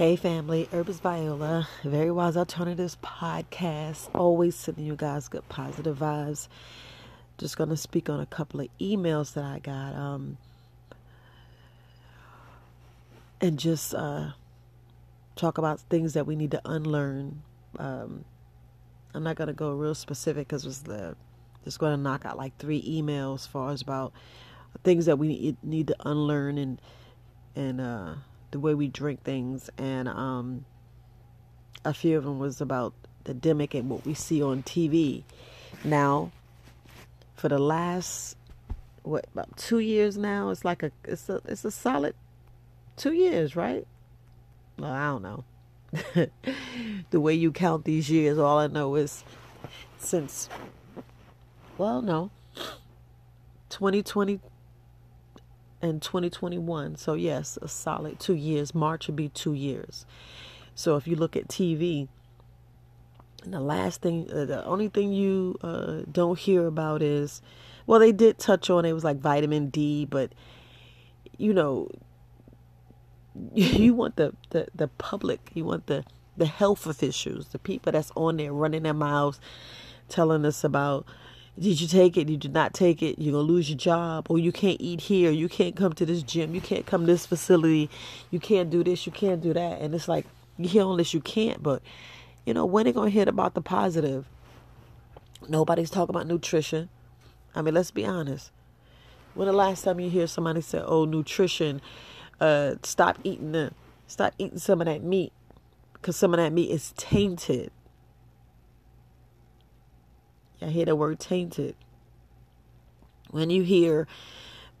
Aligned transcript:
Hey 0.00 0.16
family, 0.16 0.66
Herbis 0.72 0.98
Viola, 0.98 1.68
Very 1.84 2.10
Wise 2.10 2.34
Alternatives 2.34 2.96
podcast. 3.04 4.08
Always 4.14 4.56
sending 4.56 4.86
you 4.86 4.96
guys 4.96 5.28
good 5.28 5.46
positive 5.50 5.98
vibes. 5.98 6.48
Just 7.36 7.58
gonna 7.58 7.76
speak 7.76 8.08
on 8.08 8.18
a 8.18 8.24
couple 8.24 8.60
of 8.60 8.68
emails 8.80 9.34
that 9.34 9.44
I 9.44 9.58
got. 9.58 9.94
Um 9.94 10.38
and 13.42 13.58
just 13.58 13.94
uh 13.94 14.30
talk 15.36 15.58
about 15.58 15.80
things 15.80 16.14
that 16.14 16.26
we 16.26 16.34
need 16.34 16.52
to 16.52 16.62
unlearn. 16.64 17.42
Um 17.78 18.24
I'm 19.12 19.22
not 19.22 19.36
gonna 19.36 19.52
go 19.52 19.70
real 19.72 19.94
specific 19.94 20.48
because 20.48 20.64
it's 20.64 20.78
the 20.78 21.14
just 21.62 21.78
gonna 21.78 21.98
knock 21.98 22.24
out 22.24 22.38
like 22.38 22.56
three 22.56 22.82
emails 22.82 23.40
as 23.40 23.46
far 23.48 23.70
as 23.70 23.82
about 23.82 24.14
things 24.82 25.04
that 25.04 25.18
we 25.18 25.58
need 25.62 25.88
to 25.88 25.96
unlearn 26.08 26.56
and 26.56 26.80
and 27.54 27.82
uh 27.82 28.14
the 28.50 28.60
way 28.60 28.74
we 28.74 28.88
drink 28.88 29.22
things, 29.22 29.70
and 29.78 30.08
um, 30.08 30.64
a 31.84 31.94
few 31.94 32.18
of 32.18 32.24
them 32.24 32.38
was 32.38 32.60
about 32.60 32.94
the 33.24 33.34
demic 33.34 33.78
and 33.78 33.88
what 33.88 34.04
we 34.04 34.14
see 34.14 34.42
on 34.42 34.62
TV. 34.62 35.22
Now, 35.84 36.32
for 37.36 37.48
the 37.48 37.58
last 37.58 38.36
what 39.02 39.26
about 39.32 39.56
two 39.56 39.78
years 39.78 40.16
now, 40.18 40.50
it's 40.50 40.64
like 40.64 40.82
a 40.82 40.92
it's 41.04 41.28
a 41.28 41.40
it's 41.46 41.64
a 41.64 41.70
solid 41.70 42.14
two 42.96 43.12
years, 43.12 43.56
right? 43.56 43.86
Well, 44.78 44.92
I 44.92 45.06
don't 45.06 45.22
know. 45.22 45.44
the 47.10 47.20
way 47.20 47.34
you 47.34 47.50
count 47.50 47.84
these 47.84 48.10
years, 48.10 48.38
all 48.38 48.58
I 48.58 48.66
know 48.66 48.94
is 48.94 49.24
since 49.98 50.48
well, 51.78 52.02
no, 52.02 52.30
2020 53.70 54.40
and 55.82 56.02
2021. 56.02 56.96
So, 56.96 57.14
yes, 57.14 57.58
a 57.62 57.68
solid 57.68 58.20
two 58.20 58.34
years. 58.34 58.74
March 58.74 59.06
would 59.06 59.16
be 59.16 59.28
two 59.28 59.54
years. 59.54 60.06
So, 60.74 60.96
if 60.96 61.06
you 61.06 61.16
look 61.16 61.36
at 61.36 61.48
TV, 61.48 62.08
and 63.44 63.54
the 63.54 63.60
last 63.60 64.02
thing, 64.02 64.28
uh, 64.32 64.44
the 64.44 64.64
only 64.64 64.88
thing 64.88 65.12
you 65.12 65.56
uh, 65.62 66.02
don't 66.10 66.38
hear 66.38 66.66
about 66.66 67.02
is, 67.02 67.40
well, 67.86 67.98
they 67.98 68.12
did 68.12 68.38
touch 68.38 68.68
on 68.68 68.84
it 68.84 68.92
was 68.92 69.04
like 69.04 69.18
vitamin 69.18 69.70
D, 69.70 70.04
but 70.04 70.32
you 71.38 71.54
know, 71.54 71.88
you 73.54 73.94
want 73.94 74.16
the, 74.16 74.34
the, 74.50 74.68
the 74.74 74.88
public, 74.88 75.50
you 75.54 75.64
want 75.64 75.86
the, 75.86 76.04
the 76.36 76.46
health 76.46 76.86
officials, 76.86 77.48
the 77.48 77.58
people 77.58 77.92
that's 77.92 78.12
on 78.14 78.36
there 78.36 78.52
running 78.52 78.82
their 78.82 78.94
mouths, 78.94 79.40
telling 80.08 80.44
us 80.44 80.64
about 80.64 81.06
did 81.60 81.80
you 81.80 81.86
take 81.86 82.16
it? 82.16 82.28
You 82.28 82.38
Did 82.38 82.54
not 82.54 82.72
take 82.72 83.02
it? 83.02 83.18
You're 83.18 83.32
going 83.32 83.46
to 83.46 83.52
lose 83.52 83.68
your 83.68 83.78
job. 83.78 84.26
Or 84.30 84.38
you 84.38 84.50
can't 84.50 84.80
eat 84.80 85.02
here. 85.02 85.30
You 85.30 85.48
can't 85.48 85.76
come 85.76 85.92
to 85.92 86.06
this 86.06 86.22
gym. 86.22 86.54
You 86.54 86.60
can't 86.60 86.86
come 86.86 87.02
to 87.02 87.12
this 87.12 87.26
facility. 87.26 87.90
You 88.30 88.40
can't 88.40 88.70
do 88.70 88.82
this. 88.82 89.04
You 89.04 89.12
can't 89.12 89.42
do 89.42 89.52
that. 89.52 89.80
And 89.80 89.94
it's 89.94 90.08
like, 90.08 90.24
you 90.56 90.68
hear 90.68 90.96
this, 90.96 91.12
you 91.12 91.20
can't. 91.20 91.62
But, 91.62 91.82
you 92.46 92.54
know, 92.54 92.64
when 92.64 92.88
are 92.88 92.92
going 92.92 93.10
to 93.10 93.14
hit 93.18 93.28
about 93.28 93.54
the 93.54 93.60
positive? 93.60 94.26
Nobody's 95.48 95.90
talking 95.90 96.14
about 96.14 96.26
nutrition. 96.26 96.88
I 97.54 97.62
mean, 97.62 97.74
let's 97.74 97.90
be 97.90 98.06
honest. 98.06 98.50
When 99.34 99.46
the 99.46 99.52
last 99.52 99.84
time 99.84 100.00
you 100.00 100.10
hear 100.10 100.26
somebody 100.26 100.60
say, 100.60 100.82
"Oh, 100.84 101.04
nutrition, 101.04 101.80
uh, 102.40 102.74
stop 102.82 103.18
eating 103.24 103.52
the, 103.52 103.72
stop 104.06 104.34
eating 104.38 104.58
some 104.58 104.80
of 104.80 104.86
that 104.86 105.02
meat, 105.02 105.32
because 105.94 106.16
some 106.16 106.34
of 106.34 106.38
that 106.38 106.52
meat 106.52 106.70
is 106.70 106.92
tainted." 106.96 107.70
I 110.62 110.66
hear 110.66 110.84
the 110.84 110.96
word 110.96 111.18
tainted. 111.20 111.74
When 113.30 113.50
you 113.50 113.62
hear 113.62 114.06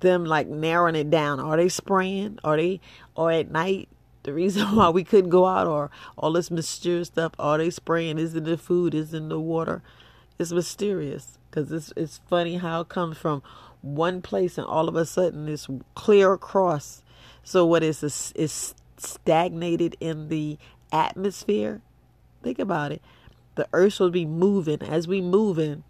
them 0.00 0.24
like 0.24 0.48
narrowing 0.48 0.96
it 0.96 1.10
down, 1.10 1.40
are 1.40 1.56
they 1.56 1.68
spraying? 1.68 2.38
Are 2.42 2.56
they, 2.56 2.80
or 3.14 3.30
at 3.30 3.50
night, 3.50 3.88
the 4.22 4.32
reason 4.32 4.64
why 4.76 4.90
we 4.90 5.04
couldn't 5.04 5.30
go 5.30 5.46
out 5.46 5.66
or 5.66 5.90
all 6.16 6.32
this 6.32 6.50
mysterious 6.50 7.08
stuff, 7.08 7.32
are 7.38 7.58
they 7.58 7.70
spraying? 7.70 8.18
Is 8.18 8.34
it 8.34 8.44
the 8.44 8.58
food? 8.58 8.94
Is 8.94 9.14
it 9.14 9.28
the 9.28 9.40
water? 9.40 9.82
It's 10.38 10.52
mysterious 10.52 11.38
because 11.50 11.70
it's, 11.70 11.92
it's 11.96 12.20
funny 12.28 12.56
how 12.56 12.82
it 12.82 12.88
comes 12.88 13.18
from 13.18 13.42
one 13.82 14.22
place 14.22 14.58
and 14.58 14.66
all 14.66 14.88
of 14.88 14.96
a 14.96 15.06
sudden 15.06 15.48
it's 15.48 15.68
clear 15.94 16.32
across. 16.32 17.02
So 17.42 17.64
what 17.64 17.82
is? 17.82 18.02
Is 18.34 18.74
stagnated 18.96 19.96
in 20.00 20.28
the 20.28 20.58
atmosphere. 20.92 21.80
Think 22.42 22.58
about 22.58 22.92
it 22.92 23.02
the 23.60 23.68
earth 23.74 24.00
will 24.00 24.10
be 24.10 24.24
moving 24.24 24.80
as 24.80 25.06
we 25.06 25.20
moving 25.20 25.84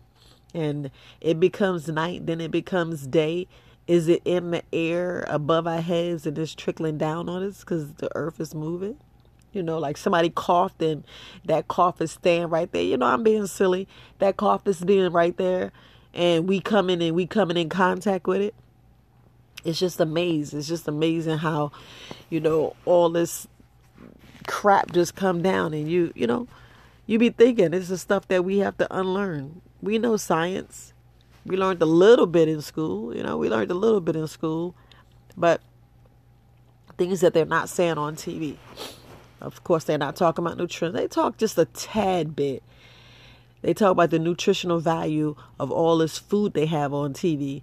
and 0.53 0.91
it 1.20 1.38
becomes 1.38 1.86
night 1.86 2.26
then 2.26 2.41
it 2.41 2.50
becomes 2.50 3.06
day. 3.06 3.47
Is 3.86 4.08
it 4.08 4.22
in 4.25 4.50
the 4.50 4.64
air 4.72 5.25
above 5.28 5.69
our 5.69 5.81
heads 5.81 6.26
and 6.26 6.36
it's 6.36 6.53
trickling 6.53 6.98
down 6.98 7.28
on 7.28 7.44
us 7.44 7.60
because 7.60 7.94
the 7.94 8.10
earth 8.16 8.41
is 8.41 8.56
moving? 8.56 8.97
You 9.53 9.62
know 9.62 9.78
like 9.78 9.97
somebody 9.97 10.31
coughed 10.31 10.82
and 10.82 11.04
that 11.44 11.69
cough 11.69 12.00
is 12.00 12.10
staying 12.10 12.48
right 12.48 12.70
there. 12.72 12.82
You 12.82 12.97
know 12.97 13.06
i'm 13.06 13.22
being 13.22 13.47
silly. 13.47 13.87
That 14.19 14.37
cough 14.37 14.66
is 14.66 14.81
being 14.81 15.12
right 15.12 15.37
there 15.37 15.70
and 16.12 16.48
we 16.48 16.58
coming 16.58 17.00
and 17.00 17.14
we 17.14 17.25
coming 17.25 17.56
in 17.56 17.69
contact 17.69 18.26
with 18.26 18.41
it. 18.41 18.54
It's 19.64 19.78
just 19.78 20.00
amazing. 20.00 20.58
It's 20.58 20.66
just 20.66 20.88
amazing 20.88 21.38
how 21.38 21.70
you 22.31 22.41
know 22.41 22.75
all 22.84 23.10
this 23.10 23.47
crap 24.48 24.91
just 24.91 25.14
come 25.14 25.41
down 25.41 25.72
and 25.72 25.88
you 25.88 26.12
you 26.16 26.26
know 26.26 26.48
you 27.10 27.19
be 27.19 27.31
thinking 27.31 27.75
it's 27.75 27.88
the 27.88 27.98
stuff 27.98 28.28
that 28.28 28.44
we 28.44 28.59
have 28.59 28.76
to 28.78 28.87
unlearn. 28.97 29.62
We 29.82 29.98
know 29.98 30.16
science. 30.16 30.93
We 31.44 31.56
learned 31.56 31.82
a 31.82 31.87
little 31.87 32.28
bit 32.28 32.48
in 32.48 32.62
school, 32.62 33.16
you 33.16 33.25
know, 33.25 33.37
we 33.37 33.48
learned 33.48 33.72
a 33.72 33.75
little 33.75 34.00
bit 34.00 34.15
in 34.15 34.28
school, 34.28 34.76
but 35.37 35.60
things 36.97 37.20
that 37.22 37.34
they're 37.34 37.44
not 37.44 37.69
saying 37.69 37.99
on 37.99 38.15
TV. 38.15 38.59
Of 39.41 39.65
course, 39.65 39.82
they're 39.82 39.99
not 39.99 40.15
talking 40.15 40.44
about 40.44 40.56
nutrition. 40.56 40.94
They 40.94 41.09
talk 41.09 41.37
just 41.37 41.59
a 41.59 41.65
tad 41.65 42.37
bit. 42.37 42.62
They 43.62 43.75
talk 43.75 43.91
about 43.91 44.10
the 44.10 44.20
nutritional 44.20 44.78
value 44.78 45.34
of 45.59 45.72
all 45.72 45.99
this 45.99 46.16
food 46.16 46.54
they 46.54 46.66
have 46.66 46.94
on 46.94 47.12
TV, 47.12 47.62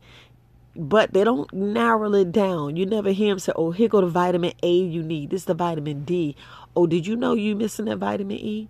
but 0.76 1.14
they 1.14 1.24
don't 1.24 1.54
narrow 1.54 2.14
it 2.16 2.34
down. 2.34 2.76
You 2.76 2.86
never 2.86 3.12
hear 3.12 3.30
them 3.30 3.40
say, 3.40 3.54
"Oh, 3.56 3.72
here 3.72 3.88
go 3.88 4.02
the 4.02 4.08
vitamin 4.08 4.52
A 4.62 4.74
you 4.74 5.04
need. 5.04 5.30
This 5.30 5.44
is 5.44 5.46
the 5.46 5.54
vitamin 5.54 6.04
D. 6.04 6.36
Oh, 6.76 6.86
did 6.86 7.08
you 7.08 7.16
know 7.16 7.34
you 7.34 7.56
missing 7.56 7.86
that 7.86 8.00
vitamin 8.00 8.38
E? 8.38 8.68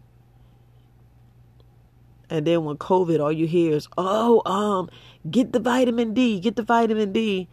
And 2.29 2.45
then 2.45 2.65
when 2.65 2.77
COVID, 2.77 3.19
all 3.21 3.31
you 3.31 3.47
hear 3.47 3.73
is, 3.73 3.87
oh, 3.97 4.41
um, 4.45 4.89
get 5.29 5.53
the 5.53 5.59
vitamin 5.59 6.13
D, 6.13 6.39
get 6.39 6.55
the 6.55 6.63
vitamin 6.63 7.13
D. 7.13 7.47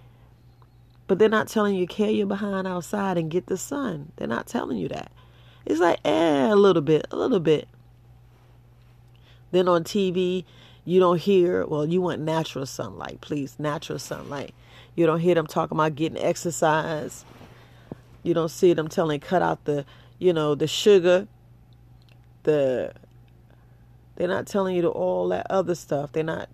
But 1.07 1.19
they're 1.19 1.29
not 1.29 1.49
telling 1.49 1.77
you 1.77 1.87
carry 1.87 2.12
your 2.12 2.27
behind 2.27 2.67
outside 2.67 3.19
and 3.19 3.31
get 3.31 3.47
the 3.47 3.57
sun. 3.57 4.13
They're 4.17 4.27
not 4.27 4.47
telling 4.47 4.79
you 4.79 4.89
that. 4.89 5.13
It's 5.67 5.81
like, 5.81 6.01
eh, 6.05 6.51
a 6.51 6.57
little 6.57 6.83
bit, 6.83 7.07
a 7.11 7.17
little 7.17 7.41
bit. 7.41 7.69
Then 9.51 9.69
on 9.69 9.84
TV, 9.84 10.45
you 10.84 11.01
don't 11.01 11.21
hear, 11.21 11.65
well, 11.67 11.87
you 11.87 12.01
want 12.01 12.21
natural 12.21 12.67
sunlight, 12.67 13.21
please, 13.21 13.57
natural 13.59 13.99
sunlight. 13.99 14.55
You 14.95 15.07
don't 15.07 15.21
hear 15.21 15.34
them 15.34 15.47
talking 15.47 15.77
about 15.77 15.95
getting 15.95 16.19
exercise. 16.19 17.25
You 18.23 18.34
don't 18.34 18.51
see 18.51 18.73
them 18.73 18.89
telling 18.89 19.21
cut 19.21 19.43
out 19.43 19.65
the, 19.65 19.84
you 20.19 20.33
know, 20.33 20.55
the 20.55 20.67
sugar, 20.67 21.29
the 22.43 22.93
they're 24.17 24.29
not 24.29 24.47
telling 24.47 24.77
you 24.77 24.83
to 24.83 24.89
all 24.89 25.29
that 25.29 25.47
other 25.51 25.75
stuff. 25.75 26.13
They're 26.13 26.23
not 26.23 26.49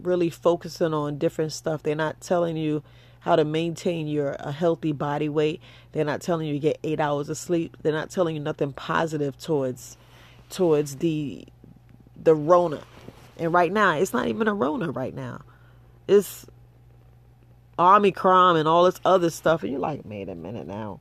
really 0.00 0.30
focusing 0.30 0.94
on 0.94 1.18
different 1.18 1.52
stuff. 1.52 1.82
They're 1.82 1.94
not 1.94 2.20
telling 2.20 2.56
you 2.56 2.82
how 3.20 3.36
to 3.36 3.44
maintain 3.44 4.06
your 4.06 4.36
a 4.38 4.52
healthy 4.52 4.92
body 4.92 5.28
weight. 5.28 5.60
They're 5.92 6.04
not 6.04 6.20
telling 6.20 6.46
you 6.46 6.54
to 6.54 6.58
get 6.58 6.78
eight 6.84 7.00
hours 7.00 7.28
of 7.28 7.36
sleep. 7.36 7.76
They're 7.82 7.92
not 7.92 8.10
telling 8.10 8.36
you 8.36 8.40
nothing 8.40 8.72
positive 8.72 9.36
towards 9.38 9.96
towards 10.48 10.96
the 10.96 11.46
the 12.16 12.34
Rona. 12.34 12.82
And 13.38 13.52
right 13.52 13.72
now, 13.72 13.96
it's 13.96 14.12
not 14.12 14.28
even 14.28 14.48
a 14.48 14.54
Rona 14.54 14.90
right 14.90 15.14
now. 15.14 15.42
It's 16.08 16.46
Omicron 17.78 18.56
and 18.56 18.66
all 18.66 18.84
this 18.84 19.00
other 19.04 19.28
stuff. 19.28 19.62
And 19.62 19.72
you're 19.72 19.80
like, 19.80 20.00
wait 20.04 20.28
a 20.28 20.34
minute 20.34 20.66
now. 20.66 21.00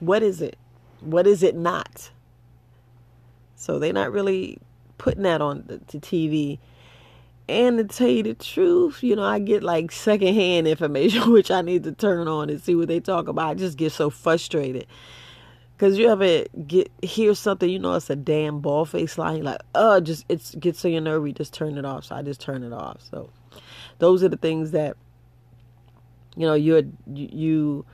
What 0.00 0.22
is 0.22 0.42
it? 0.42 0.56
What 1.00 1.26
is 1.26 1.42
it 1.42 1.54
not? 1.54 2.10
So 3.58 3.80
they're 3.80 3.92
not 3.92 4.12
really 4.12 4.58
putting 4.98 5.24
that 5.24 5.42
on 5.42 5.64
the, 5.66 5.78
the 5.88 5.98
TV. 5.98 6.58
And 7.48 7.78
to 7.78 7.84
tell 7.84 8.08
you 8.08 8.22
the 8.22 8.34
truth, 8.34 9.02
you 9.02 9.16
know, 9.16 9.24
I 9.24 9.40
get 9.40 9.64
like 9.64 9.90
secondhand 9.90 10.68
information, 10.68 11.30
which 11.32 11.50
I 11.50 11.62
need 11.62 11.82
to 11.84 11.92
turn 11.92 12.28
on 12.28 12.50
and 12.50 12.62
see 12.62 12.76
what 12.76 12.88
they 12.88 13.00
talk 13.00 13.26
about. 13.26 13.48
I 13.48 13.54
just 13.54 13.76
get 13.76 13.92
so 13.92 14.10
frustrated. 14.10 14.86
Cause 15.76 15.96
you 15.96 16.08
ever 16.08 16.44
get 16.66 16.90
hear 17.02 17.34
something, 17.36 17.70
you 17.70 17.78
know, 17.78 17.94
it's 17.94 18.10
a 18.10 18.16
damn 18.16 18.58
ball 18.60 18.84
face 18.84 19.16
line, 19.16 19.44
like, 19.44 19.60
oh, 19.76 20.00
just 20.00 20.24
it 20.28 20.42
gets 20.58 20.80
so 20.80 20.88
your 20.88 21.00
nerve, 21.00 21.24
you 21.24 21.32
just 21.32 21.54
turn 21.54 21.78
it 21.78 21.84
off. 21.84 22.06
So 22.06 22.16
I 22.16 22.22
just 22.22 22.40
turn 22.40 22.64
it 22.64 22.72
off. 22.72 23.00
So 23.12 23.30
those 24.00 24.24
are 24.24 24.28
the 24.28 24.36
things 24.36 24.72
that, 24.72 24.96
you 26.34 26.46
know, 26.46 26.54
you're 26.54 26.82
you, 27.14 27.86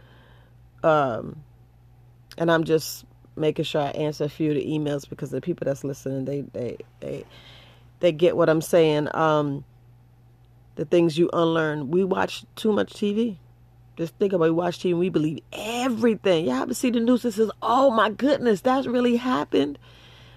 um, 0.83 1.43
and 2.39 2.51
I'm 2.51 2.65
just 2.65 3.05
making 3.37 3.65
sure 3.65 3.83
I 3.83 3.91
answer 3.91 4.25
a 4.25 4.29
few 4.29 4.51
of 4.51 4.57
the 4.57 4.67
emails 4.67 5.09
because 5.09 5.31
the 5.31 5.41
people 5.41 5.65
that's 5.65 5.85
listening, 5.85 6.25
they 6.25 6.43
they 6.53 6.79
they 7.01 7.25
they 8.01 8.13
get 8.13 8.37
what 8.37 8.49
I'm 8.49 8.61
saying. 8.61 9.09
Um, 9.15 9.65
the 10.77 10.85
things 10.85 11.19
you 11.19 11.31
unlearn. 11.33 11.91
We 11.91 12.05
watch 12.05 12.45
too 12.57 12.73
much 12.73 12.93
TV. 12.95 13.37
Just 13.97 14.15
think 14.17 14.33
about 14.33 14.47
it. 14.47 14.51
we 14.51 14.57
watch 14.57 14.79
TV 14.79 14.91
and 14.91 14.99
we 14.99 15.09
believe 15.09 15.41
everything. 15.53 16.47
Y'all 16.47 16.63
ever 16.63 16.75
see 16.75 16.91
the 16.91 17.01
news 17.01 17.23
that 17.23 17.33
says, 17.33 17.51
oh 17.63 17.91
my 17.91 18.11
goodness, 18.11 18.61
that's 18.61 18.87
really 18.87 19.17
happened? 19.17 19.79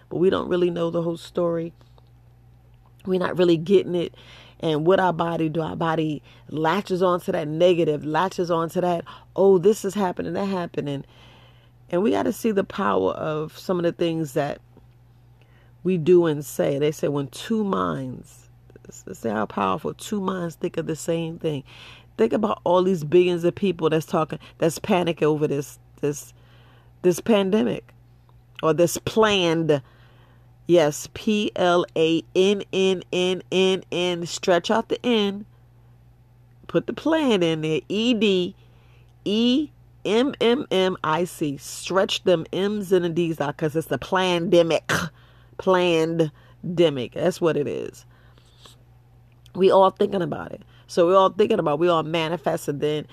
But 0.10 0.18
we 0.18 0.30
don't 0.30 0.48
really 0.48 0.70
know 0.70 0.92
the 0.92 1.02
whole 1.02 1.18
story. 1.18 1.74
We're 3.06 3.20
not 3.20 3.38
really 3.38 3.58
getting 3.58 3.96
it. 3.96 4.14
And 4.60 4.86
what 4.86 5.00
our 5.00 5.14
body 5.14 5.50
do, 5.50 5.62
our 5.62 5.76
body 5.76 6.22
latches 6.50 7.02
onto 7.02 7.32
that 7.32 7.48
negative, 7.48 8.06
latches 8.06 8.50
onto 8.52 8.82
that, 8.82 9.06
oh, 9.36 9.58
this 9.58 9.86
is 9.86 9.94
happening, 9.94 10.34
that 10.34 10.46
happening. 10.46 11.04
And 11.90 12.04
we 12.04 12.12
got 12.12 12.24
to 12.24 12.34
see 12.34 12.52
the 12.52 12.64
power 12.64 13.12
of 13.12 13.58
some 13.58 13.78
of 13.78 13.84
the 13.84 13.92
things 13.92 14.34
that 14.34 14.60
we 15.84 15.98
do 15.98 16.26
and 16.26 16.46
say. 16.46 16.78
They 16.80 16.92
say 16.92 17.08
when 17.08 17.28
two 17.28 17.64
minds, 17.64 18.50
say 18.90 19.30
how 19.30 19.46
powerful 19.46 19.94
two 19.94 20.20
minds 20.20 20.56
think 20.56 20.78
of 20.78 20.86
the 20.86 20.96
same 20.96 21.40
thing. 21.40 21.64
Think 22.18 22.34
about 22.34 22.62
all 22.64 22.84
these 22.84 23.04
billions 23.04 23.44
of 23.44 23.56
people 23.56 23.90
that's 23.90 24.06
talking, 24.06 24.40
that's 24.58 24.80
panicking 24.80 25.24
over 25.24 25.48
this, 25.48 25.80
this, 26.02 26.34
this 27.04 27.20
pandemic, 27.22 27.94
or 28.62 28.74
this 28.74 28.98
planned. 28.98 29.82
Yes, 30.66 31.08
P 31.14 31.52
L 31.56 31.86
A 31.96 32.22
N 32.36 32.64
N 32.74 33.04
N 33.14 33.42
N 33.52 33.84
N. 33.92 34.26
Stretch 34.26 34.70
out 34.70 34.90
the 34.90 35.00
N. 35.06 35.46
Put 36.68 36.88
the 36.88 36.94
plan 36.94 37.42
in 37.44 37.62
there. 37.62 37.80
E 37.88 38.14
D 38.14 38.56
E 39.24 39.70
M 40.08 40.34
M 40.42 40.66
M 40.72 40.98
I 41.04 41.26
C. 41.26 41.58
Stretch 41.58 42.24
them 42.24 42.46
M's 42.52 42.92
and 42.92 43.14
D's 43.14 43.40
out 43.40 43.58
because 43.58 43.76
it's 43.76 43.88
the 43.88 44.00
pandemic. 44.00 44.92
Planned 45.58 46.32
demic. 46.66 47.14
That's 47.14 47.42
what 47.42 47.58
it 47.58 47.68
is. 47.68 48.06
We 49.54 49.70
all 49.70 49.92
thinking 49.92 50.22
about 50.22 50.52
it. 50.54 50.62
So 50.88 51.08
we 51.08 51.14
all 51.14 51.30
thinking 51.30 51.60
about, 51.60 51.80
we 51.80 51.90
all 51.90 52.04
manifested 52.04 52.80
then. 52.80 53.08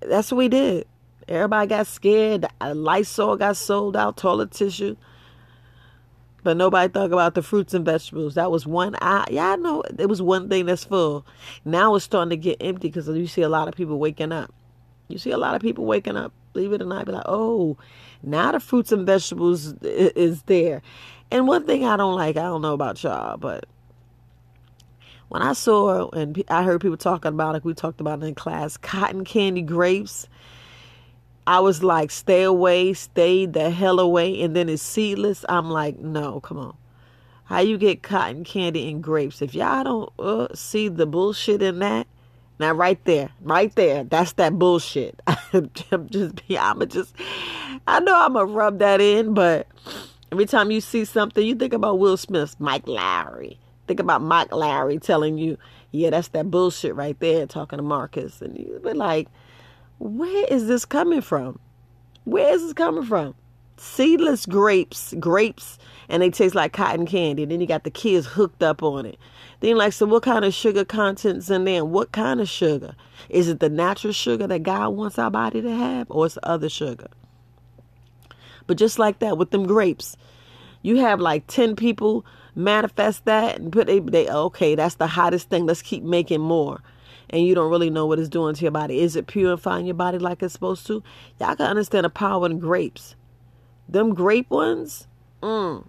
That's 0.00 0.32
what 0.32 0.38
we 0.38 0.48
did. 0.48 0.86
Everybody 1.28 1.68
got 1.68 1.86
scared. 1.86 2.46
Uh, 2.60 2.74
Lysol 2.74 3.36
got 3.36 3.56
sold 3.56 3.96
out, 3.96 4.16
toilet 4.16 4.50
tissue. 4.50 4.96
But 6.42 6.56
nobody 6.56 6.92
thought 6.92 7.12
about 7.12 7.34
the 7.34 7.42
fruits 7.42 7.72
and 7.72 7.84
vegetables. 7.84 8.34
That 8.34 8.50
was 8.50 8.66
one. 8.66 8.96
I 9.00 9.26
yeah, 9.30 9.50
I 9.50 9.56
know 9.56 9.82
it 9.96 10.08
was 10.08 10.20
one 10.20 10.48
thing 10.48 10.66
that's 10.66 10.82
full. 10.82 11.24
Now 11.64 11.94
it's 11.94 12.04
starting 12.04 12.30
to 12.30 12.36
get 12.36 12.56
empty 12.60 12.88
because 12.88 13.06
you 13.06 13.28
see 13.28 13.42
a 13.42 13.48
lot 13.48 13.68
of 13.68 13.76
people 13.76 13.98
waking 14.00 14.32
up. 14.32 14.52
You 15.12 15.18
see 15.18 15.30
a 15.30 15.38
lot 15.38 15.54
of 15.54 15.62
people 15.62 15.84
waking 15.84 16.16
up. 16.16 16.32
Believe 16.52 16.72
it 16.72 16.82
or 16.82 16.86
not, 16.86 17.06
be 17.06 17.12
like, 17.12 17.22
oh, 17.26 17.76
now 18.22 18.52
the 18.52 18.60
fruits 18.60 18.92
and 18.92 19.06
vegetables 19.06 19.74
is 19.82 20.42
there. 20.42 20.82
And 21.30 21.46
one 21.46 21.66
thing 21.66 21.84
I 21.84 21.96
don't 21.96 22.14
like, 22.14 22.36
I 22.36 22.42
don't 22.42 22.62
know 22.62 22.74
about 22.74 23.02
y'all, 23.02 23.36
but 23.36 23.64
when 25.28 25.40
I 25.40 25.54
saw 25.54 26.10
and 26.10 26.44
I 26.48 26.62
heard 26.62 26.82
people 26.82 26.98
talking 26.98 27.30
about 27.30 27.56
it, 27.56 27.64
we 27.64 27.72
talked 27.72 28.02
about 28.02 28.22
in 28.22 28.34
class, 28.34 28.76
cotton 28.76 29.24
candy 29.24 29.62
grapes. 29.62 30.28
I 31.46 31.60
was 31.60 31.82
like, 31.82 32.10
stay 32.10 32.42
away, 32.42 32.92
stay 32.92 33.46
the 33.46 33.70
hell 33.70 33.98
away. 33.98 34.42
And 34.42 34.54
then 34.54 34.68
it's 34.68 34.82
seedless. 34.82 35.44
I'm 35.48 35.70
like, 35.70 35.98
no, 35.98 36.40
come 36.40 36.58
on. 36.58 36.76
How 37.44 37.60
you 37.60 37.78
get 37.78 38.02
cotton 38.02 38.44
candy 38.44 38.90
and 38.90 39.02
grapes? 39.02 39.42
If 39.42 39.54
y'all 39.54 39.84
don't 39.84 40.12
uh, 40.18 40.54
see 40.54 40.88
the 40.88 41.06
bullshit 41.06 41.62
in 41.62 41.78
that, 41.78 42.06
now 42.58 42.72
right 42.72 43.02
there, 43.04 43.30
right 43.40 43.74
there, 43.74 44.04
that's 44.04 44.32
that 44.34 44.58
bullshit. 44.58 45.20
I'm 45.26 45.70
just, 46.10 46.42
I'm 46.50 46.88
just, 46.88 47.14
I 47.86 48.00
know 48.00 48.20
I'm 48.20 48.34
gonna 48.34 48.46
rub 48.46 48.78
that 48.78 49.00
in, 49.00 49.34
but 49.34 49.66
every 50.30 50.46
time 50.46 50.70
you 50.70 50.80
see 50.80 51.04
something, 51.04 51.44
you 51.44 51.54
think 51.54 51.72
about 51.72 51.98
Will 51.98 52.16
Smith, 52.16 52.54
Mike 52.60 52.86
Lowrey, 52.86 53.58
Think 53.86 54.00
about 54.00 54.22
Mike 54.22 54.50
Lowrey 54.50 55.00
telling 55.00 55.38
you, 55.38 55.58
yeah, 55.90 56.10
that's 56.10 56.28
that 56.28 56.50
bullshit 56.50 56.94
right 56.94 57.18
there, 57.20 57.46
talking 57.46 57.78
to 57.78 57.82
Marcus. 57.82 58.40
And 58.40 58.56
you 58.56 58.80
be 58.82 58.92
like, 58.92 59.28
where 59.98 60.46
is 60.48 60.66
this 60.66 60.84
coming 60.84 61.20
from? 61.20 61.58
Where 62.24 62.54
is 62.54 62.62
this 62.62 62.72
coming 62.72 63.04
from? 63.04 63.34
Seedless 63.76 64.46
grapes, 64.46 65.14
grapes, 65.18 65.78
and 66.08 66.22
they 66.22 66.30
taste 66.30 66.54
like 66.54 66.72
cotton 66.72 67.06
candy. 67.06 67.42
And 67.42 67.50
then 67.50 67.60
you 67.60 67.66
got 67.66 67.82
the 67.84 67.90
kids 67.90 68.26
hooked 68.26 68.62
up 68.62 68.82
on 68.82 69.04
it. 69.06 69.18
Then 69.62 69.76
like, 69.76 69.92
so 69.92 70.06
what 70.06 70.24
kind 70.24 70.44
of 70.44 70.52
sugar 70.52 70.84
content's 70.84 71.48
in 71.48 71.62
there? 71.64 71.82
And 71.82 71.92
what 71.92 72.10
kind 72.10 72.40
of 72.40 72.48
sugar? 72.48 72.96
Is 73.28 73.48
it 73.48 73.60
the 73.60 73.68
natural 73.70 74.12
sugar 74.12 74.48
that 74.48 74.64
God 74.64 74.88
wants 74.90 75.20
our 75.20 75.30
body 75.30 75.62
to 75.62 75.70
have, 75.70 76.08
or 76.10 76.26
it's 76.26 76.36
other 76.42 76.68
sugar? 76.68 77.06
But 78.66 78.76
just 78.76 78.98
like 78.98 79.20
that 79.20 79.38
with 79.38 79.52
them 79.52 79.64
grapes, 79.64 80.16
you 80.82 80.96
have 80.96 81.20
like 81.20 81.46
10 81.46 81.76
people 81.76 82.26
manifest 82.56 83.24
that 83.26 83.60
and 83.60 83.72
put 83.72 83.86
they, 83.86 84.00
they 84.00 84.28
okay, 84.28 84.74
that's 84.74 84.96
the 84.96 85.06
hottest 85.06 85.48
thing. 85.48 85.64
Let's 85.64 85.80
keep 85.80 86.02
making 86.02 86.40
more. 86.40 86.82
And 87.30 87.46
you 87.46 87.54
don't 87.54 87.70
really 87.70 87.88
know 87.88 88.06
what 88.06 88.18
it's 88.18 88.28
doing 88.28 88.56
to 88.56 88.62
your 88.62 88.72
body. 88.72 88.98
Is 88.98 89.14
it 89.14 89.28
purifying 89.28 89.86
your 89.86 89.94
body 89.94 90.18
like 90.18 90.42
it's 90.42 90.54
supposed 90.54 90.88
to? 90.88 91.04
Y'all 91.38 91.54
can 91.54 91.66
understand 91.66 92.04
the 92.04 92.10
power 92.10 92.46
in 92.46 92.58
grapes. 92.58 93.14
Them 93.88 94.12
grape 94.12 94.50
ones, 94.50 95.06
mm, 95.40 95.86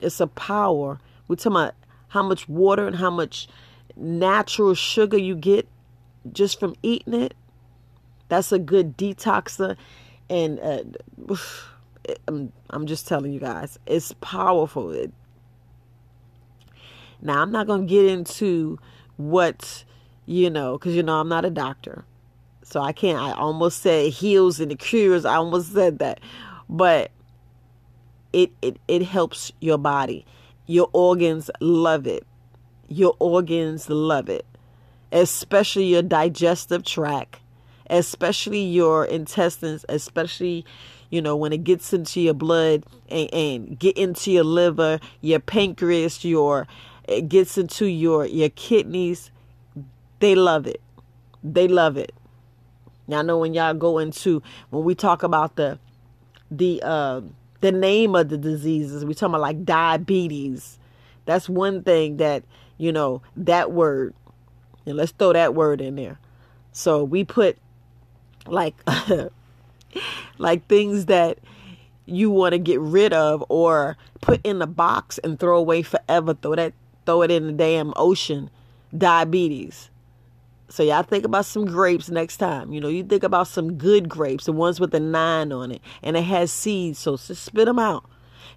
it's 0.00 0.18
a 0.18 0.26
power. 0.26 0.98
We're 1.28 1.36
talking 1.36 1.52
about 1.52 1.74
how 2.14 2.22
much 2.22 2.48
water 2.48 2.86
and 2.86 2.94
how 2.94 3.10
much 3.10 3.48
natural 3.96 4.72
sugar 4.72 5.18
you 5.18 5.34
get 5.34 5.68
just 6.32 6.60
from 6.60 6.76
eating 6.80 7.12
it. 7.12 7.34
That's 8.28 8.52
a 8.52 8.58
good 8.58 8.96
detoxer. 8.96 9.76
And 10.30 10.60
uh, 10.60 10.84
I'm, 12.28 12.52
I'm 12.70 12.86
just 12.86 13.08
telling 13.08 13.32
you 13.32 13.40
guys, 13.40 13.80
it's 13.86 14.14
powerful. 14.20 14.92
It, 14.92 15.12
now, 17.20 17.42
I'm 17.42 17.50
not 17.50 17.66
going 17.66 17.80
to 17.80 17.86
get 17.86 18.06
into 18.06 18.78
what, 19.16 19.82
you 20.24 20.50
know, 20.50 20.78
because, 20.78 20.94
you 20.94 21.02
know, 21.02 21.18
I'm 21.18 21.28
not 21.28 21.44
a 21.44 21.50
doctor. 21.50 22.04
So 22.62 22.80
I 22.80 22.92
can't, 22.92 23.18
I 23.18 23.32
almost 23.32 23.82
said 23.82 24.12
heals 24.12 24.60
and 24.60 24.70
it 24.70 24.78
cures. 24.78 25.24
I 25.24 25.34
almost 25.34 25.72
said 25.72 25.98
that. 25.98 26.20
But 26.68 27.10
it, 28.32 28.52
it, 28.62 28.78
it 28.86 29.02
helps 29.02 29.50
your 29.60 29.78
body. 29.78 30.24
Your 30.66 30.88
organs 30.92 31.50
love 31.60 32.06
it. 32.06 32.26
Your 32.88 33.16
organs 33.18 33.88
love 33.88 34.28
it, 34.28 34.46
especially 35.12 35.86
your 35.86 36.02
digestive 36.02 36.84
tract, 36.84 37.40
especially 37.90 38.62
your 38.62 39.04
intestines, 39.04 39.84
especially 39.88 40.64
you 41.10 41.22
know 41.22 41.36
when 41.36 41.52
it 41.52 41.64
gets 41.64 41.92
into 41.92 42.20
your 42.20 42.34
blood 42.34 42.84
and, 43.08 43.32
and 43.32 43.78
get 43.78 43.96
into 43.96 44.32
your 44.32 44.42
liver 44.42 44.98
your 45.20 45.38
pancreas 45.38 46.24
your 46.24 46.66
it 47.06 47.28
gets 47.28 47.58
into 47.58 47.86
your 47.86 48.26
your 48.26 48.48
kidneys. 48.50 49.30
They 50.20 50.34
love 50.34 50.66
it. 50.66 50.80
They 51.42 51.68
love 51.68 51.96
it. 51.96 52.12
Y'all 53.06 53.22
know 53.22 53.38
when 53.38 53.52
y'all 53.52 53.74
go 53.74 53.98
into 53.98 54.42
when 54.70 54.84
we 54.84 54.94
talk 54.94 55.22
about 55.22 55.56
the 55.56 55.78
the 56.50 56.82
uh 56.82 57.20
the 57.64 57.72
name 57.72 58.14
of 58.14 58.28
the 58.28 58.36
diseases 58.36 59.04
we 59.04 59.14
talking 59.14 59.30
about 59.30 59.40
like 59.40 59.64
diabetes 59.64 60.78
that's 61.24 61.48
one 61.48 61.82
thing 61.82 62.18
that 62.18 62.42
you 62.76 62.92
know 62.92 63.22
that 63.36 63.72
word 63.72 64.14
and 64.86 64.96
let's 64.96 65.12
throw 65.12 65.32
that 65.32 65.54
word 65.54 65.80
in 65.80 65.96
there 65.96 66.18
so 66.72 67.02
we 67.02 67.24
put 67.24 67.56
like 68.46 68.74
like 70.38 70.66
things 70.68 71.06
that 71.06 71.38
you 72.06 72.30
want 72.30 72.52
to 72.52 72.58
get 72.58 72.78
rid 72.80 73.12
of 73.14 73.42
or 73.48 73.96
put 74.20 74.40
in 74.44 74.60
a 74.60 74.66
box 74.66 75.18
and 75.18 75.38
throw 75.38 75.56
away 75.58 75.82
forever 75.82 76.34
throw 76.34 76.54
that 76.54 76.74
throw 77.06 77.22
it 77.22 77.30
in 77.30 77.46
the 77.46 77.52
damn 77.52 77.92
ocean. 77.96 78.50
Diabetes. 78.96 79.90
So 80.74 80.82
y'all 80.82 81.04
think 81.04 81.24
about 81.24 81.44
some 81.44 81.66
grapes 81.66 82.10
next 82.10 82.38
time. 82.38 82.72
You 82.72 82.80
know, 82.80 82.88
you 82.88 83.04
think 83.04 83.22
about 83.22 83.46
some 83.46 83.74
good 83.74 84.08
grapes, 84.08 84.46
the 84.46 84.52
ones 84.52 84.80
with 84.80 84.90
the 84.90 84.98
nine 84.98 85.52
on 85.52 85.70
it, 85.70 85.80
and 86.02 86.16
it 86.16 86.24
has 86.24 86.50
seeds. 86.50 86.98
So 86.98 87.16
just 87.16 87.44
spit 87.44 87.66
them 87.66 87.78
out. 87.78 88.04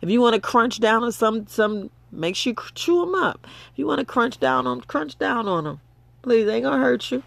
If 0.01 0.09
you 0.09 0.19
want 0.19 0.33
to 0.33 0.41
crunch 0.41 0.79
down 0.79 1.03
on 1.03 1.11
some, 1.11 1.45
some, 1.45 1.91
make 2.11 2.35
sure 2.35 2.53
you 2.53 2.55
chew 2.73 3.01
them 3.01 3.13
up. 3.13 3.45
If 3.71 3.77
you 3.77 3.85
want 3.85 3.99
to 3.99 4.05
crunch 4.05 4.39
down 4.39 4.65
on, 4.65 4.81
crunch 4.81 5.19
down 5.19 5.47
on 5.47 5.65
them. 5.65 5.79
Please, 6.23 6.49
ain't 6.49 6.63
gonna 6.63 6.81
hurt 6.81 7.11
you. 7.11 7.21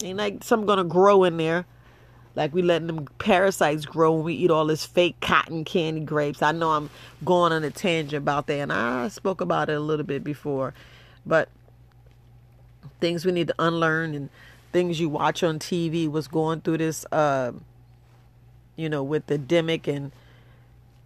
Ain't 0.00 0.16
like 0.16 0.44
something 0.44 0.68
gonna 0.68 0.84
grow 0.84 1.24
in 1.24 1.36
there. 1.36 1.66
Like 2.36 2.54
we 2.54 2.62
letting 2.62 2.86
them 2.86 3.08
parasites 3.18 3.84
grow 3.84 4.12
when 4.12 4.22
we 4.22 4.34
eat 4.34 4.52
all 4.52 4.66
this 4.66 4.86
fake 4.86 5.16
cotton 5.20 5.64
candy 5.64 6.02
grapes. 6.02 6.40
I 6.40 6.52
know 6.52 6.70
I'm 6.70 6.88
going 7.24 7.50
on 7.50 7.64
a 7.64 7.70
tangent 7.72 8.22
about 8.22 8.46
that, 8.46 8.60
and 8.60 8.72
I 8.72 9.08
spoke 9.08 9.40
about 9.40 9.70
it 9.70 9.72
a 9.72 9.80
little 9.80 10.06
bit 10.06 10.22
before, 10.22 10.72
but 11.26 11.48
things 13.02 13.26
we 13.26 13.32
need 13.32 13.48
to 13.48 13.54
unlearn 13.58 14.14
and 14.14 14.30
things 14.72 14.98
you 14.98 15.10
watch 15.10 15.42
on 15.42 15.58
TV 15.58 16.10
was 16.10 16.26
going 16.26 16.62
through 16.62 16.78
this, 16.78 17.04
uh, 17.12 17.52
you 18.76 18.88
know, 18.88 19.02
with 19.02 19.26
the 19.26 19.38
demic 19.38 19.86
and 19.86 20.12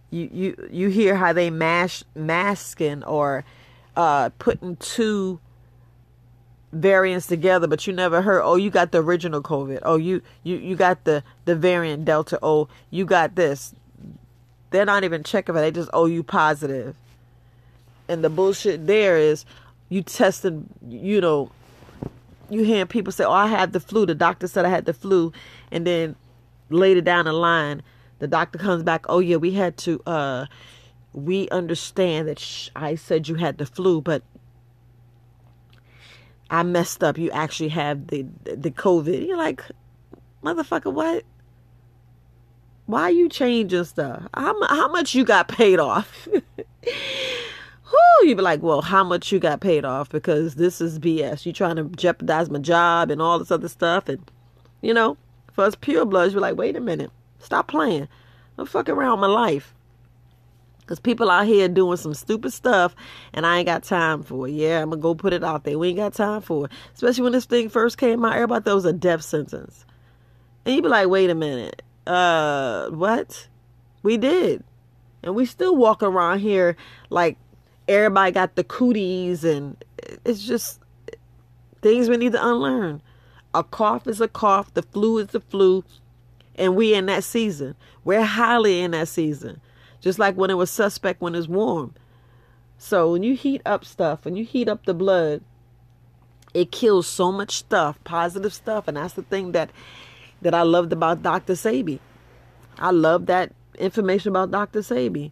you 0.09 0.29
you 0.31 0.69
you 0.71 0.87
hear 0.87 1.15
how 1.15 1.33
they 1.33 1.49
mash 1.49 2.03
masking 2.15 3.03
or 3.03 3.43
uh, 3.97 4.29
putting 4.39 4.77
two 4.77 5.39
variants 6.71 7.27
together, 7.27 7.67
but 7.67 7.87
you 7.87 7.93
never 7.93 8.21
heard, 8.21 8.41
oh, 8.43 8.55
you 8.55 8.69
got 8.69 8.91
the 8.91 9.01
original 9.01 9.41
COVID. 9.41 9.79
Oh, 9.83 9.97
you 9.97 10.21
you 10.43 10.55
you 10.57 10.75
got 10.75 11.03
the 11.03 11.23
the 11.45 11.55
variant 11.55 12.05
Delta. 12.05 12.39
Oh, 12.41 12.69
you 12.89 13.05
got 13.05 13.35
this. 13.35 13.73
They're 14.69 14.85
not 14.85 15.03
even 15.03 15.23
checking 15.23 15.53
for. 15.53 15.61
They 15.61 15.71
just 15.71 15.89
oh, 15.93 16.05
you 16.05 16.23
positive. 16.23 16.95
And 18.07 18.23
the 18.23 18.29
bullshit 18.29 18.87
there 18.87 19.17
is, 19.17 19.43
you 19.89 20.01
tested, 20.01 20.63
you 20.87 21.19
know, 21.19 21.51
you 22.49 22.63
hear 22.63 22.85
people 22.85 23.11
say, 23.11 23.23
"Oh, 23.25 23.31
I 23.31 23.47
had 23.47 23.73
the 23.73 23.79
flu." 23.79 24.05
The 24.05 24.15
doctor 24.15 24.47
said 24.47 24.65
I 24.65 24.69
had 24.69 24.85
the 24.85 24.93
flu, 24.93 25.31
and 25.71 25.85
then 25.87 26.15
later 26.69 27.01
down 27.01 27.25
the 27.25 27.33
line, 27.33 27.81
the 28.19 28.27
doctor 28.27 28.59
comes 28.59 28.83
back. 28.83 29.05
Oh 29.09 29.19
yeah, 29.19 29.37
we 29.37 29.53
had 29.53 29.77
to. 29.79 30.01
uh 30.05 30.45
We 31.13 31.49
understand 31.49 32.27
that 32.27 32.39
sh- 32.39 32.69
I 32.75 32.95
said 32.95 33.27
you 33.27 33.35
had 33.35 33.57
the 33.57 33.65
flu, 33.65 34.01
but 34.01 34.23
I 36.49 36.63
messed 36.63 37.03
up. 37.03 37.17
You 37.17 37.31
actually 37.31 37.69
have 37.69 38.07
the 38.07 38.25
the 38.43 38.71
COVID. 38.71 39.27
You're 39.27 39.37
like, 39.37 39.63
motherfucker, 40.43 40.93
what? 40.93 41.23
Why 42.85 43.03
are 43.03 43.11
you 43.11 43.27
changing 43.29 43.83
stuff? 43.83 44.23
How, 44.33 44.55
how 44.67 44.87
much 44.89 45.13
you 45.13 45.25
got 45.25 45.49
paid 45.49 45.79
off? 45.79 46.27
Whoo, 47.91 48.27
you 48.27 48.35
be 48.35 48.41
like, 48.41 48.61
well, 48.61 48.81
how 48.81 49.03
much 49.03 49.31
you 49.31 49.39
got 49.39 49.61
paid 49.61 49.85
off? 49.85 50.09
Because 50.09 50.55
this 50.55 50.81
is 50.81 50.99
BS. 50.99 51.45
You 51.45 51.53
trying 51.53 51.77
to 51.77 51.85
jeopardize 51.85 52.49
my 52.49 52.59
job 52.59 53.11
and 53.11 53.21
all 53.21 53.39
this 53.39 53.51
other 53.51 53.69
stuff. 53.69 54.09
And, 54.09 54.29
you 54.81 54.93
know, 54.93 55.17
for 55.53 55.63
us 55.63 55.75
pure 55.75 56.05
bloods, 56.05 56.33
you're 56.33 56.41
like, 56.41 56.57
wait 56.57 56.75
a 56.75 56.81
minute. 56.81 57.11
Stop 57.39 57.67
playing. 57.67 58.07
Don't 58.57 58.67
fuck 58.67 58.89
around 58.89 59.19
my 59.19 59.27
life. 59.27 59.73
Because 60.79 60.99
people 60.99 61.29
out 61.29 61.45
here 61.45 61.67
doing 61.67 61.97
some 61.97 62.13
stupid 62.13 62.53
stuff 62.53 62.95
and 63.33 63.45
I 63.45 63.57
ain't 63.57 63.65
got 63.65 63.83
time 63.83 64.23
for 64.23 64.47
it. 64.47 64.51
Yeah, 64.51 64.81
I'm 64.81 64.89
going 64.89 64.99
to 64.99 65.01
go 65.01 65.15
put 65.15 65.33
it 65.33 65.43
out 65.43 65.63
there. 65.63 65.77
We 65.77 65.89
ain't 65.89 65.97
got 65.97 66.13
time 66.13 66.41
for 66.41 66.65
it. 66.65 66.71
Especially 66.93 67.23
when 67.23 67.33
this 67.33 67.45
thing 67.45 67.69
first 67.69 67.97
came 67.97 68.23
out, 68.23 68.35
everybody 68.35 68.63
thought 68.63 68.71
it 68.71 68.75
was 68.75 68.85
a 68.85 68.93
death 68.93 69.21
sentence. 69.21 69.85
And 70.65 70.75
you'd 70.75 70.83
be 70.83 70.89
like, 70.89 71.09
wait 71.09 71.29
a 71.29 71.35
minute. 71.35 71.81
Uh, 72.05 72.89
what? 72.89 73.47
We 74.01 74.17
did. 74.17 74.63
And 75.23 75.35
we 75.35 75.45
still 75.45 75.75
walk 75.75 76.03
around 76.03 76.39
here 76.39 76.77
like 77.09 77.37
everybody 77.87 78.31
got 78.31 78.55
the 78.55 78.63
cooties 78.63 79.43
and 79.43 79.83
it's 80.25 80.45
just 80.45 80.79
things 81.81 82.09
we 82.09 82.17
need 82.17 82.33
to 82.33 82.45
unlearn. 82.45 83.01
A 83.53 83.63
cough 83.63 84.07
is 84.07 84.21
a 84.21 84.27
cough, 84.27 84.73
the 84.73 84.83
flu 84.83 85.17
is 85.17 85.27
the 85.27 85.39
flu, 85.39 85.83
and 86.55 86.75
we 86.75 86.93
in 86.93 87.05
that 87.07 87.23
season. 87.23 87.75
We're 88.03 88.23
highly 88.23 88.81
in 88.81 88.91
that 88.91 89.07
season. 89.07 89.61
Just 90.01 90.19
like 90.19 90.35
when 90.35 90.49
it 90.49 90.55
was 90.55 90.69
suspect 90.69 91.21
when 91.21 91.35
it's 91.35 91.47
warm. 91.47 91.93
So 92.77 93.11
when 93.11 93.23
you 93.23 93.35
heat 93.35 93.61
up 93.65 93.83
stuff, 93.83 94.25
when 94.25 94.35
you 94.35 94.45
heat 94.45 94.69
up 94.69 94.85
the 94.85 94.93
blood, 94.93 95.41
it 96.53 96.71
kills 96.71 97.07
so 97.07 97.31
much 97.31 97.57
stuff, 97.57 98.01
positive 98.03 98.53
stuff, 98.53 98.87
and 98.87 98.97
that's 98.97 99.13
the 99.13 99.23
thing 99.23 99.51
that 99.53 99.71
that 100.41 100.53
I 100.53 100.61
loved 100.61 100.93
about 100.93 101.23
Dr. 101.23 101.53
Sebi. 101.53 101.99
I 102.77 102.91
love 102.91 103.25
that 103.25 103.53
information 103.79 104.29
about 104.29 104.51
Dr. 104.51 104.81
Sebi. 104.81 105.31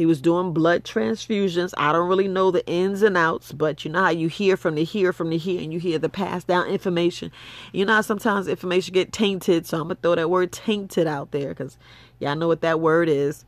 He 0.00 0.06
was 0.06 0.22
doing 0.22 0.54
blood 0.54 0.82
transfusions. 0.82 1.74
I 1.76 1.92
don't 1.92 2.08
really 2.08 2.26
know 2.26 2.50
the 2.50 2.66
ins 2.66 3.02
and 3.02 3.18
outs, 3.18 3.52
but 3.52 3.84
you 3.84 3.90
know 3.90 4.02
how 4.04 4.08
you 4.08 4.28
hear 4.28 4.56
from 4.56 4.74
the 4.74 4.82
here, 4.82 5.12
from 5.12 5.28
the 5.28 5.36
here, 5.36 5.60
and 5.60 5.74
you 5.74 5.78
hear 5.78 5.98
the 5.98 6.08
passed 6.08 6.46
down 6.46 6.68
information. 6.68 7.30
You 7.74 7.84
know 7.84 8.00
sometimes 8.00 8.48
information 8.48 8.94
get 8.94 9.12
tainted, 9.12 9.66
so 9.66 9.76
I'm 9.76 9.82
gonna 9.88 9.96
throw 9.96 10.14
that 10.14 10.30
word 10.30 10.52
tainted 10.52 11.06
out 11.06 11.32
there 11.32 11.50
because 11.50 11.76
y'all 12.18 12.34
know 12.34 12.48
what 12.48 12.62
that 12.62 12.80
word 12.80 13.10
is, 13.10 13.44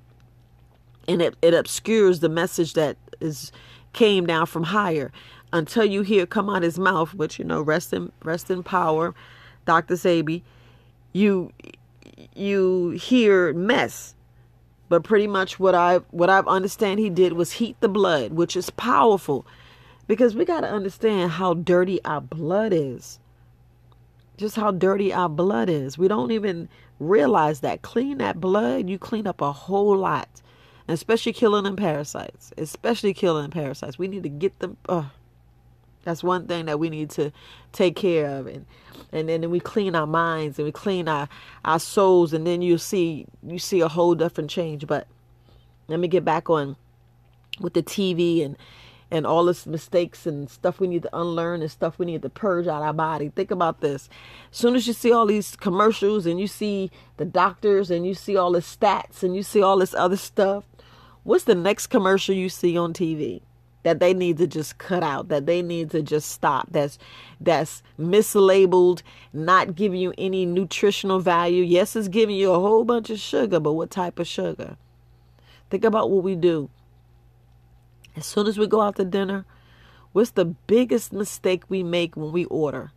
and 1.08 1.22
it 1.22 1.36
it 1.40 1.54
obscures 1.54 2.20
the 2.20 2.28
message 2.28 2.74
that 2.74 2.98
is 3.18 3.50
came 3.94 4.26
down 4.26 4.44
from 4.44 4.64
higher 4.64 5.10
until 5.54 5.86
you 5.86 6.02
hear 6.02 6.26
come 6.26 6.50
out 6.50 6.62
his 6.62 6.78
mouth. 6.78 7.14
Which 7.14 7.38
you 7.38 7.46
know, 7.46 7.62
rest 7.62 7.94
in 7.94 8.12
rest 8.22 8.50
in 8.50 8.62
power, 8.62 9.14
Doctor 9.64 9.94
Sebi. 9.94 10.42
You 11.14 11.50
you 12.34 12.90
hear 12.90 13.54
mess 13.54 14.14
but 14.92 15.04
pretty 15.04 15.26
much 15.26 15.58
what 15.58 15.74
I 15.74 16.00
what 16.10 16.28
I 16.28 16.40
understand 16.40 17.00
he 17.00 17.08
did 17.08 17.32
was 17.32 17.52
heat 17.52 17.80
the 17.80 17.88
blood, 17.88 18.34
which 18.34 18.54
is 18.54 18.68
powerful. 18.68 19.46
Because 20.06 20.34
we 20.34 20.44
got 20.44 20.60
to 20.60 20.70
understand 20.70 21.30
how 21.30 21.54
dirty 21.54 21.98
our 22.04 22.20
blood 22.20 22.74
is. 22.74 23.18
Just 24.36 24.54
how 24.54 24.70
dirty 24.70 25.10
our 25.10 25.30
blood 25.30 25.70
is. 25.70 25.96
We 25.96 26.08
don't 26.08 26.30
even 26.30 26.68
realize 27.00 27.60
that. 27.60 27.80
Clean 27.80 28.18
that 28.18 28.38
blood, 28.38 28.90
you 28.90 28.98
clean 28.98 29.26
up 29.26 29.40
a 29.40 29.50
whole 29.50 29.96
lot. 29.96 30.28
especially 30.88 31.32
killing 31.32 31.64
them 31.64 31.76
parasites. 31.76 32.52
Especially 32.58 33.14
killing 33.14 33.44
them 33.44 33.50
parasites. 33.50 33.98
We 33.98 34.08
need 34.08 34.24
to 34.24 34.28
get 34.28 34.58
them. 34.58 34.76
Uh, 34.86 35.04
that's 36.02 36.22
one 36.22 36.46
thing 36.46 36.66
that 36.66 36.78
we 36.78 36.90
need 36.90 37.10
to 37.10 37.32
take 37.72 37.96
care 37.96 38.26
of. 38.26 38.46
And 38.46 38.66
and 39.12 39.28
then 39.28 39.50
we 39.50 39.60
clean 39.60 39.94
our 39.94 40.06
minds 40.06 40.58
and 40.58 40.66
we 40.66 40.72
clean 40.72 41.08
our 41.08 41.28
our 41.64 41.78
souls 41.78 42.32
and 42.32 42.46
then 42.46 42.62
you 42.62 42.78
see 42.78 43.26
you 43.46 43.58
see 43.58 43.80
a 43.80 43.88
whole 43.88 44.14
different 44.14 44.50
change. 44.50 44.86
But 44.86 45.06
let 45.88 46.00
me 46.00 46.08
get 46.08 46.24
back 46.24 46.48
on 46.50 46.76
with 47.60 47.74
the 47.74 47.82
tv 47.82 48.44
and 48.44 48.56
and 49.10 49.26
all 49.26 49.44
this 49.44 49.66
mistakes 49.66 50.26
and 50.26 50.48
stuff 50.48 50.80
we 50.80 50.86
need 50.86 51.02
to 51.02 51.10
unlearn 51.12 51.60
and 51.60 51.70
stuff 51.70 51.98
we 51.98 52.06
need 52.06 52.22
to 52.22 52.30
purge 52.30 52.66
out 52.66 52.80
our 52.80 52.94
body. 52.94 53.28
Think 53.28 53.50
about 53.50 53.82
this. 53.82 54.08
As 54.50 54.56
soon 54.56 54.74
as 54.74 54.86
you 54.86 54.94
see 54.94 55.12
all 55.12 55.26
these 55.26 55.54
commercials 55.54 56.24
and 56.24 56.40
you 56.40 56.46
see 56.46 56.90
the 57.18 57.26
doctors 57.26 57.90
and 57.90 58.06
you 58.06 58.14
see 58.14 58.36
all 58.38 58.52
the 58.52 58.60
stats 58.60 59.22
and 59.22 59.36
you 59.36 59.42
see 59.42 59.60
all 59.60 59.78
this 59.78 59.92
other 59.92 60.16
stuff 60.16 60.64
what's 61.24 61.44
the 61.44 61.54
next 61.54 61.86
commercial 61.88 62.34
you 62.34 62.48
see 62.48 62.76
on 62.76 62.92
tv 62.92 63.42
that 63.82 64.00
they 64.00 64.14
need 64.14 64.38
to 64.38 64.46
just 64.46 64.78
cut 64.78 65.02
out 65.02 65.28
that 65.28 65.46
they 65.46 65.62
need 65.62 65.90
to 65.90 66.02
just 66.02 66.30
stop 66.30 66.68
that's 66.70 66.98
that's 67.40 67.82
mislabeled 67.98 69.02
not 69.32 69.74
giving 69.74 70.00
you 70.00 70.12
any 70.16 70.46
nutritional 70.46 71.20
value. 71.20 71.62
Yes 71.62 71.96
it's 71.96 72.08
giving 72.08 72.36
you 72.36 72.52
a 72.52 72.60
whole 72.60 72.84
bunch 72.84 73.10
of 73.10 73.18
sugar 73.18 73.60
but 73.60 73.72
what 73.72 73.90
type 73.90 74.18
of 74.18 74.26
sugar? 74.26 74.76
Think 75.70 75.84
about 75.84 76.10
what 76.10 76.22
we 76.22 76.36
do. 76.36 76.70
As 78.14 78.26
soon 78.26 78.46
as 78.46 78.58
we 78.58 78.66
go 78.66 78.80
out 78.80 78.96
to 78.96 79.04
dinner 79.04 79.44
what's 80.12 80.30
the 80.30 80.44
biggest 80.44 81.12
mistake 81.12 81.64
we 81.68 81.82
make 81.82 82.16
when 82.16 82.32
we 82.32 82.44
order? 82.46 82.92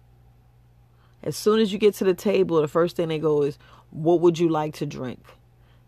As 1.23 1.35
soon 1.35 1.59
as 1.59 1.73
you 1.73 1.79
get 1.79 1.95
to 1.95 2.03
the 2.03 2.13
table 2.13 2.61
the 2.61 2.67
first 2.67 2.95
thing 2.95 3.07
they 3.07 3.19
go 3.19 3.41
is 3.41 3.57
what 3.89 4.21
would 4.21 4.37
you 4.37 4.49
like 4.49 4.75
to 4.75 4.85
drink? 4.85 5.23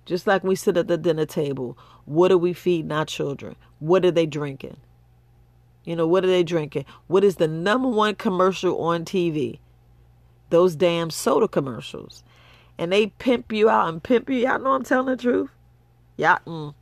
Just 0.06 0.25
like 0.25 0.44
we 0.44 0.56
sit 0.56 0.77
at 0.77 0.88
the 0.88 0.98
dinner 0.98 1.25
table 1.25 1.77
what 2.06 2.32
are 2.32 2.38
we 2.38 2.54
feeding 2.54 2.92
our 2.92 3.06
children? 3.06 3.56
What 3.80 4.06
are 4.06 4.12
they 4.12 4.25
drinking 4.25 4.77
you 5.88 5.96
know, 5.96 6.06
what 6.06 6.25
are 6.25 6.27
they 6.27 6.44
drinking? 6.44 6.84
What 7.08 7.24
is 7.24 7.38
the 7.38 7.48
number 7.48 7.88
one 7.88 8.15
commercial 8.15 8.77
on 8.84 9.06
TV? 9.06 9.60
Those 10.50 10.75
damn 10.75 11.10
soda 11.10 11.48
commercials. 11.48 12.25
And 12.77 12.91
they 12.91 13.08
pimp 13.08 13.53
you 13.53 13.70
out 13.70 13.88
and 13.88 14.03
pimp 14.03 14.29
you. 14.29 14.36
Y'all 14.36 14.60
know 14.60 14.74
I'm 14.74 14.84
telling 14.84 15.06
the 15.06 15.15
truth? 15.15 15.50
Yeah. 16.17 16.39
Mm. 16.46 16.74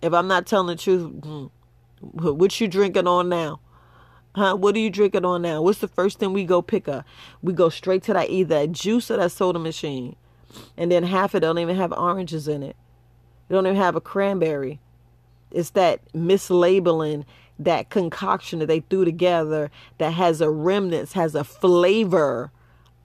If 0.00 0.12
I'm 0.12 0.28
not 0.28 0.46
telling 0.46 0.68
the 0.68 0.76
truth, 0.76 1.10
mm. 1.20 1.50
what 2.00 2.60
you 2.60 2.68
drinking 2.68 3.08
on 3.08 3.28
now? 3.28 3.58
Huh? 4.36 4.54
What 4.54 4.76
are 4.76 4.78
you 4.78 4.90
drinking 4.90 5.24
on 5.24 5.42
now? 5.42 5.60
What's 5.60 5.80
the 5.80 5.88
first 5.88 6.20
thing 6.20 6.32
we 6.32 6.44
go 6.44 6.62
pick 6.62 6.86
up? 6.86 7.04
We 7.42 7.52
go 7.52 7.68
straight 7.68 8.04
to 8.04 8.12
that 8.12 8.30
either 8.30 8.60
that 8.60 8.70
juice 8.70 9.10
or 9.10 9.16
that 9.16 9.32
soda 9.32 9.58
machine. 9.58 10.14
And 10.76 10.92
then 10.92 11.02
half 11.02 11.34
of 11.34 11.38
it 11.38 11.40
don't 11.40 11.58
even 11.58 11.74
have 11.74 11.92
oranges 11.92 12.46
in 12.46 12.62
it. 12.62 12.76
They 13.48 13.56
don't 13.56 13.66
even 13.66 13.76
have 13.76 13.96
a 13.96 14.00
cranberry. 14.00 14.78
It's 15.50 15.70
that 15.70 16.00
mislabeling 16.12 17.24
that 17.58 17.90
concoction 17.90 18.58
that 18.60 18.66
they 18.66 18.80
threw 18.80 19.04
together 19.04 19.70
that 19.98 20.12
has 20.12 20.40
a 20.40 20.50
remnants, 20.50 21.12
has 21.14 21.34
a 21.34 21.44
flavor 21.44 22.50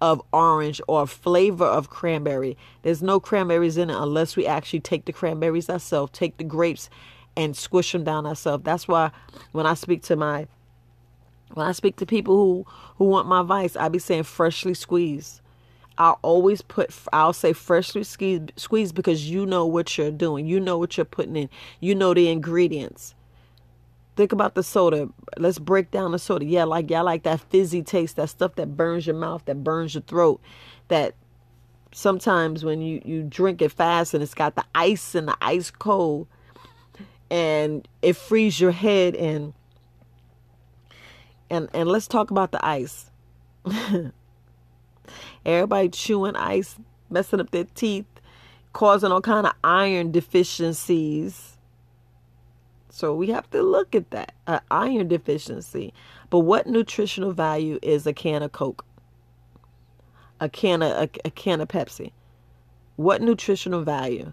of 0.01 0.22
orange 0.33 0.81
or 0.88 1.03
a 1.03 1.07
flavor 1.07 1.65
of 1.65 1.89
cranberry. 1.89 2.57
There's 2.81 3.01
no 3.01 3.19
cranberries 3.19 3.77
in 3.77 3.89
it 3.89 3.95
unless 3.95 4.36
we 4.36 4.45
actually 4.45 4.81
take 4.81 5.05
the 5.05 5.13
cranberries 5.13 5.69
ourselves, 5.69 6.12
take 6.13 6.38
the 6.38 6.43
grapes 6.43 6.89
and 7.36 7.55
squish 7.55 7.93
them 7.93 8.03
down 8.03 8.25
ourselves. 8.25 8.63
That's 8.63 8.88
why 8.88 9.12
when 9.53 9.65
I 9.65 9.74
speak 9.74 10.03
to 10.03 10.15
my 10.15 10.48
when 11.53 11.67
I 11.67 11.72
speak 11.72 11.95
to 11.98 12.05
people 12.05 12.36
who 12.36 12.65
who 12.98 13.05
want 13.05 13.27
my 13.27 13.41
advice, 13.41 13.75
I 13.75 13.88
be 13.89 14.00
saying 14.00 14.24
freshly 14.24 14.74
squeezed. 14.74 15.39
I'll 15.98 16.19
always 16.22 16.62
put 16.62 16.91
I'll 17.13 17.33
say 17.33 17.53
freshly 17.53 18.03
squeezed 18.03 18.95
because 18.95 19.29
you 19.29 19.45
know 19.45 19.65
what 19.65 19.98
you're 19.98 20.12
doing. 20.12 20.45
You 20.48 20.60
know 20.60 20.77
what 20.77 20.98
you're 20.98 21.05
putting 21.05 21.36
in. 21.36 21.50
You 21.79 21.95
know 21.95 22.13
the 22.13 22.29
ingredients. 22.29 23.15
Think 24.15 24.32
about 24.32 24.53
the 24.55 24.63
soda. 24.63 25.10
Let's 25.38 25.58
break 25.58 25.89
down 25.89 26.12
the 26.12 26.20
soda. 26.20 26.46
Yeah, 26.46 26.65
like 26.65 26.89
yeah, 26.89 27.01
like 27.01 27.24
that 27.24 27.39
fizzy 27.39 27.82
taste, 27.82 28.15
that 28.17 28.29
stuff 28.29 28.55
that 28.55 28.77
burns 28.77 29.08
your 29.08 29.15
mouth, 29.15 29.43
that 29.46 29.63
burns 29.63 29.96
your 29.96 30.03
throat, 30.03 30.39
that 30.89 31.15
sometimes 31.91 32.63
when 32.63 32.82
you 32.82 33.01
you 33.05 33.24
drink 33.24 33.62
it 33.62 33.72
fast 33.72 34.13
and 34.13 34.22
it's 34.22 34.34
got 34.34 34.55
the 34.55 34.65
ice 34.75 35.15
and 35.15 35.27
the 35.27 35.38
ice 35.41 35.72
cold 35.72 36.27
and 37.29 37.88
it 38.01 38.15
frees 38.15 38.60
your 38.60 38.72
head 38.72 39.15
and 39.15 39.53
and 41.50 41.70
and 41.74 41.89
let's 41.89 42.08
talk 42.08 42.29
about 42.29 42.51
the 42.51 42.63
ice. 42.63 43.10
Everybody 45.46 45.89
chewing 45.89 46.36
ice, 46.36 46.75
messing 47.10 47.39
up 47.39 47.50
their 47.51 47.65
teeth, 47.75 48.05
causing 48.74 49.12
all 49.12 49.22
kind 49.22 49.48
of 49.48 49.53
iron 49.63 50.12
deficiencies 50.12 51.52
so 52.95 53.15
we 53.15 53.31
have 53.31 53.50
to 53.50 53.63
look 53.63 53.95
at 53.95 54.12
that 54.12 54.35
uh, 54.45 54.59
iron 54.69 55.07
deficiency. 55.07 55.95
But 56.29 56.41
what 56.41 56.67
nutritional 56.67 57.31
value 57.31 57.79
is 57.81 58.05
a 58.05 58.13
can 58.13 58.43
of 58.43 58.51
Coke? 58.51 58.85
A 60.39 60.47
can 60.47 60.83
of 60.83 60.91
a, 60.91 61.09
a 61.25 61.31
can 61.31 61.59
of 61.59 61.69
Pepsi? 61.69 62.12
What 62.97 63.23
nutritional 63.23 63.81
value? 63.81 64.31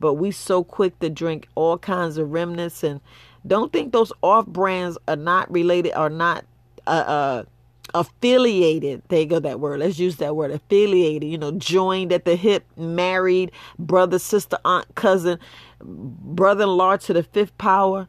But 0.00 0.14
we 0.14 0.30
so 0.30 0.64
quick 0.64 0.98
to 1.00 1.10
drink 1.10 1.48
all 1.54 1.76
kinds 1.76 2.16
of 2.16 2.32
remnants 2.32 2.82
and 2.82 3.02
don't 3.46 3.70
think 3.70 3.92
those 3.92 4.10
off 4.22 4.46
brands 4.46 4.96
are 5.06 5.14
not 5.14 5.52
related 5.52 5.92
are 5.92 6.08
not 6.08 6.46
uh, 6.86 6.90
uh 6.90 7.44
affiliated. 7.94 9.02
There 9.08 9.20
you 9.20 9.26
go, 9.26 9.38
that 9.40 9.60
word. 9.60 9.80
Let's 9.80 9.98
use 9.98 10.16
that 10.16 10.34
word. 10.34 10.50
Affiliated, 10.50 11.28
you 11.28 11.38
know, 11.38 11.52
joined 11.52 12.12
at 12.12 12.24
the 12.24 12.36
hip, 12.36 12.64
married, 12.76 13.52
brother, 13.78 14.18
sister, 14.18 14.56
aunt, 14.64 14.86
cousin, 14.94 15.38
brother 15.82 16.64
in 16.64 16.70
law 16.70 16.96
to 16.96 17.12
the 17.12 17.22
fifth 17.22 17.56
power. 17.58 18.08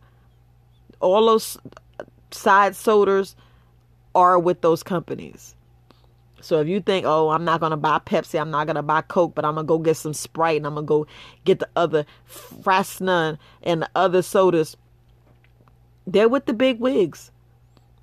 All 0.99 1.25
those 1.25 1.57
side 2.31 2.73
soders 2.73 3.35
are 4.15 4.39
with 4.39 4.61
those 4.61 4.83
companies. 4.83 5.55
So 6.41 6.59
if 6.59 6.67
you 6.67 6.81
think, 6.81 7.05
oh, 7.05 7.29
I'm 7.29 7.45
not 7.45 7.61
gonna 7.61 7.77
buy 7.77 7.99
Pepsi, 7.99 8.39
I'm 8.39 8.51
not 8.51 8.67
gonna 8.67 8.83
buy 8.83 9.01
Coke, 9.01 9.33
but 9.33 9.45
I'm 9.45 9.55
gonna 9.55 9.65
go 9.65 9.77
get 9.77 9.95
some 9.95 10.13
Sprite 10.13 10.57
and 10.57 10.67
I'm 10.67 10.75
gonna 10.75 10.85
go 10.85 11.07
get 11.45 11.59
the 11.59 11.69
other 11.75 12.05
Fresca 12.25 13.39
and 13.63 13.81
the 13.81 13.89
other 13.95 14.21
sodas, 14.21 14.75
they're 16.05 16.27
with 16.27 16.45
the 16.45 16.53
big 16.53 16.79
wigs. 16.79 17.31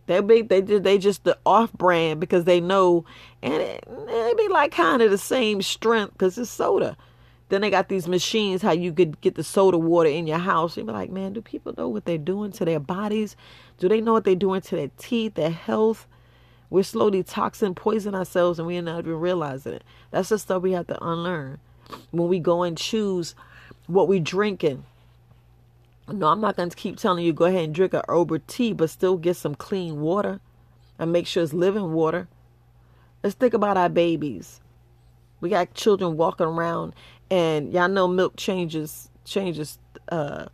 They 0.07 0.21
big 0.21 0.49
they 0.49 0.61
they 0.61 0.99
just 0.99 1.23
the 1.23 1.39
off 1.47 1.73
brand 1.75 2.19
because 2.19 2.45
they 2.45 2.61
know, 2.61 3.05
and 3.43 3.55
it, 3.55 3.85
it 3.87 4.39
be 4.39 4.49
like 4.49 4.73
kind 4.73 5.03
of 5.03 5.11
the 5.11 5.19
same 5.19 5.63
strength 5.63 6.15
because 6.15 6.37
it's 6.37 6.51
soda. 6.51 6.97
Then 7.51 7.63
they 7.63 7.71
got 7.71 7.89
these 7.89 8.07
machines 8.07 8.63
how 8.63 8.71
you 8.71 8.93
could 8.93 9.21
get 9.21 9.35
the 9.35 9.43
soda 9.43 9.77
water 9.77 10.09
in 10.09 10.29
your 10.29 10.39
house. 10.39 10.77
You 10.77 10.85
be 10.85 10.93
like, 10.93 11.11
man, 11.11 11.33
do 11.33 11.43
people 11.43 11.75
know 11.77 11.89
what 11.89 12.05
they're 12.05 12.17
doing 12.17 12.53
to 12.53 12.65
their 12.65 12.79
bodies? 12.79 13.37
Do 13.79 13.89
they 13.89 14.01
know 14.01 14.13
what 14.13 14.25
they're 14.25 14.37
doing 14.37 14.61
to 14.63 14.77
their 14.77 14.91
teeth, 14.97 15.35
their 15.35 15.51
health? 15.51 16.07
We're 16.71 16.85
slowly 16.85 17.25
toxin 17.25 17.75
poison 17.75 18.15
ourselves 18.15 18.61
and 18.61 18.69
we're 18.69 18.81
not 18.81 19.01
even 19.01 19.19
realizing 19.19 19.73
it. 19.73 19.85
That's 20.13 20.29
the 20.29 20.39
stuff 20.39 20.63
we 20.63 20.73
have 20.73 20.87
to 20.87 21.05
unlearn. 21.05 21.59
When 22.13 22.29
we 22.29 22.39
go 22.39 22.63
and 22.63 22.79
choose 22.79 23.35
what 23.89 24.07
we 24.07 24.21
drinking. 24.21 24.85
No, 26.07 26.29
I'm 26.29 26.41
not 26.41 26.57
going 26.57 26.71
to 26.71 26.77
keep 26.77 26.99
telling 26.99 27.25
you 27.25 27.33
go 27.33 27.47
ahead 27.47 27.65
and 27.65 27.75
drink 27.75 27.95
a 27.95 28.05
herbal 28.09 28.39
tea, 28.47 28.73
but 28.73 28.91
still 28.91 29.17
get 29.17 29.37
some 29.37 29.57
clean 29.57 30.01
water 30.01 30.41
and 31.01 31.13
make 31.13 31.27
sure 31.27 31.43
it's 31.43 31.53
living 31.53 31.93
water. 31.93 32.29
Let's 33.25 33.35
think 33.35 33.55
about 33.55 33.77
our 33.77 33.89
babies. 33.89 34.61
We 35.41 35.49
got 35.49 35.75
children 35.75 36.17
walking 36.17 36.47
around 36.47 36.95
and 37.31 37.73
y'all 37.73 37.89
know 37.89 38.09
milk 38.09 38.35
changes 38.37 39.09
changes 39.25 39.79
uh 40.11 40.47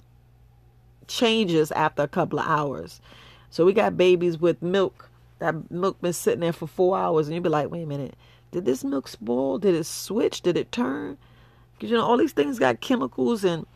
changes 1.09 1.73
after 1.73 2.03
a 2.03 2.09
couple 2.09 2.39
of 2.39 2.47
hours. 2.47 3.01
So 3.51 3.65
we 3.65 3.73
got 3.73 3.97
babies 3.97 4.39
with 4.39 4.61
milk 4.63 5.09
that 5.39 5.71
milk 5.71 6.01
been 6.01 6.13
sitting 6.13 6.41
there 6.41 6.53
for 6.53 6.67
four 6.67 6.99
hours, 6.99 7.27
and 7.27 7.35
you'd 7.35 7.43
be 7.43 7.49
like, 7.49 7.71
wait 7.71 7.83
a 7.83 7.87
minute, 7.87 8.15
did 8.51 8.65
this 8.65 8.85
milk 8.85 9.09
spoil? 9.09 9.59
Did 9.59 9.75
it 9.75 9.85
switch? 9.85 10.41
Did 10.41 10.57
it 10.57 10.73
turn? 10.73 11.19
Because 11.75 11.91
you 11.91 11.97
know 11.97 12.05
all 12.05 12.17
these 12.17 12.33
things 12.33 12.59
got 12.59 12.81
chemicals 12.81 13.45
and 13.45 13.67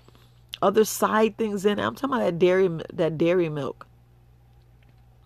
other 0.63 0.85
side 0.85 1.37
things 1.37 1.65
in 1.65 1.79
it. 1.79 1.83
I'm 1.83 1.95
talking 1.95 2.15
about 2.17 2.25
that 2.25 2.39
dairy 2.39 2.69
that 2.93 3.19
dairy 3.19 3.49
milk. 3.49 3.87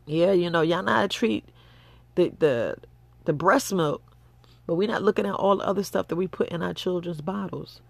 Yeah, 0.06 0.32
you 0.32 0.50
know 0.50 0.60
y'all 0.62 0.82
know 0.82 0.92
how 0.92 1.02
to 1.02 1.08
treat 1.08 1.44
the 2.14 2.32
the 2.38 2.76
the 3.24 3.32
breast 3.32 3.72
milk, 3.72 4.02
but 4.66 4.74
we're 4.74 4.88
not 4.88 5.02
looking 5.02 5.26
at 5.26 5.34
all 5.34 5.56
the 5.56 5.66
other 5.66 5.82
stuff 5.82 6.08
that 6.08 6.16
we 6.16 6.26
put 6.26 6.48
in 6.48 6.62
our 6.62 6.74
children's 6.74 7.20
bottles. 7.20 7.80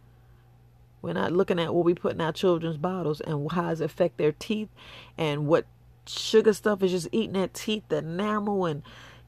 We're 1.03 1.13
not 1.13 1.33
looking 1.33 1.59
at 1.61 1.75
what 1.75 1.85
we 1.85 1.95
put 1.95 2.13
in 2.15 2.21
our 2.21 2.33
children's 2.33 2.79
bottles 2.79 3.21
and 3.21 3.51
how 3.53 3.71
it 3.71 3.81
affect 3.81 4.17
their 4.17 4.33
teeth 4.33 4.71
and 5.19 5.47
what 5.47 5.67
sugar 6.07 6.53
stuff 6.53 6.83
is 6.83 6.91
just 6.93 7.09
eating 7.13 7.35
that 7.35 7.55
teeth, 7.55 7.85
the 7.89 7.99
enamel, 7.99 8.67
and 8.67 8.83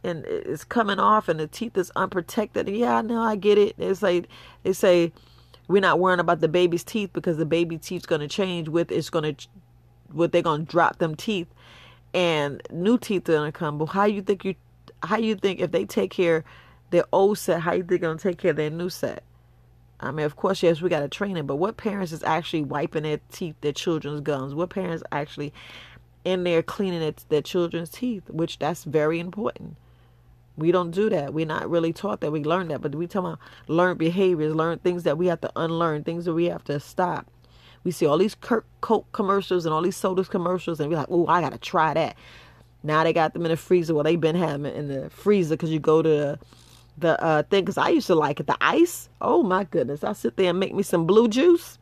and 0.05 0.25
it's 0.27 0.65
coming 0.65 0.99
off, 1.01 1.29
and 1.29 1.41
the 1.41 1.47
teeth 1.47 1.77
is 1.77 1.91
unprotected. 1.97 2.69
Yeah, 2.69 2.99
I 2.99 3.03
know, 3.03 3.21
I 3.21 3.37
get 3.37 3.59
it. 3.59 3.75
It's 3.79 4.03
like 4.03 4.29
they 4.63 4.73
say 4.73 5.13
we're 5.69 5.81
not 5.81 5.99
worrying 5.99 6.21
about 6.21 6.41
the 6.41 6.49
baby's 6.49 6.85
teeth 6.85 7.11
because 7.13 7.37
the 7.37 7.47
baby 7.47 7.79
teeth's 7.79 8.07
going 8.07 8.21
to 8.21 8.29
change 8.29 8.69
with 8.69 8.91
it's 8.93 9.11
to 9.37 9.49
what 10.13 10.33
they're 10.33 10.43
going 10.43 10.65
to 10.65 10.71
drop 10.71 10.99
them 10.99 11.15
teeth 11.15 11.49
and 12.15 12.63
new 12.71 12.97
teeth 12.99 13.29
are 13.29 13.33
to 13.51 13.59
come 13.59 13.79
but 13.79 13.87
how 13.87 14.05
you 14.05 14.23
think 14.23 14.45
you 14.45 14.55
how 15.03 15.17
you 15.17 15.35
think 15.35 15.61
if 15.61 15.73
they 15.73 15.85
take 15.85 16.11
care 16.11 16.45
their 16.91 17.05
old 17.13 17.39
set 17.39 17.61
how 17.61 17.73
you 17.73 17.83
think 17.83 18.03
to 18.03 18.17
take 18.17 18.39
care 18.39 18.51
of 18.53 18.57
their 18.57 18.71
new 18.71 18.89
set 18.89 19.23
i 20.01 20.11
mean 20.11 20.27
of 20.27 20.37
course 20.37 20.63
yes 20.63 20.81
we 20.81 20.89
got 20.89 21.01
to 21.01 21.09
train 21.09 21.37
it 21.37 21.47
but 21.47 21.57
what 21.57 21.77
parents 21.77 22.13
is 22.13 22.23
actually 22.23 22.63
wiping 22.63 23.03
their 23.03 23.21
teeth 23.33 23.57
their 23.61 23.73
children's 23.73 24.21
gums 24.21 24.55
what 24.55 24.71
parents 24.71 25.03
actually 25.13 25.53
in 26.27 26.43
there 26.43 26.61
cleaning 26.61 27.03
it, 27.03 27.25
their 27.29 27.41
children's 27.41 27.89
teeth, 27.89 28.29
which 28.29 28.59
that's 28.59 28.83
very 28.83 29.21
important. 29.21 29.77
We 30.57 30.73
don't 30.73 30.91
do 30.91 31.09
that. 31.09 31.33
We're 31.33 31.47
not 31.47 31.71
really 31.71 31.93
taught 31.93 32.21
that. 32.21 32.33
We 32.33 32.43
learn 32.43 32.69
that, 32.69 32.81
but 32.81 32.95
we 32.97 33.07
talk 33.07 33.21
about 33.21 33.39
learned 33.69 34.01
behaviors, 34.01 34.53
learn 34.53 34.81
things 34.81 35.05
that 35.05 35.17
we 35.17 35.29
have 35.29 35.41
to 35.43 35.53
unlearn, 35.55 36.03
things 36.03 36.25
that 36.25 36.35
we 36.35 36.47
have 36.47 36.65
to 36.65 36.81
stop. 36.81 37.31
We 37.85 37.93
see 37.93 38.07
all 38.07 38.19
these 38.19 38.35
Kirk 38.35 38.67
Coke 38.81 39.07
commercials 39.13 39.65
and 39.65 39.73
all 39.73 39.83
these 39.83 39.97
sodas 39.97 40.29
commercials, 40.29 40.81
and 40.81 40.91
we're 40.91 40.97
like, 40.97 41.07
"Oh, 41.09 41.29
I 41.29 41.41
gotta 41.41 41.59
try 41.59 41.95
that." 41.95 42.17
Now 42.83 43.05
they 43.05 43.13
got 43.13 43.33
them 43.33 43.45
in 43.45 43.51
the 43.53 43.57
freezer. 43.57 43.95
Well, 43.95 44.03
they've 44.03 44.21
been 44.21 44.35
having 44.35 44.75
in 44.75 44.89
the 44.89 45.09
freezer 45.11 45.55
because 45.55 45.71
you 45.71 45.79
go 45.79 46.03
to 46.03 46.39
the 46.99 47.23
uh, 47.23 47.43
thing. 47.45 47.65
Because 47.65 47.79
I 47.79 47.91
used 47.91 48.07
to 48.09 48.15
like 48.15 48.41
it, 48.41 48.47
the 48.47 48.57
ice. 48.61 49.09
Oh 49.21 49.43
my 49.43 49.65
goodness! 49.65 50.05
I 50.05 50.13
sit 50.13 50.37
there 50.37 50.51
and 50.51 50.61
make 50.61 50.75
me 50.75 50.83
some 50.83 51.07
blue 51.07 51.29
juice. 51.29 51.79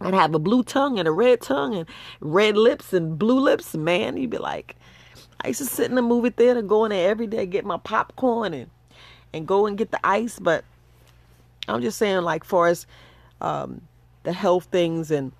I'd 0.00 0.14
have 0.14 0.34
a 0.34 0.38
blue 0.38 0.62
tongue 0.62 0.98
and 0.98 1.06
a 1.06 1.12
red 1.12 1.42
tongue 1.42 1.74
and 1.74 1.88
red 2.20 2.56
lips 2.56 2.92
and 2.92 3.18
blue 3.18 3.38
lips. 3.38 3.74
Man, 3.74 4.16
you'd 4.16 4.30
be 4.30 4.38
like, 4.38 4.76
I 5.42 5.48
used 5.48 5.60
to 5.60 5.66
sit 5.66 5.90
in 5.90 5.94
the 5.94 6.02
movie 6.02 6.30
theater, 6.30 6.62
go 6.62 6.84
in 6.84 6.90
there 6.90 7.10
every 7.10 7.26
day, 7.26 7.44
get 7.46 7.64
my 7.64 7.76
popcorn 7.76 8.54
and 8.54 8.70
and 9.32 9.46
go 9.46 9.66
and 9.66 9.76
get 9.76 9.90
the 9.90 10.00
ice. 10.04 10.38
But 10.38 10.64
I'm 11.68 11.82
just 11.82 11.98
saying, 11.98 12.22
like, 12.22 12.44
for 12.44 12.68
as 12.68 12.86
um, 13.40 13.82
the 14.22 14.32
health 14.32 14.68
things 14.70 15.10
and 15.10 15.32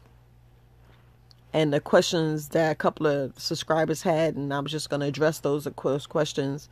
and 1.52 1.72
the 1.72 1.80
questions 1.80 2.48
that 2.48 2.70
a 2.70 2.74
couple 2.74 3.06
of 3.06 3.38
subscribers 3.38 4.02
had, 4.02 4.36
and 4.36 4.54
I 4.54 4.60
was 4.60 4.70
just 4.70 4.88
going 4.88 5.00
to 5.00 5.06
address 5.06 5.40
those 5.40 5.66
questions 6.08 6.68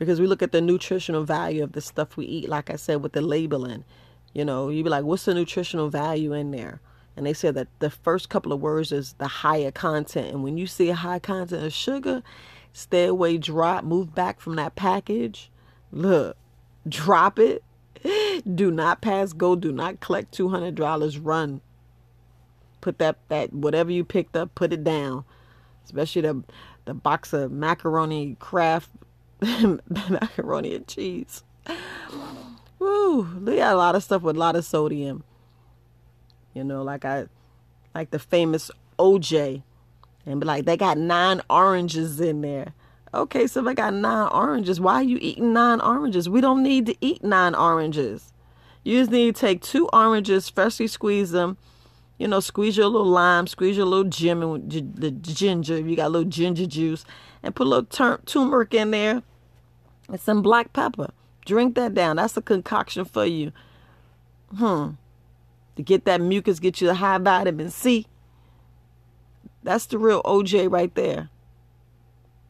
because 0.00 0.20
we 0.20 0.26
look 0.26 0.42
at 0.42 0.50
the 0.50 0.60
nutritional 0.60 1.22
value 1.22 1.62
of 1.62 1.70
the 1.72 1.80
stuff 1.80 2.16
we 2.16 2.26
eat. 2.26 2.48
Like 2.48 2.70
I 2.70 2.74
said, 2.74 3.04
with 3.04 3.12
the 3.12 3.20
labeling, 3.20 3.84
you 4.34 4.44
know, 4.44 4.68
you'd 4.68 4.82
be 4.82 4.90
like, 4.90 5.04
what's 5.04 5.26
the 5.26 5.34
nutritional 5.34 5.90
value 5.90 6.32
in 6.32 6.50
there? 6.50 6.80
and 7.16 7.26
they 7.26 7.34
said 7.34 7.54
that 7.54 7.68
the 7.80 7.90
first 7.90 8.30
couple 8.30 8.50
of 8.50 8.60
words 8.60 8.92
is 8.92 9.14
the 9.18 9.26
higher 9.26 9.70
content. 9.70 10.28
And 10.28 10.42
when 10.42 10.56
you 10.56 10.66
see 10.66 10.88
a 10.88 10.94
high 10.94 11.18
content 11.18 11.64
of 11.64 11.72
sugar, 11.72 12.22
stay 12.72 13.04
away, 13.04 13.36
drop, 13.36 13.84
move 13.84 14.14
back 14.14 14.40
from 14.40 14.56
that 14.56 14.74
package. 14.74 15.50
Look, 15.92 16.36
drop 16.88 17.38
it. 17.38 17.62
Do 18.54 18.70
not 18.70 19.02
pass 19.02 19.34
go. 19.34 19.54
Do 19.54 19.70
not 19.70 20.00
collect 20.00 20.32
two 20.32 20.48
hundred 20.48 20.76
dollars. 20.76 21.18
Run. 21.18 21.60
Put 22.80 22.98
that 23.00 23.18
that 23.28 23.52
whatever 23.52 23.90
you 23.90 24.02
picked 24.02 24.34
up, 24.34 24.54
put 24.54 24.72
it 24.72 24.82
down. 24.82 25.24
Especially 25.84 26.22
the 26.22 26.42
the 26.86 26.94
box 26.94 27.34
of 27.34 27.52
macaroni 27.52 28.36
Kraft 28.40 28.88
macaroni 29.88 30.74
and 30.74 30.86
cheese. 30.86 31.42
Woo, 32.78 33.28
they 33.40 33.56
got 33.56 33.74
a 33.74 33.78
lot 33.78 33.94
of 33.94 34.02
stuff 34.02 34.22
with 34.22 34.36
a 34.36 34.38
lot 34.38 34.56
of 34.56 34.64
sodium. 34.64 35.24
You 36.54 36.64
know, 36.64 36.82
like 36.82 37.04
I 37.04 37.26
like 37.94 38.10
the 38.10 38.18
famous 38.18 38.70
OJ 38.98 39.62
and 40.26 40.40
be 40.40 40.46
like, 40.46 40.64
they 40.64 40.76
got 40.76 40.98
nine 40.98 41.40
oranges 41.48 42.20
in 42.20 42.40
there. 42.40 42.74
Okay, 43.12 43.46
so 43.46 43.62
they 43.62 43.74
got 43.74 43.94
nine 43.94 44.28
oranges. 44.32 44.80
Why 44.80 44.94
are 44.94 45.02
you 45.02 45.18
eating 45.20 45.52
nine 45.52 45.80
oranges? 45.80 46.28
We 46.28 46.40
don't 46.40 46.62
need 46.62 46.86
to 46.86 46.94
eat 47.00 47.24
nine 47.24 47.54
oranges. 47.54 48.32
You 48.84 48.98
just 48.98 49.10
need 49.10 49.34
to 49.34 49.40
take 49.40 49.62
two 49.62 49.88
oranges, 49.92 50.48
freshly 50.48 50.86
squeeze 50.86 51.32
them. 51.32 51.58
You 52.18 52.28
know, 52.28 52.40
squeeze 52.40 52.76
your 52.76 52.86
little 52.86 53.06
lime, 53.06 53.46
squeeze 53.46 53.76
your 53.76 53.86
little 53.86 54.10
gin, 54.10 54.40
the 54.68 55.10
ginger. 55.10 55.76
If 55.76 55.86
you 55.86 55.96
got 55.96 56.08
a 56.08 56.10
little 56.10 56.28
ginger 56.28 56.66
juice, 56.66 57.04
and 57.42 57.54
put 57.54 57.66
a 57.66 57.70
little 57.70 57.86
tur- 57.86 58.20
turmeric 58.26 58.74
in 58.74 58.90
there, 58.90 59.22
and 60.10 60.20
some 60.20 60.42
black 60.42 60.72
pepper. 60.72 61.10
Drink 61.46 61.74
that 61.76 61.94
down. 61.94 62.16
That's 62.16 62.36
a 62.36 62.42
concoction 62.42 63.04
for 63.04 63.24
you. 63.24 63.52
Hmm 64.56 64.90
to 65.80 65.84
get 65.84 66.04
that 66.04 66.20
mucus, 66.20 66.60
get 66.60 66.80
you 66.80 66.86
the 66.86 66.94
high 66.94 67.18
vitamin 67.18 67.70
C. 67.70 68.06
That's 69.62 69.86
the 69.86 69.98
real 69.98 70.22
OJ 70.22 70.70
right 70.70 70.94
there. 70.94 71.30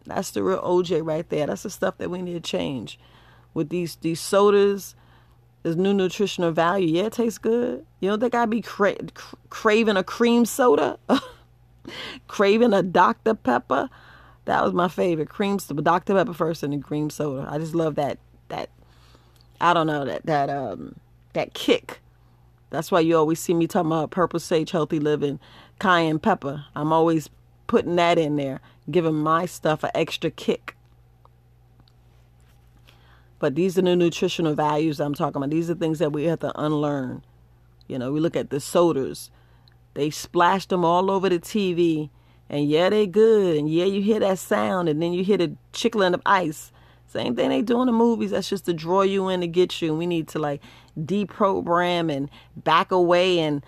That's 0.07 0.31
the 0.31 0.43
real 0.43 0.61
OJ 0.63 1.05
right 1.05 1.29
there. 1.29 1.47
That's 1.47 1.63
the 1.63 1.71
stuff 1.71 1.99
that 1.99 2.11
we 2.11 2.23
need 2.23 2.35
to 2.35 2.41
change. 2.41 2.99
With 3.55 3.69
these 3.69 3.97
these 3.97 4.21
sodas, 4.21 4.95
there's 5.63 5.77
new 5.77 5.95
nutritional 5.95 6.53
value. 6.53 6.97
Yeah, 6.97 7.05
it 7.05 7.13
tastes 7.13 7.39
good. 7.39 7.85
You 8.01 8.11
don't 8.11 8.21
think 8.21 8.35
I'd 8.35 8.51
be 8.51 8.63
cra- 8.63 8.97
craving 9.49 9.97
a 9.97 10.05
cream 10.05 10.45
soda? 10.45 10.99
craving 12.29 12.73
a 12.73 12.83
Dr. 12.83 13.35
Pepper? 13.35 13.89
That 14.47 14.65
was 14.65 14.73
my 14.73 14.89
favorite. 14.89 15.29
Cream 15.29 15.59
soda. 15.59 15.83
Dr. 15.83 16.15
Pepper 16.15 16.33
first 16.35 16.63
and 16.63 16.73
the 16.73 16.79
cream 16.79 17.11
soda. 17.11 17.47
I 17.49 17.59
just 17.59 17.75
love 17.75 17.95
that 17.97 18.19
that 18.49 18.71
I 19.61 19.75
don't 19.75 19.87
know, 19.87 20.05
that 20.05 20.27
that 20.27 20.51
um 20.51 20.97
that 21.35 21.55
kick 21.55 22.01
that's 22.71 22.93
why 22.93 23.01
you 23.01 23.17
always 23.17 23.41
see 23.41 23.53
me 23.53 23.67
talking 23.67 23.89
about 23.91 24.13
purple 24.13 24.41
sage, 24.41 24.71
healthy 24.71 25.01
living, 25.01 25.41
cayenne 25.81 26.21
pepper. 26.21 26.65
I'm 26.75 26.93
always 26.93 27.29
putting 27.67 27.97
that 27.97 28.17
in 28.17 28.37
there, 28.37 28.61
giving 28.91 29.17
my 29.17 29.47
stuff 29.47 29.83
an 29.83 29.91
extra 29.95 30.31
kick. 30.31 30.77
But 33.41 33.57
these 33.57 33.77
are 33.77 33.83
the 33.83 33.97
nutritional 33.97 34.55
values 34.55 35.01
I'm 35.01 35.15
talking 35.15 35.37
about. 35.37 35.51
These 35.51 35.71
are 35.71 35.75
things 35.75 35.99
that 35.99 36.13
we 36.13 36.25
have 36.25 36.41
to 36.41 36.59
unlearn. 36.61 37.23
You 37.89 37.99
know, 37.99 38.13
we 38.13 38.21
look 38.21 38.37
at 38.37 38.51
the 38.51 38.61
sodas. 38.61 39.31
They 39.95 40.11
splashed 40.11 40.69
them 40.69 40.85
all 40.85 41.11
over 41.11 41.29
the 41.29 41.41
TV. 41.41 42.11
And 42.51 42.69
yeah, 42.69 42.91
they 42.91 43.07
good. 43.07 43.57
And 43.57 43.73
yeah, 43.73 43.85
you 43.85 44.03
hear 44.03 44.19
that 44.21 44.41
sound. 44.41 44.89
And 44.89 45.01
then 45.01 45.13
you 45.13 45.23
hear 45.23 45.39
the 45.39 45.57
trickling 45.73 46.15
of 46.15 46.21
ice. 46.27 46.73
Same 47.07 47.35
thing 47.37 47.49
they 47.49 47.63
do 47.63 47.81
in 47.81 47.87
the 47.87 47.93
movies. 47.93 48.33
That's 48.33 48.49
just 48.49 48.67
to 48.67 48.75
draw 48.75 49.03
you 49.03 49.29
in 49.29 49.41
to 49.41 49.47
get 49.47 49.81
you. 49.81 49.91
And 49.91 49.99
we 49.99 50.07
need 50.07 50.27
to 50.29 50.41
like 50.41 50.61
deprogram 50.99 52.13
and 52.15 52.29
back 52.57 52.91
away 52.91 53.39
and 53.39 53.65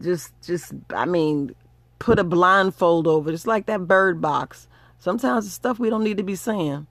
just 0.00 0.32
just 0.42 0.72
I 0.94 1.04
mean 1.04 1.54
put 1.98 2.18
a 2.18 2.24
blindfold 2.24 3.06
over. 3.06 3.30
Just 3.30 3.46
like 3.46 3.66
that 3.66 3.86
bird 3.86 4.22
box. 4.22 4.66
Sometimes 4.98 5.44
it's 5.44 5.54
stuff 5.54 5.78
we 5.78 5.90
don't 5.90 6.04
need 6.04 6.16
to 6.16 6.22
be 6.22 6.36
saying. 6.36 6.86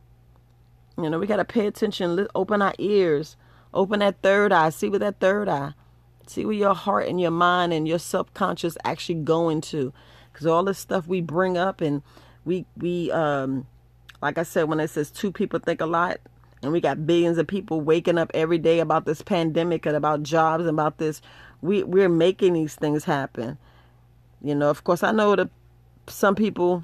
You 0.98 1.10
know, 1.10 1.18
we 1.18 1.26
got 1.26 1.38
to 1.38 1.46
pay 1.46 1.66
attention, 1.66 2.28
open 2.36 2.62
our 2.62 2.76
ears, 2.78 3.36
open 3.74 4.00
that 4.00 4.22
third 4.22 4.52
eye, 4.52 4.70
see 4.70 4.90
with 4.90 5.02
that 5.02 5.20
third 5.20 5.50
eye. 5.50 5.74
See 6.28 6.46
where 6.46 6.54
your 6.54 6.76
heart 6.76 7.08
and 7.08 7.20
your 7.20 7.32
mind 7.32 7.74
and 7.74 7.88
your 7.88 7.98
subconscious 8.00 8.78
actually 8.84 9.16
going 9.16 9.62
to. 9.62 9.92
Because 10.32 10.48
all 10.48 10.64
this 10.64 10.80
stuff 10.80 11.08
we 11.08 11.22
bring 11.22 11.58
up 11.58 11.82
and 11.82 12.02
we, 12.46 12.66
we, 12.78 13.12
um, 13.12 13.68
like 14.22 14.38
I 14.38 14.44
said, 14.44 14.64
when 14.64 14.80
it 14.80 14.90
says 14.90 15.12
two 15.12 15.32
people 15.32 15.60
think 15.60 15.82
a 15.82 15.86
lot, 15.86 16.20
and 16.64 16.72
we 16.72 16.80
got 16.80 17.08
billions 17.08 17.38
of 17.38 17.48
people 17.48 17.82
waking 17.82 18.18
up 18.18 18.30
every 18.34 18.60
day 18.60 18.80
about 18.80 19.06
this 19.06 19.22
pandemic 19.22 19.86
and 19.86 19.96
about 19.96 20.24
jobs 20.24 20.62
and 20.62 20.70
about 20.70 21.00
this, 21.00 21.22
we, 21.62 21.84
we're 21.84 22.10
making 22.10 22.54
these 22.54 22.76
things 22.76 23.04
happen. 23.04 23.58
You 24.44 24.56
know, 24.56 24.70
of 24.70 24.84
course, 24.84 25.04
I 25.04 25.12
know 25.12 25.36
that 25.36 25.50
some 26.08 26.36
people, 26.36 26.84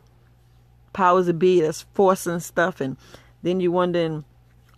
powers 0.94 1.28
of 1.28 1.38
be, 1.38 1.62
that's 1.62 1.86
forcing 1.94 2.40
stuff, 2.40 2.82
and 2.82 2.98
then 3.44 3.60
you're 3.60 3.72
wondering 3.72 4.26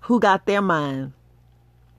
who 0.01 0.19
got 0.19 0.45
their 0.45 0.61
mind. 0.61 1.13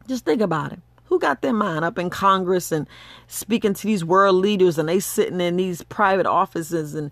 Just 0.07 0.25
think 0.25 0.41
about 0.41 0.73
it. 0.73 0.81
Got 1.21 1.43
their 1.43 1.53
mind 1.53 1.85
up 1.85 1.99
in 1.99 2.11
Congress 2.11 2.73
and 2.73 2.87
speaking 3.27 3.75
to 3.75 3.87
these 3.87 4.05
world 4.05 4.37
leaders 4.37 4.79
and 4.79 4.89
they 4.89 5.01
sitting 5.01 5.41
in 5.41 5.57
these 5.57 5.83
private 5.83 6.27
offices 6.27 6.95
and 6.95 7.11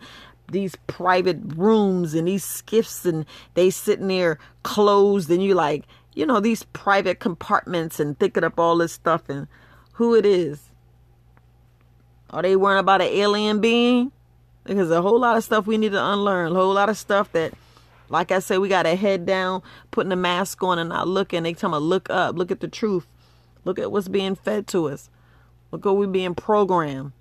these 0.50 0.74
private 0.86 1.38
rooms 1.56 2.14
and 2.14 2.26
these 2.26 2.44
SCIFs 2.44 3.04
and 3.04 3.26
they 3.54 3.70
sitting 3.70 4.08
there 4.08 4.38
closed 4.62 5.30
and 5.30 5.42
you 5.42 5.54
like, 5.54 5.84
you 6.14 6.24
know, 6.24 6.40
these 6.40 6.62
private 6.72 7.20
compartments 7.20 8.00
and 8.00 8.18
thinking 8.18 8.44
up 8.44 8.58
all 8.58 8.76
this 8.78 8.92
stuff 8.92 9.28
and 9.28 9.46
who 9.92 10.14
it 10.14 10.24
is. 10.24 10.70
Are 12.30 12.42
they 12.42 12.56
worrying 12.56 12.80
about 12.80 13.02
an 13.02 13.08
alien 13.08 13.60
being? 13.60 14.10
Because 14.64 14.90
a 14.90 15.02
whole 15.02 15.20
lot 15.20 15.36
of 15.36 15.44
stuff 15.44 15.66
we 15.66 15.78
need 15.78 15.92
to 15.92 16.04
unlearn, 16.04 16.52
a 16.52 16.54
whole 16.54 16.74
lot 16.74 16.88
of 16.88 16.96
stuff 16.96 17.30
that 17.32 17.52
like 18.10 18.32
I 18.32 18.38
said, 18.38 18.58
we 18.58 18.68
got 18.68 18.86
a 18.86 18.94
head 18.94 19.26
down, 19.26 19.62
putting 19.90 20.12
a 20.12 20.16
mask 20.16 20.62
on 20.62 20.78
and 20.78 20.88
not 20.88 21.08
looking. 21.08 21.42
They 21.42 21.54
tell 21.54 21.70
me 21.70 21.78
look 21.78 22.08
up, 22.10 22.36
look 22.36 22.50
at 22.50 22.60
the 22.60 22.68
truth. 22.68 23.06
Look 23.64 23.78
at 23.78 23.92
what's 23.92 24.08
being 24.08 24.34
fed 24.34 24.66
to 24.68 24.88
us. 24.88 25.10
Look 25.70 25.84
what 25.84 25.96
we're 25.96 26.06
being 26.06 26.34
programmed. 26.34 27.12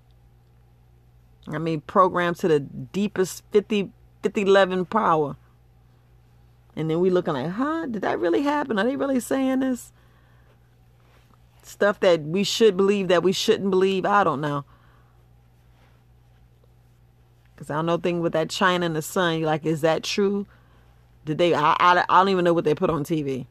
I 1.46 1.58
mean, 1.58 1.80
programmed 1.82 2.36
to 2.38 2.48
the 2.48 2.60
deepest 2.60 3.42
50, 3.52 3.90
50 4.22 4.42
11 4.42 4.86
power. 4.86 5.36
And 6.76 6.88
then 6.88 7.00
we 7.00 7.10
looking 7.10 7.34
like, 7.34 7.50
huh? 7.50 7.86
Did 7.86 8.02
that 8.02 8.18
really 8.18 8.42
happen? 8.42 8.78
Are 8.78 8.84
they 8.84 8.96
really 8.96 9.20
saying 9.20 9.60
this? 9.60 9.92
Stuff 11.62 12.00
that 12.00 12.22
we 12.22 12.44
should 12.44 12.76
believe 12.76 13.08
that 13.08 13.22
we 13.22 13.32
shouldn't 13.32 13.70
believe. 13.70 14.06
I 14.06 14.24
don't 14.24 14.40
know. 14.40 14.64
Because 17.54 17.70
I 17.70 17.74
don't 17.74 17.86
know 17.86 17.96
thing 17.96 18.20
with 18.20 18.32
that 18.34 18.48
China 18.48 18.86
and 18.86 18.94
the 18.94 19.02
sun. 19.02 19.38
You're 19.38 19.48
like, 19.48 19.66
is 19.66 19.80
that 19.80 20.04
true? 20.04 20.46
Did 21.24 21.38
they? 21.38 21.52
I, 21.52 21.76
I, 21.78 22.04
I 22.08 22.20
don't 22.20 22.28
even 22.28 22.44
know 22.44 22.54
what 22.54 22.64
they 22.64 22.74
put 22.74 22.90
on 22.90 23.04
TV. 23.04 23.46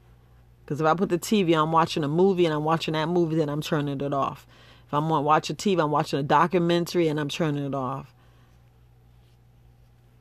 Because 0.67 0.81
if 0.81 0.85
I 0.85 0.93
put 0.95 1.07
the 1.07 1.17
TV, 1.17 1.55
on, 1.55 1.69
I'm 1.69 1.71
watching 1.71 2.03
a 2.03 2.09
movie 2.09 2.43
and 2.43 2.53
I'm 2.53 2.65
watching 2.65 2.91
that 2.91 3.07
movie, 3.07 3.37
then 3.37 3.47
I'm 3.47 3.61
turning 3.61 4.01
it 4.01 4.13
off. 4.13 4.45
If 4.85 4.93
I'm 4.93 5.07
watching 5.07 5.55
TV, 5.55 5.81
I'm 5.81 5.91
watching 5.91 6.19
a 6.19 6.23
documentary 6.23 7.07
and 7.07 7.17
I'm 7.21 7.29
turning 7.29 7.65
it 7.65 7.73
off. 7.73 8.13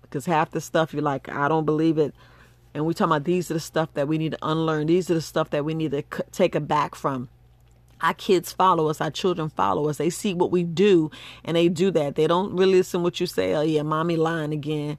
Because 0.03 0.27
half 0.27 0.53
the 0.53 0.61
stuff 0.61 0.93
you're 0.93 1.03
like, 1.03 1.29
I 1.29 1.49
don't 1.49 1.65
believe 1.65 1.99
it. 1.99 2.15
And 2.75 2.87
we 2.87 2.95
talking 2.95 3.11
about 3.11 3.25
these 3.25 3.51
are 3.51 3.55
the 3.55 3.61
stuff 3.61 3.93
that 3.95 4.07
we 4.07 4.19
need 4.19 4.33
to 4.33 4.39
unlearn. 4.41 4.87
These 4.87 5.11
are 5.11 5.15
the 5.15 5.21
stuff 5.21 5.51
that 5.51 5.65
we 5.65 5.75
need 5.75 5.91
to 5.91 6.03
take 6.31 6.55
it 6.55 6.69
back 6.69 6.95
from. 6.95 7.29
Our 8.01 8.15
kids 8.15 8.53
follow 8.53 8.89
us. 8.89 9.01
Our 9.01 9.11
children 9.11 9.49
follow 9.49 9.89
us. 9.89 9.97
They 9.97 10.11
see 10.11 10.33
what 10.33 10.53
we 10.53 10.63
do 10.63 11.11
and 11.43 11.57
they 11.57 11.69
do 11.69 11.91
that. 11.91 12.15
They 12.15 12.29
don't 12.29 12.55
really 12.55 12.75
listen 12.75 13.01
to 13.01 13.03
what 13.03 13.19
you 13.19 13.27
say. 13.27 13.53
Oh 13.55 13.63
yeah, 13.63 13.83
mommy 13.83 14.17
lying 14.17 14.53
again. 14.53 14.97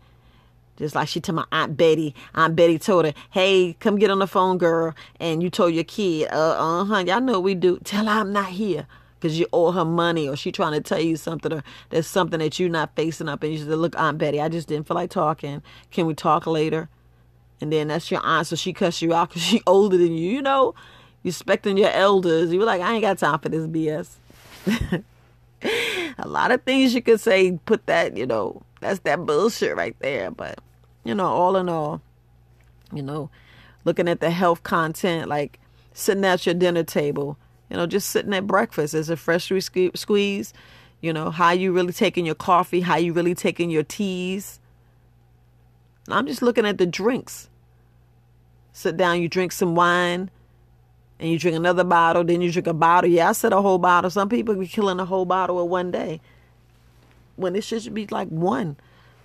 Just 0.78 0.96
like 0.96 1.08
she 1.08 1.20
told 1.20 1.38
my 1.38 1.46
Aunt 1.52 1.76
Betty. 1.76 2.16
Aunt 2.36 2.56
Betty 2.56 2.80
told 2.80 3.06
her, 3.06 3.14
hey, 3.32 3.76
come 3.80 3.98
get 3.98 4.12
on 4.12 4.20
the 4.20 4.28
phone, 4.28 4.58
girl. 4.58 4.94
And 5.20 5.42
you 5.42 5.50
told 5.50 5.74
your 5.74 5.84
kid, 5.84 6.30
uh, 6.32 6.82
uh-huh, 6.82 7.04
y'all 7.08 7.20
know 7.20 7.40
we 7.40 7.56
do. 7.56 7.80
Tell 7.84 8.06
her 8.06 8.12
I'm 8.12 8.32
not 8.32 8.50
here 8.50 8.88
because 9.20 9.40
you 9.40 9.48
owe 9.52 9.72
her 9.72 9.86
money 9.86 10.30
or 10.30 10.36
she 10.36 10.52
trying 10.52 10.74
to 10.74 10.82
tell 10.82 11.02
you 11.02 11.18
something 11.18 11.52
or 11.52 11.64
there's 11.90 12.08
something 12.08 12.40
that 12.40 12.60
you're 12.60 12.70
not 12.70 12.96
facing 12.96 13.28
up. 13.28 13.42
And 13.42 13.52
you 13.52 13.60
said, 13.60 13.70
look, 13.70 13.98
Aunt 13.98 14.20
Betty, 14.20 14.40
I 14.40 14.50
just 14.50 14.68
didn't 14.68 14.88
feel 14.88 14.96
like 14.96 15.10
talking. 15.10 15.64
Can 15.90 16.06
we 16.06 16.14
talk 16.14 16.46
later? 16.46 16.90
And 17.60 17.74
then 17.74 17.88
that's 17.88 18.12
your 18.12 18.22
aunt, 18.24 18.46
so 18.46 18.56
she 18.56 18.72
cuss 18.72 19.02
you 19.02 19.16
out 19.16 19.30
because 19.30 19.42
she 19.42 19.62
older 19.68 19.98
than 19.98 20.14
you. 20.14 20.30
You 20.30 20.42
know, 20.44 20.76
you 21.24 21.30
expecting 21.30 21.78
your 21.78 21.90
elders. 21.90 22.54
You 22.54 22.60
were 22.60 22.66
like, 22.66 22.82
I 22.82 22.94
ain't 22.94 23.02
got 23.02 23.18
time 23.18 23.40
for 23.40 23.50
this 23.50 23.66
BS. 23.66 24.18
a 26.20 26.28
lot 26.28 26.52
of 26.52 26.62
things 26.64 26.94
you 26.94 27.02
could 27.02 27.20
say, 27.20 27.58
put 27.66 27.86
that, 27.88 28.16
you 28.16 28.28
know, 28.28 28.62
that's 28.80 29.00
that 29.00 29.26
bullshit 29.26 29.76
right 29.76 29.96
there. 30.00 30.30
But 30.30 30.60
you 31.08 31.16
know, 31.16 31.26
all 31.26 31.56
in 31.56 31.70
all, 31.70 32.02
you 32.92 33.02
know, 33.02 33.30
looking 33.86 34.10
at 34.10 34.20
the 34.20 34.30
health 34.30 34.64
content, 34.64 35.30
like 35.30 35.58
sitting 35.94 36.26
at 36.26 36.46
your 36.46 36.54
dinner 36.54 36.84
table, 36.84 37.38
you 37.70 37.78
know, 37.78 37.88
just 37.88 38.10
sitting 38.10 38.34
at 38.34 38.46
breakfast 38.46 38.94
as 38.94 39.10
a 39.10 39.16
fresh 39.16 39.50
squeeze, 39.96 40.54
you 41.00 41.14
know, 41.14 41.32
how 41.32 41.52
you 41.52 41.72
really 41.72 41.94
taking 41.94 42.26
your 42.26 42.36
coffee, 42.36 42.82
how 42.82 42.98
you 42.98 43.14
really 43.14 43.34
taking 43.34 43.70
your 43.70 43.84
teas. 43.84 44.60
I'm 46.10 46.28
just 46.28 46.42
looking 46.42 46.66
at 46.66 46.78
the 46.78 46.86
drinks. 46.86 47.48
Sit 48.74 48.98
down, 48.98 49.22
you 49.22 49.30
drink 49.30 49.54
some 49.54 49.76
wine, 49.76 50.30
and 51.22 51.32
you 51.32 51.40
drink 51.40 51.56
another 51.56 51.86
bottle, 51.86 52.26
then 52.26 52.42
you 52.42 52.52
drink 52.52 52.68
a 52.68 52.74
bottle. 52.74 53.10
Yeah, 53.10 53.30
I 53.30 53.32
said 53.32 53.54
a 53.54 53.62
whole 53.62 53.80
bottle. 53.80 54.10
Some 54.10 54.28
people 54.28 54.56
be 54.56 54.68
killing 54.68 55.00
a 55.00 55.06
whole 55.06 55.26
bottle 55.26 55.64
in 55.64 55.70
one 55.70 55.90
day. 55.90 56.20
When 57.38 57.56
it 57.56 57.64
should 57.64 57.94
be 57.94 58.08
like 58.08 58.28
one, 58.28 58.76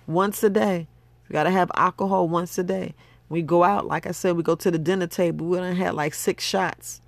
once 0.07 0.41
a 0.43 0.49
day. 0.49 0.87
We 1.27 1.33
got 1.33 1.43
to 1.43 1.51
have 1.51 1.71
alcohol 1.75 2.27
once 2.27 2.57
a 2.57 2.63
day. 2.63 2.93
We 3.29 3.41
go 3.41 3.63
out, 3.63 3.87
like 3.87 4.05
I 4.05 4.11
said, 4.11 4.35
we 4.35 4.43
go 4.43 4.55
to 4.55 4.69
the 4.69 4.77
dinner 4.77 5.07
table. 5.07 5.47
We 5.47 5.57
done 5.57 5.75
had 5.75 5.95
like 5.95 6.13
six 6.13 6.43
shots. 6.43 7.01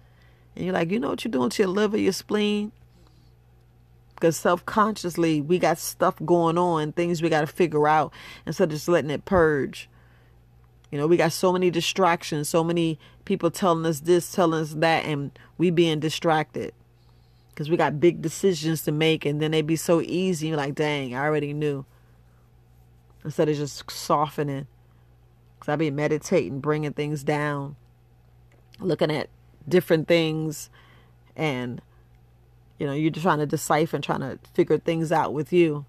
And 0.56 0.66
you're 0.66 0.74
like, 0.74 0.90
you 0.90 1.00
know 1.00 1.10
what 1.10 1.24
you're 1.24 1.32
doing 1.32 1.50
to 1.50 1.64
your 1.64 1.72
liver, 1.72 1.98
your 1.98 2.14
spleen? 2.14 2.72
Because 4.16 4.38
self 4.38 4.66
consciously, 4.66 5.42
we 5.42 5.60
got 5.60 5.78
stuff 5.78 6.16
going 6.26 6.58
on, 6.58 6.94
things 6.94 7.22
we 7.22 7.30
got 7.30 7.42
to 7.42 7.48
figure 7.48 7.88
out 7.88 8.14
instead 8.46 8.66
of 8.66 8.72
just 8.72 8.88
letting 8.88 9.12
it 9.12 9.26
purge. 9.26 9.90
You 10.90 10.98
know, 10.98 11.08
we 11.08 11.18
got 11.18 11.34
so 11.34 11.52
many 11.52 11.70
distractions, 11.70 12.48
so 12.48 12.64
many 12.64 12.98
people 13.26 13.52
telling 13.52 13.86
us 13.86 14.00
this, 14.00 14.32
telling 14.32 14.62
us 14.62 14.74
that, 14.76 15.06
and 15.06 15.38
we 15.58 15.70
being 15.70 16.00
distracted. 16.00 16.74
Because 17.50 17.70
we 17.70 17.78
got 17.78 18.00
big 18.00 18.22
decisions 18.22 18.84
to 18.84 18.92
make, 18.92 19.26
and 19.26 19.42
then 19.42 19.52
they 19.52 19.62
be 19.62 19.76
so 19.76 20.02
easy. 20.02 20.48
You're 20.48 20.58
like, 20.58 20.76
dang, 20.76 21.16
I 21.16 21.26
already 21.26 21.54
knew 21.54 21.86
instead 23.26 23.50
of 23.50 23.58
just 23.58 23.90
softening. 23.92 24.68
Because 25.60 25.74
I 25.74 25.76
be 25.76 25.92
meditating, 25.92 26.60
bringing 26.60 26.94
things 26.94 27.24
down, 27.24 27.76
looking 28.80 29.12
at 29.12 29.30
different 29.68 30.08
things, 30.08 30.70
and 31.36 31.82
you 32.78 32.86
know, 32.86 32.94
you're 32.94 33.12
trying 33.12 33.40
to 33.40 33.46
decipher 33.46 33.98
and 33.98 34.04
trying 34.04 34.20
to 34.20 34.40
figure 34.54 34.78
things 34.78 35.12
out 35.12 35.34
with 35.34 35.52
you. 35.52 35.86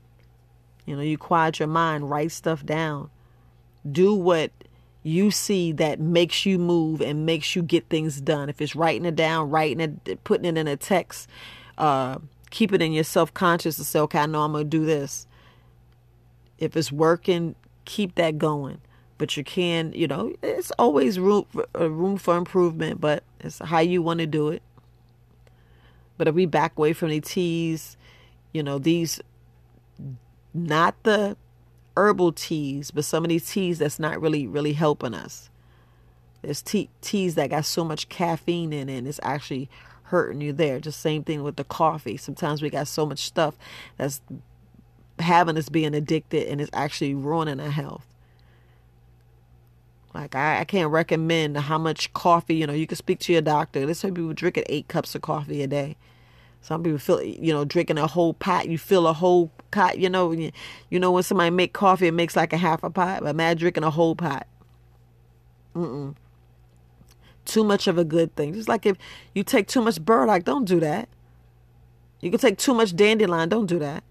You 0.84 0.96
know, 0.96 1.02
you 1.02 1.18
quiet 1.18 1.58
your 1.58 1.68
mind, 1.68 2.08
write 2.10 2.30
stuff 2.30 2.64
down, 2.64 3.10
do 3.90 4.14
what 4.14 4.52
you 5.02 5.30
see 5.30 5.72
that 5.72 6.00
makes 6.00 6.46
you 6.46 6.58
move 6.58 7.00
and 7.00 7.26
makes 7.26 7.54
you 7.54 7.62
get 7.62 7.88
things 7.88 8.20
done. 8.20 8.48
If 8.48 8.60
it's 8.60 8.76
writing 8.76 9.04
it 9.04 9.16
down, 9.16 9.50
writing 9.50 9.80
it, 9.80 10.24
putting 10.24 10.44
it 10.44 10.58
in 10.58 10.68
a 10.68 10.76
text, 10.76 11.28
uh, 11.76 12.18
keep 12.50 12.72
it 12.72 12.82
in 12.82 12.92
your 12.92 13.04
self 13.04 13.34
conscious 13.34 13.76
to 13.76 13.84
say, 13.84 14.00
okay, 14.00 14.20
I 14.20 14.26
know 14.26 14.42
I'm 14.42 14.52
gonna 14.52 14.64
do 14.64 14.84
this. 14.84 15.26
If 16.58 16.76
it's 16.76 16.90
working, 16.90 17.54
keep 17.84 18.14
that 18.16 18.38
going. 18.38 18.80
But 19.18 19.36
you 19.36 19.44
can, 19.44 19.92
you 19.94 20.06
know, 20.06 20.34
it's 20.42 20.70
always 20.72 21.18
room 21.18 21.46
for, 21.50 21.66
uh, 21.78 21.90
room 21.90 22.18
for 22.18 22.36
improvement, 22.36 23.00
but 23.00 23.24
it's 23.40 23.60
how 23.60 23.78
you 23.78 24.02
want 24.02 24.20
to 24.20 24.26
do 24.26 24.48
it. 24.48 24.62
But 26.18 26.28
if 26.28 26.34
we 26.34 26.46
back 26.46 26.76
away 26.76 26.92
from 26.92 27.10
the 27.10 27.20
teas, 27.20 27.96
you 28.52 28.62
know, 28.62 28.78
these 28.78 29.20
not 30.52 31.02
the 31.02 31.36
herbal 31.96 32.32
teas, 32.32 32.90
but 32.90 33.04
some 33.04 33.24
of 33.24 33.28
these 33.28 33.50
teas 33.50 33.78
that's 33.78 33.98
not 33.98 34.20
really 34.20 34.46
really 34.46 34.74
helping 34.74 35.14
us. 35.14 35.50
There's 36.42 36.62
tea, 36.62 36.90
teas 37.00 37.34
that 37.34 37.50
got 37.50 37.64
so 37.64 37.84
much 37.84 38.08
caffeine 38.08 38.72
in 38.72 38.88
it, 38.88 38.98
and 38.98 39.08
it's 39.08 39.20
actually 39.22 39.68
hurting 40.04 40.40
you 40.40 40.52
there. 40.52 40.78
Just 40.78 41.00
same 41.00 41.24
thing 41.24 41.42
with 41.42 41.56
the 41.56 41.64
coffee. 41.64 42.16
Sometimes 42.16 42.62
we 42.62 42.70
got 42.70 42.86
so 42.86 43.04
much 43.06 43.20
stuff 43.20 43.56
that's 43.96 44.20
having 45.18 45.56
us 45.56 45.68
being 45.68 45.94
addicted 45.94 46.48
and 46.48 46.60
it's 46.60 46.70
actually 46.72 47.14
ruining 47.14 47.60
our 47.60 47.70
health. 47.70 48.06
Like 50.14 50.34
I, 50.34 50.60
I 50.60 50.64
can't 50.64 50.90
recommend 50.90 51.56
how 51.56 51.78
much 51.78 52.12
coffee, 52.14 52.54
you 52.54 52.66
know, 52.66 52.72
you 52.72 52.86
can 52.86 52.96
speak 52.96 53.18
to 53.20 53.32
your 53.32 53.42
doctor. 53.42 53.84
There's 53.84 53.98
some 53.98 54.14
people 54.14 54.32
drinking 54.32 54.64
eight 54.68 54.88
cups 54.88 55.14
of 55.14 55.22
coffee 55.22 55.62
a 55.62 55.66
day. 55.66 55.96
Some 56.62 56.82
people 56.82 56.98
feel, 56.98 57.22
you 57.22 57.52
know, 57.52 57.64
drinking 57.64 57.98
a 57.98 58.06
whole 58.06 58.34
pot. 58.34 58.68
You 58.68 58.78
fill 58.78 59.06
a 59.06 59.12
whole 59.12 59.52
pot. 59.70 59.98
You 59.98 60.08
know, 60.08 60.32
you, 60.32 60.50
you 60.90 60.98
know 60.98 61.12
when 61.12 61.22
somebody 61.22 61.50
make 61.50 61.72
coffee, 61.72 62.08
it 62.08 62.12
makes 62.12 62.34
like 62.34 62.52
a 62.52 62.56
half 62.56 62.82
a 62.82 62.90
pot. 62.90 63.22
But 63.22 63.28
imagine 63.28 63.58
drinking 63.58 63.84
a 63.84 63.90
whole 63.90 64.16
pot. 64.16 64.46
Mm-mm. 65.74 66.16
Too 67.44 67.62
much 67.62 67.86
of 67.86 67.98
a 67.98 68.04
good 68.04 68.34
thing. 68.34 68.54
Just 68.54 68.68
like 68.68 68.86
if 68.86 68.96
you 69.34 69.44
take 69.44 69.68
too 69.68 69.82
much 69.82 70.02
burdock, 70.04 70.44
don't 70.44 70.64
do 70.64 70.80
that. 70.80 71.08
You 72.20 72.30
can 72.30 72.40
take 72.40 72.58
too 72.58 72.74
much 72.74 72.96
dandelion, 72.96 73.48
don't 73.48 73.66
do 73.66 73.78
that. 73.78 74.02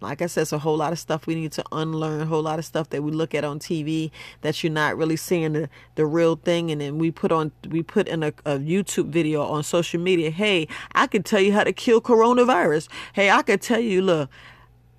Like 0.00 0.20
I 0.20 0.26
said, 0.26 0.42
it's 0.42 0.52
a 0.52 0.58
whole 0.58 0.76
lot 0.76 0.92
of 0.92 0.98
stuff 0.98 1.26
we 1.26 1.34
need 1.34 1.52
to 1.52 1.64
unlearn, 1.72 2.20
a 2.20 2.26
whole 2.26 2.42
lot 2.42 2.58
of 2.58 2.64
stuff 2.64 2.90
that 2.90 3.02
we 3.02 3.10
look 3.10 3.34
at 3.34 3.44
on 3.44 3.58
TV 3.58 4.10
that 4.42 4.62
you're 4.62 4.72
not 4.72 4.98
really 4.98 5.16
seeing 5.16 5.54
the, 5.54 5.70
the 5.94 6.04
real 6.04 6.36
thing. 6.36 6.70
And 6.70 6.80
then 6.80 6.98
we 6.98 7.10
put 7.10 7.32
on, 7.32 7.52
we 7.68 7.82
put 7.82 8.06
in 8.08 8.22
a, 8.22 8.28
a 8.44 8.58
YouTube 8.58 9.08
video 9.08 9.42
on 9.42 9.62
social 9.62 10.00
media. 10.00 10.30
Hey, 10.30 10.68
I 10.94 11.06
can 11.06 11.22
tell 11.22 11.40
you 11.40 11.54
how 11.54 11.64
to 11.64 11.72
kill 11.72 12.02
coronavirus. 12.02 12.88
Hey, 13.14 13.30
I 13.30 13.40
can 13.42 13.58
tell 13.58 13.80
you, 13.80 14.02
look, 14.02 14.28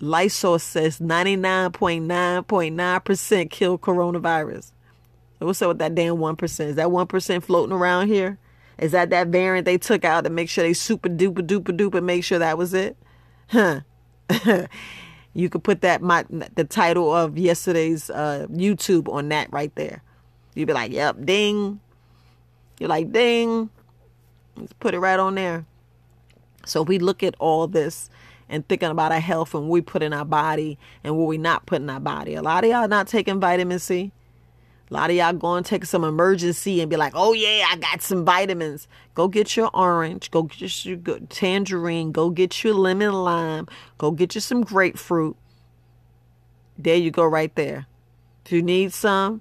Lysol 0.00 0.58
says 0.58 0.98
99.9.9% 0.98 3.50
kill 3.50 3.78
coronavirus. 3.78 4.72
What's 5.38 5.62
up 5.62 5.68
with 5.68 5.78
that 5.78 5.94
damn 5.94 6.16
1%? 6.16 6.60
Is 6.60 6.76
that 6.76 6.88
1% 6.88 7.42
floating 7.42 7.74
around 7.74 8.08
here? 8.08 8.38
Is 8.78 8.92
that 8.92 9.10
that 9.10 9.28
variant 9.28 9.64
they 9.64 9.78
took 9.78 10.04
out 10.04 10.24
to 10.24 10.30
make 10.30 10.48
sure 10.48 10.64
they 10.64 10.72
super 10.72 11.08
duper 11.08 11.46
duper 11.46 11.76
duper 11.76 12.02
make 12.02 12.24
sure 12.24 12.38
that 12.38 12.58
was 12.58 12.74
it? 12.74 12.96
Huh. 13.48 13.80
you 15.34 15.48
could 15.48 15.62
put 15.64 15.80
that 15.82 16.02
my 16.02 16.24
the 16.28 16.64
title 16.64 17.12
of 17.14 17.38
yesterday's 17.38 18.10
uh, 18.10 18.46
YouTube 18.50 19.12
on 19.12 19.28
that 19.30 19.52
right 19.52 19.74
there. 19.74 20.02
You'd 20.54 20.66
be 20.66 20.72
like, 20.72 20.92
"Yep, 20.92 21.24
ding." 21.24 21.80
You're 22.78 22.88
like, 22.88 23.12
"Ding." 23.12 23.70
Let's 24.56 24.72
put 24.74 24.94
it 24.94 24.98
right 25.00 25.18
on 25.18 25.34
there. 25.34 25.66
So 26.64 26.82
we 26.82 26.98
look 26.98 27.22
at 27.22 27.34
all 27.38 27.66
this 27.66 28.10
and 28.48 28.66
thinking 28.68 28.90
about 28.90 29.12
our 29.12 29.20
health 29.20 29.54
and 29.54 29.64
what 29.64 29.70
we 29.72 29.80
put 29.80 30.02
in 30.02 30.12
our 30.12 30.24
body 30.24 30.78
and 31.04 31.16
what 31.16 31.26
we 31.26 31.38
not 31.38 31.66
put 31.66 31.82
in 31.82 31.90
our 31.90 32.00
body. 32.00 32.34
A 32.34 32.42
lot 32.42 32.64
of 32.64 32.70
y'all 32.70 32.88
not 32.88 33.06
taking 33.06 33.40
vitamin 33.40 33.78
C. 33.78 34.12
A 34.88 34.94
lot 34.94 35.10
of 35.10 35.16
y'all 35.16 35.32
going 35.32 35.64
to 35.64 35.68
take 35.68 35.84
some 35.84 36.02
Emergen-C 36.02 36.80
and 36.80 36.88
be 36.88 36.96
like, 36.96 37.12
oh 37.16 37.32
yeah, 37.32 37.66
I 37.68 37.76
got 37.76 38.02
some 38.02 38.24
vitamins. 38.24 38.86
Go 39.14 39.26
get 39.26 39.56
your 39.56 39.68
orange. 39.74 40.30
Go 40.30 40.44
get 40.44 40.84
your 40.84 40.98
tangerine. 41.28 42.12
Go 42.12 42.30
get 42.30 42.62
your 42.62 42.74
lemon 42.74 43.12
lime. 43.12 43.66
Go 43.98 44.12
get 44.12 44.36
you 44.36 44.40
some 44.40 44.62
grapefruit. 44.62 45.36
There 46.78 46.96
you 46.96 47.10
go, 47.10 47.24
right 47.24 47.52
there. 47.56 47.86
If 48.44 48.52
you 48.52 48.62
need 48.62 48.92
some, 48.92 49.40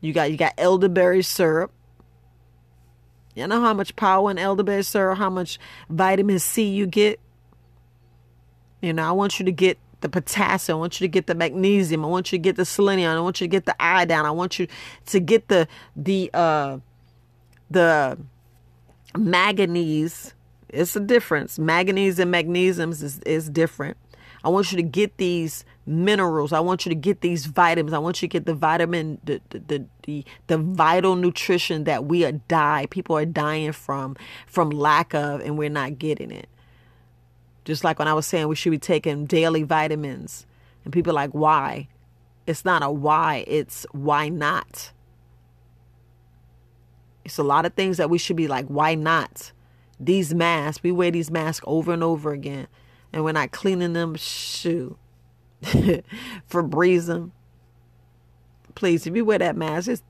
you 0.00 0.12
got 0.12 0.32
you 0.32 0.36
got 0.36 0.54
elderberry 0.58 1.22
syrup. 1.22 1.70
You 3.34 3.46
know 3.46 3.60
how 3.60 3.74
much 3.74 3.94
power 3.94 4.30
in 4.30 4.38
elderberry 4.38 4.82
syrup, 4.82 5.18
how 5.18 5.30
much 5.30 5.58
vitamin 5.88 6.40
C 6.40 6.64
you 6.64 6.86
get. 6.86 7.20
You 8.80 8.92
know, 8.92 9.08
I 9.08 9.12
want 9.12 9.38
you 9.38 9.44
to 9.44 9.52
get 9.52 9.78
the 10.04 10.08
potassium. 10.10 10.76
I 10.76 10.80
want 10.80 11.00
you 11.00 11.04
to 11.06 11.08
get 11.08 11.26
the 11.26 11.34
magnesium. 11.34 12.04
I 12.04 12.08
want 12.08 12.30
you 12.30 12.38
to 12.38 12.42
get 12.42 12.56
the 12.56 12.66
selenium. 12.66 13.16
I 13.16 13.20
want 13.20 13.40
you 13.40 13.46
to 13.46 13.50
get 13.50 13.64
the 13.64 13.74
iodine. 13.82 14.26
I 14.26 14.30
want 14.30 14.58
you 14.58 14.66
to 15.06 15.18
get 15.18 15.48
the 15.48 15.66
the 15.96 16.30
uh 16.34 16.78
the 17.70 18.18
manganese. 19.16 20.34
It's 20.68 20.94
a 20.94 21.00
difference. 21.00 21.58
Manganese 21.58 22.18
and 22.18 22.30
magnesium 22.30 22.90
is, 22.90 23.18
is 23.20 23.48
different. 23.48 23.96
I 24.44 24.50
want 24.50 24.72
you 24.72 24.76
to 24.76 24.82
get 24.82 25.16
these 25.16 25.64
minerals. 25.86 26.52
I 26.52 26.60
want 26.60 26.84
you 26.84 26.90
to 26.90 26.96
get 26.96 27.22
these 27.22 27.46
vitamins. 27.46 27.94
I 27.94 27.98
want 27.98 28.20
you 28.20 28.28
to 28.28 28.32
get 28.32 28.44
the 28.44 28.52
vitamin, 28.52 29.20
the 29.24 29.40
the 29.48 29.58
the, 29.58 29.86
the, 30.02 30.24
the 30.48 30.58
vital 30.58 31.16
nutrition 31.16 31.84
that 31.84 32.04
we 32.04 32.26
are 32.26 32.32
die. 32.32 32.88
People 32.90 33.16
are 33.16 33.24
dying 33.24 33.72
from 33.72 34.16
from 34.46 34.68
lack 34.68 35.14
of, 35.14 35.40
and 35.40 35.56
we're 35.56 35.70
not 35.70 35.98
getting 35.98 36.30
it. 36.30 36.46
Just 37.64 37.84
like 37.84 37.98
when 37.98 38.08
I 38.08 38.14
was 38.14 38.26
saying 38.26 38.48
we 38.48 38.56
should 38.56 38.70
be 38.70 38.78
taking 38.78 39.26
daily 39.26 39.62
vitamins. 39.62 40.46
And 40.84 40.92
people 40.92 41.14
like, 41.14 41.30
why? 41.30 41.88
It's 42.46 42.64
not 42.64 42.82
a 42.82 42.90
why, 42.90 43.44
it's 43.46 43.86
why 43.92 44.28
not. 44.28 44.92
It's 47.24 47.38
a 47.38 47.42
lot 47.42 47.64
of 47.64 47.72
things 47.72 47.96
that 47.96 48.10
we 48.10 48.18
should 48.18 48.36
be 48.36 48.48
like, 48.48 48.66
why 48.66 48.94
not? 48.94 49.52
These 49.98 50.34
masks, 50.34 50.82
we 50.82 50.92
wear 50.92 51.10
these 51.10 51.30
masks 51.30 51.64
over 51.66 51.92
and 51.92 52.02
over 52.02 52.32
again. 52.32 52.66
And 53.12 53.24
we're 53.24 53.32
not 53.32 53.52
cleaning 53.52 53.94
them, 53.94 54.14
shoo. 54.16 54.98
Febreze 55.62 57.06
them. 57.06 57.32
Please, 58.74 59.06
if 59.06 59.16
you 59.16 59.24
wear 59.24 59.38
that 59.38 59.56
mask, 59.56 59.86
just 59.86 60.04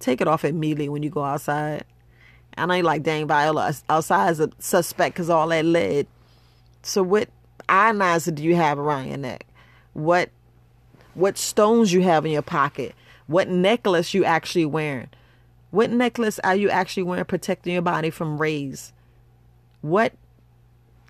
take 0.00 0.20
it 0.20 0.26
off 0.26 0.44
immediately 0.44 0.88
when 0.88 1.04
you 1.04 1.10
go 1.10 1.22
outside. 1.22 1.84
I 2.56 2.66
know 2.66 2.74
you 2.74 2.82
like, 2.82 3.02
dang, 3.02 3.28
Viola, 3.28 3.74
outside 3.88 4.30
is 4.30 4.40
a 4.40 4.50
suspect 4.58 5.14
because 5.14 5.30
all 5.30 5.46
that 5.48 5.64
lead. 5.64 6.06
So 6.86 7.02
what 7.02 7.28
ionizer 7.68 8.32
do 8.32 8.44
you 8.44 8.54
have 8.54 8.78
around 8.78 9.08
your 9.08 9.16
neck? 9.16 9.44
What 9.92 10.30
what 11.14 11.36
stones 11.36 11.92
you 11.92 12.02
have 12.02 12.24
in 12.24 12.30
your 12.30 12.42
pocket? 12.42 12.94
What 13.26 13.48
necklace 13.48 14.14
you 14.14 14.24
actually 14.24 14.66
wearing? 14.66 15.08
What 15.72 15.90
necklace 15.90 16.38
are 16.44 16.54
you 16.54 16.70
actually 16.70 17.02
wearing 17.02 17.24
protecting 17.24 17.72
your 17.72 17.82
body 17.82 18.10
from 18.10 18.40
rays? 18.40 18.92
What 19.80 20.12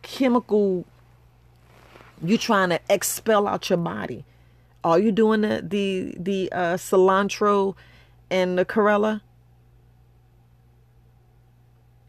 chemical 0.00 0.86
you 2.24 2.38
trying 2.38 2.70
to 2.70 2.80
expel 2.88 3.46
out 3.46 3.68
your 3.68 3.76
body? 3.76 4.24
Are 4.82 4.98
you 4.98 5.12
doing 5.12 5.42
the 5.42 5.62
the 5.62 6.16
the 6.18 6.52
uh, 6.52 6.76
cilantro 6.76 7.74
and 8.30 8.58
the 8.58 8.64
chlorella? 8.64 9.20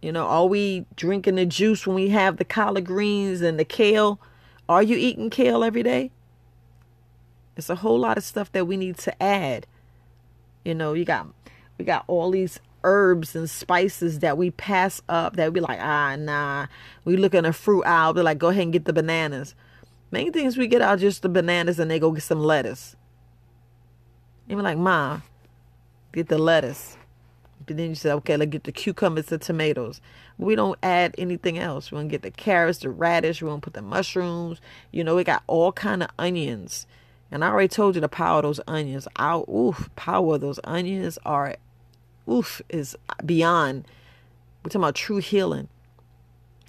You 0.01 0.11
know, 0.11 0.25
are 0.25 0.45
we 0.45 0.85
drinking 0.95 1.35
the 1.35 1.45
juice 1.45 1.87
when 1.87 1.95
we 1.95 2.09
have 2.09 2.37
the 2.37 2.45
collard 2.45 2.85
greens 2.85 3.41
and 3.41 3.59
the 3.59 3.65
kale? 3.65 4.19
Are 4.69 4.83
you 4.83 4.95
eating 4.95 5.29
kale 5.29 5.63
every 5.63 5.83
day? 5.83 6.11
It's 7.55 7.69
a 7.69 7.75
whole 7.75 7.99
lot 7.99 8.17
of 8.17 8.23
stuff 8.23 8.51
that 8.51 8.67
we 8.67 8.77
need 8.77 8.97
to 8.99 9.23
add. 9.23 9.65
You 10.63 10.75
know, 10.75 10.93
you 10.93 11.05
got 11.05 11.27
we 11.77 11.85
got 11.85 12.03
all 12.07 12.31
these 12.31 12.59
herbs 12.83 13.35
and 13.35 13.49
spices 13.49 14.19
that 14.19 14.37
we 14.37 14.51
pass 14.51 15.01
up 15.09 15.35
that 15.35 15.53
we 15.53 15.59
like, 15.59 15.79
ah 15.81 16.15
nah. 16.15 16.67
We 17.03 17.17
look 17.17 17.33
in 17.33 17.45
a 17.45 17.53
fruit 17.53 17.83
aisle, 17.83 18.13
be 18.13 18.21
like, 18.21 18.37
go 18.37 18.49
ahead 18.49 18.63
and 18.63 18.73
get 18.73 18.85
the 18.85 18.93
bananas. 18.93 19.55
Main 20.11 20.31
things 20.31 20.57
we 20.57 20.67
get 20.67 20.81
out 20.81 20.99
just 20.99 21.21
the 21.21 21.29
bananas 21.29 21.79
and 21.79 21.89
they 21.89 21.99
go 21.99 22.11
get 22.11 22.23
some 22.23 22.39
lettuce. 22.39 22.95
And 24.47 24.57
we're 24.57 24.63
like, 24.63 24.77
Ma, 24.77 25.21
get 26.13 26.29
the 26.29 26.37
lettuce. 26.37 26.96
But 27.67 27.75
then 27.75 27.89
you 27.89 27.95
say, 27.95 28.11
okay, 28.13 28.37
let's 28.37 28.49
get 28.49 28.63
the 28.63 28.71
cucumbers, 28.71 29.25
the 29.25 29.37
tomatoes. 29.37 29.99
We 30.37 30.55
don't 30.55 30.79
add 30.81 31.13
anything 31.17 31.59
else. 31.59 31.91
We 31.91 31.97
want 31.97 32.07
to 32.07 32.11
get 32.11 32.21
the 32.21 32.31
carrots, 32.31 32.79
the 32.79 32.89
radish. 32.89 33.41
We 33.41 33.49
want 33.49 33.61
to 33.61 33.65
put 33.65 33.73
the 33.73 33.81
mushrooms. 33.81 34.61
You 34.91 35.03
know, 35.03 35.17
we 35.17 35.25
got 35.25 35.43
all 35.47 35.73
kind 35.73 36.01
of 36.01 36.09
onions. 36.17 36.87
And 37.29 37.43
I 37.43 37.49
already 37.49 37.67
told 37.67 37.95
you 37.95 38.01
the 38.01 38.07
power 38.07 38.37
of 38.37 38.43
those 38.43 38.61
onions. 38.67 39.05
Our 39.17 39.43
oof, 39.49 39.89
power 39.97 40.35
of 40.35 40.41
those 40.41 40.61
onions 40.63 41.19
are 41.25 41.57
oof 42.29 42.61
is 42.69 42.95
beyond. 43.25 43.85
We're 44.63 44.69
talking 44.69 44.81
about 44.81 44.95
true 44.95 45.17
healing. 45.17 45.67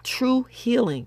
True 0.02 0.46
healing. 0.50 1.06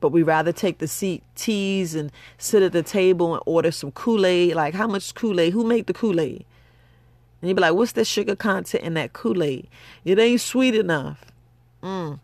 But 0.00 0.08
we 0.10 0.24
rather 0.24 0.52
take 0.52 0.78
the 0.78 0.88
seat 0.88 1.22
teas 1.36 1.94
and 1.94 2.10
sit 2.36 2.64
at 2.64 2.72
the 2.72 2.82
table 2.82 3.34
and 3.34 3.42
order 3.46 3.70
some 3.70 3.92
Kool-Aid. 3.92 4.56
Like 4.56 4.74
how 4.74 4.88
much 4.88 5.14
Kool-Aid? 5.14 5.52
Who 5.52 5.62
made 5.62 5.86
the 5.86 5.92
Kool-Aid? 5.92 6.44
And 7.40 7.48
you'd 7.48 7.54
be 7.54 7.62
like, 7.62 7.74
what's 7.74 7.92
the 7.92 8.04
sugar 8.04 8.34
content 8.34 8.82
in 8.82 8.94
that 8.94 9.12
Kool-Aid? 9.12 9.68
It 10.04 10.18
ain't 10.18 10.40
sweet 10.40 10.74
enough. 10.74 11.24
Mm. 11.82 12.20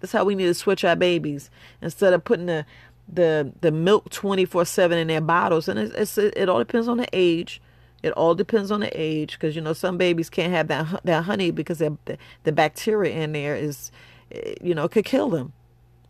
That's 0.00 0.12
how 0.12 0.24
we 0.24 0.34
need 0.34 0.46
to 0.46 0.54
switch 0.54 0.84
our 0.84 0.96
babies. 0.96 1.50
Instead 1.80 2.12
of 2.12 2.24
putting 2.24 2.46
the 2.46 2.66
the 3.12 3.52
the 3.60 3.70
milk 3.70 4.10
24/7 4.10 4.92
in 4.92 5.08
their 5.08 5.20
bottles 5.20 5.68
and 5.68 5.78
it's, 5.78 5.94
it's, 5.94 6.18
it 6.18 6.48
all 6.48 6.58
depends 6.58 6.88
on 6.88 6.96
the 6.96 7.08
age. 7.12 7.60
It 8.02 8.12
all 8.12 8.34
depends 8.34 8.70
on 8.70 8.80
the 8.80 8.90
age 9.00 9.32
because 9.32 9.54
you 9.54 9.62
know 9.62 9.72
some 9.72 9.98
babies 9.98 10.30
can't 10.30 10.52
have 10.52 10.68
that 10.68 11.04
that 11.04 11.24
honey 11.24 11.50
because 11.50 11.78
the 11.78 11.96
the 12.44 12.52
bacteria 12.52 13.14
in 13.14 13.32
there 13.32 13.54
is 13.54 13.92
eh, 14.32 14.54
you 14.60 14.74
know 14.74 14.88
could 14.88 15.04
kill 15.04 15.28
them. 15.30 15.52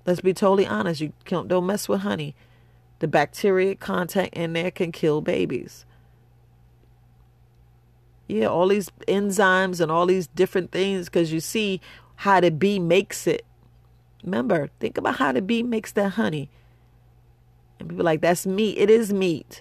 Let's 0.07 0.21
be 0.21 0.33
totally 0.33 0.67
honest. 0.67 1.01
You 1.01 1.13
don't 1.27 1.67
mess 1.67 1.89
with 1.89 2.01
honey. 2.01 2.35
The 3.01 3.09
bacteria 3.09 3.75
content 3.75 4.31
in 4.33 4.53
there 4.53 4.71
can 4.71 4.93
kill 4.93 5.21
babies. 5.21 5.85
Yeah, 8.33 8.47
all 8.47 8.69
these 8.69 8.89
enzymes 9.09 9.79
and 9.79 9.93
all 9.93 10.07
these 10.07 10.27
different 10.29 10.73
things 10.73 11.05
because 11.05 11.35
you 11.35 11.39
see 11.41 11.83
how 12.17 12.41
the 12.41 12.51
bee 12.51 12.79
makes 12.79 13.27
it. 13.27 13.45
Remember, 14.25 14.71
think 14.81 14.97
about 14.97 15.17
how 15.17 15.33
the 15.33 15.43
bee 15.43 15.63
makes 15.63 15.93
that 15.93 16.13
honey. 16.13 16.49
And 17.79 17.91
people 17.91 18.07
like, 18.07 18.23
that's 18.23 18.47
meat. 18.47 18.79
It 18.79 18.89
is 18.89 19.13
meat. 19.13 19.61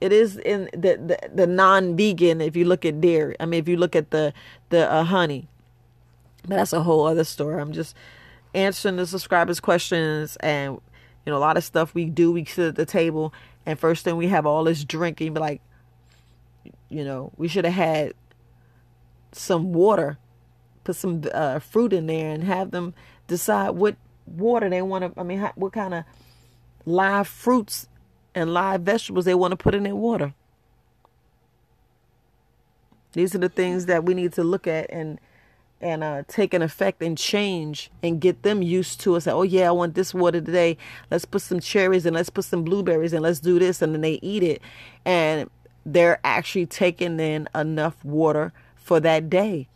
It 0.00 0.12
is 0.12 0.38
in 0.38 0.70
the, 0.72 0.96
the, 0.96 1.30
the 1.32 1.46
non-vegan 1.46 2.40
if 2.40 2.56
you 2.56 2.64
look 2.64 2.84
at 2.84 3.00
dairy. 3.00 3.36
I 3.38 3.46
mean, 3.46 3.60
if 3.60 3.68
you 3.68 3.76
look 3.76 3.94
at 3.94 4.10
the, 4.10 4.32
the 4.70 4.90
uh, 4.92 5.04
honey. 5.04 5.46
But 6.42 6.56
that's 6.56 6.72
a 6.72 6.82
whole 6.82 7.06
other 7.06 7.22
story. 7.22 7.60
I'm 7.60 7.72
just 7.72 7.94
answering 8.54 8.96
the 8.96 9.06
subscribers' 9.06 9.60
questions 9.60 10.34
and, 10.40 10.80
you 11.24 11.30
know, 11.30 11.36
a 11.36 11.38
lot 11.38 11.56
of 11.56 11.62
stuff 11.62 11.94
we 11.94 12.06
do. 12.06 12.32
We 12.32 12.44
sit 12.44 12.66
at 12.70 12.74
the 12.74 12.86
table 12.86 13.32
and 13.64 13.78
first 13.78 14.02
thing 14.02 14.16
we 14.16 14.26
have 14.28 14.46
all 14.46 14.64
this 14.64 14.82
drinking. 14.84 15.34
Be 15.34 15.40
like, 15.40 15.62
you 16.94 17.04
know, 17.04 17.32
we 17.36 17.48
should 17.48 17.64
have 17.64 17.74
had 17.74 18.14
some 19.32 19.72
water, 19.72 20.18
put 20.84 20.94
some 20.94 21.24
uh, 21.32 21.58
fruit 21.58 21.92
in 21.92 22.06
there, 22.06 22.30
and 22.30 22.44
have 22.44 22.70
them 22.70 22.94
decide 23.26 23.70
what 23.70 23.96
water 24.26 24.70
they 24.70 24.80
want 24.80 25.14
to. 25.14 25.20
I 25.20 25.24
mean, 25.24 25.40
what 25.56 25.72
kind 25.72 25.92
of 25.92 26.04
live 26.86 27.26
fruits 27.26 27.88
and 28.34 28.54
live 28.54 28.82
vegetables 28.82 29.24
they 29.24 29.34
want 29.34 29.50
to 29.52 29.56
put 29.56 29.74
in 29.74 29.82
their 29.82 29.96
water. 29.96 30.34
These 33.12 33.34
are 33.34 33.38
the 33.38 33.48
things 33.48 33.86
that 33.86 34.04
we 34.04 34.14
need 34.14 34.32
to 34.34 34.44
look 34.44 34.66
at 34.66 34.90
and 34.90 35.20
and 35.80 36.02
uh, 36.02 36.22
take 36.28 36.54
an 36.54 36.62
effect 36.62 37.02
and 37.02 37.18
change 37.18 37.90
and 38.02 38.20
get 38.20 38.42
them 38.42 38.62
used 38.62 39.00
to 39.00 39.16
us. 39.16 39.26
Oh 39.26 39.42
yeah, 39.42 39.68
I 39.68 39.72
want 39.72 39.94
this 39.94 40.14
water 40.14 40.40
today. 40.40 40.78
Let's 41.10 41.24
put 41.24 41.42
some 41.42 41.60
cherries 41.60 42.06
and 42.06 42.14
let's 42.14 42.30
put 42.30 42.44
some 42.44 42.62
blueberries 42.62 43.12
and 43.12 43.22
let's 43.22 43.40
do 43.40 43.58
this, 43.58 43.82
and 43.82 43.92
then 43.92 44.00
they 44.00 44.18
eat 44.22 44.42
it, 44.42 44.62
and 45.04 45.50
they're 45.84 46.20
actually 46.24 46.66
taking 46.66 47.20
in 47.20 47.48
enough 47.54 48.04
water 48.04 48.52
for 48.76 49.00
that 49.00 49.28
day, 49.28 49.68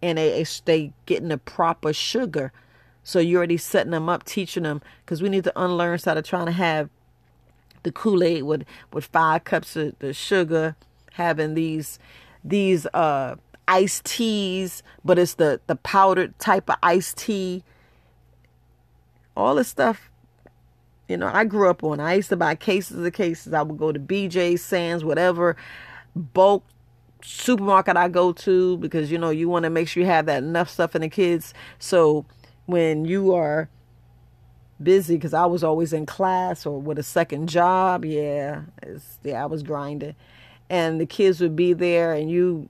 and 0.00 0.18
they 0.18 0.44
they 0.64 0.92
getting 1.06 1.28
the 1.28 1.38
proper 1.38 1.92
sugar. 1.92 2.52
So 3.04 3.18
you're 3.18 3.38
already 3.38 3.56
setting 3.56 3.90
them 3.90 4.08
up, 4.08 4.24
teaching 4.24 4.62
them, 4.62 4.80
because 5.04 5.22
we 5.22 5.28
need 5.28 5.44
to 5.44 5.52
unlearn 5.60 5.94
instead 5.94 6.16
of 6.16 6.24
trying 6.24 6.46
to 6.46 6.52
have 6.52 6.88
the 7.82 7.90
Kool 7.90 8.22
Aid 8.22 8.44
with 8.44 8.64
with 8.92 9.06
five 9.06 9.42
cups 9.42 9.74
of 9.74 9.98
the 9.98 10.12
sugar, 10.12 10.76
having 11.14 11.54
these 11.54 11.98
these 12.44 12.86
uh 12.86 13.34
iced 13.66 14.04
teas, 14.04 14.82
but 15.04 15.18
it's 15.18 15.34
the 15.34 15.60
the 15.66 15.76
powdered 15.76 16.38
type 16.38 16.70
of 16.70 16.76
iced 16.82 17.16
tea. 17.16 17.64
All 19.36 19.56
this 19.56 19.68
stuff, 19.68 20.11
you 21.12 21.16
know, 21.16 21.30
I 21.32 21.44
grew 21.44 21.70
up 21.70 21.84
on. 21.84 22.00
I 22.00 22.14
used 22.14 22.30
to 22.30 22.36
buy 22.36 22.56
cases 22.56 23.04
of 23.04 23.12
cases. 23.12 23.52
I 23.52 23.62
would 23.62 23.78
go 23.78 23.92
to 23.92 24.00
BJ, 24.00 24.58
Sam's, 24.58 25.04
whatever 25.04 25.56
bulk 26.14 26.64
supermarket 27.24 27.96
I 27.96 28.08
go 28.08 28.32
to 28.32 28.76
because 28.78 29.10
you 29.10 29.18
know 29.18 29.30
you 29.30 29.48
want 29.48 29.62
to 29.64 29.70
make 29.70 29.88
sure 29.88 30.02
you 30.02 30.08
have 30.08 30.26
that 30.26 30.42
enough 30.42 30.68
stuff 30.68 30.94
in 30.94 31.02
the 31.02 31.08
kids. 31.08 31.54
So 31.78 32.26
when 32.66 33.04
you 33.04 33.34
are 33.34 33.68
busy, 34.82 35.16
because 35.16 35.34
I 35.34 35.46
was 35.46 35.62
always 35.62 35.92
in 35.92 36.06
class 36.06 36.66
or 36.66 36.80
with 36.80 36.98
a 36.98 37.02
second 37.02 37.48
job, 37.48 38.04
yeah, 38.04 38.62
yeah, 39.22 39.42
I 39.42 39.46
was 39.46 39.62
grinding, 39.62 40.16
and 40.68 41.00
the 41.00 41.06
kids 41.06 41.40
would 41.40 41.56
be 41.56 41.72
there, 41.72 42.12
and 42.12 42.30
you 42.30 42.68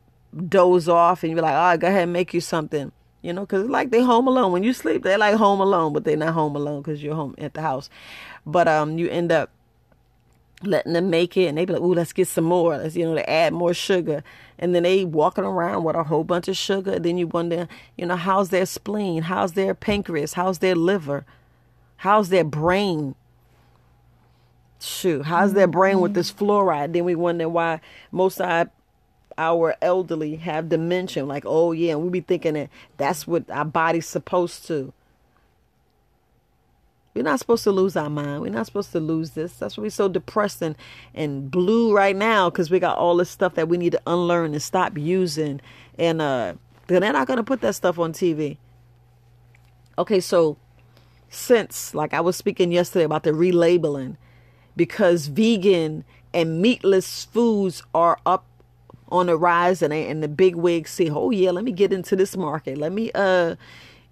doze 0.49 0.89
off 0.89 1.23
and 1.23 1.33
you're 1.33 1.43
like, 1.43 1.55
all 1.55 1.61
right, 1.61 1.81
go 1.81 1.89
ahead 1.89 2.05
and 2.05 2.13
make 2.13 2.33
you 2.33 2.41
something. 2.41 2.91
You 3.23 3.33
know, 3.33 3.43
because 3.43 3.69
like 3.69 3.91
they 3.91 4.03
home 4.03 4.27
alone. 4.27 4.53
When 4.53 4.65
you 4.65 4.73
sleep, 4.73 5.05
they're 5.05 5.17
like 5.17 5.37
home 5.37 5.61
alone, 5.61 5.93
but 5.93 6.05
they're 6.05 6.17
not 6.17 6.35
home 6.35 6.57
alone 6.57 6.83
because 6.83 7.03
you're 7.03 7.15
home 7.15 7.35
at 7.39 7.55
the 7.55 7.63
house. 7.63 7.89
But 8.45 8.67
um, 8.67 8.99
you 8.99 9.09
end 9.09 9.31
up 9.31 9.51
letting 10.65 10.93
them 10.93 11.11
make 11.11 11.37
it, 11.37 11.47
and 11.47 11.57
they 11.57 11.65
be 11.65 11.73
like, 11.73 11.83
"Ooh, 11.83 11.95
let's 11.95 12.13
get 12.13 12.27
some 12.27 12.45
more." 12.45 12.77
Let's 12.77 12.97
you 12.97 13.05
know, 13.05 13.15
to 13.15 13.31
add 13.31 13.53
more 13.53 13.75
sugar, 13.75 14.25
and 14.59 14.75
then 14.75 14.83
they 14.83 15.05
walking 15.05 15.45
around 15.45 15.85
with 15.85 15.95
a 15.95 16.03
whole 16.03 16.25
bunch 16.25 16.49
of 16.49 16.57
sugar. 16.57 16.99
Then 16.99 17.17
you 17.17 17.29
wonder, 17.29 17.69
you 17.97 18.07
know, 18.07 18.17
how's 18.17 18.51
their 18.51 18.67
spleen? 18.67 19.23
How's 19.23 19.53
their 19.53 19.75
pancreas? 19.75 20.33
How's 20.35 20.59
their 20.59 20.75
liver? 20.75 21.25
How's 21.97 22.31
their 22.31 22.45
brain? 22.45 23.15
Shoot, 24.81 25.27
how's 25.27 25.53
their 25.53 25.69
brain 25.69 26.01
with 26.01 26.15
this 26.15 26.33
fluoride? 26.33 26.93
Then 26.93 27.05
we 27.05 27.15
wonder 27.15 27.49
why 27.49 27.81
most 28.11 28.41
of 28.41 28.51
our 28.51 28.69
our 29.39 29.77
elderly 29.83 30.37
have 30.37 30.69
dementia. 30.69 31.25
Like, 31.25 31.45
oh 31.47 31.73
yeah, 31.73 31.93
and 31.93 32.03
we 32.03 32.11
be 32.11 32.21
thinking 32.21 32.55
that 32.55 32.71
that's 32.97 33.27
what 33.27 33.49
our 33.51 33.65
body's 33.65 34.07
supposed 34.07 34.67
to. 34.69 34.93
We're 37.15 37.25
not 37.25 37.41
supposed 37.41 37.65
to 37.65 37.73
lose 37.73 37.95
our 37.95 38.09
mind. 38.09 38.41
We're 38.41 38.53
not 38.53 38.67
supposed 38.67 38.93
to 38.93 39.01
lose 39.01 39.33
this. 39.33 39.53
That's 39.55 39.77
why 39.77 39.83
we're 39.83 39.91
so 39.91 40.09
depressed 40.09 40.63
and, 40.63 40.77
and 41.15 41.51
blue 41.51 41.95
right 41.95 42.17
now 42.17 42.49
because 42.49 42.71
we 42.71 42.81
got 42.81 42.97
all 42.97 43.17
this 43.17 43.29
stuff 43.29 43.55
that 43.55 43.69
we 43.69 43.77
need 43.77 43.93
to 43.93 44.01
unlearn 44.07 44.53
and 44.55 44.63
stop 44.63 44.97
using. 44.97 45.61
And 45.99 46.23
uh, 46.23 46.55
they're 46.87 47.01
not 47.01 47.27
going 47.27 47.37
to 47.37 47.43
put 47.43 47.61
that 47.61 47.75
stuff 47.75 47.99
on 47.99 48.15
TV. 48.15 48.57
Okay, 49.99 50.21
so 50.21 50.57
since, 51.29 51.95
like 51.95 52.15
I 52.15 52.21
was 52.21 52.37
speaking 52.37 52.73
yesterday 52.73 53.05
about 53.05 53.25
the 53.25 53.33
relabeling, 53.33 54.17
because 54.75 55.27
vegan 55.27 56.05
and 56.33 56.63
meatless 56.63 57.27
foods 57.27 57.83
are 57.95 58.19
up 58.25 58.47
on 59.13 59.27
the 59.27 59.37
rise 59.37 59.83
and, 59.83 59.93
and 59.93 60.23
the 60.23 60.29
big 60.29 60.57
wigs 60.57 60.91
say, 60.91 61.11
oh 61.11 61.31
yeah, 61.31 61.51
let 61.51 61.65
me 61.65 61.71
get 61.71 61.93
into 61.93 62.17
this 62.17 62.37
market. 62.37 62.79
Let 62.79 62.93
me 62.93 63.13
uh 63.15 63.57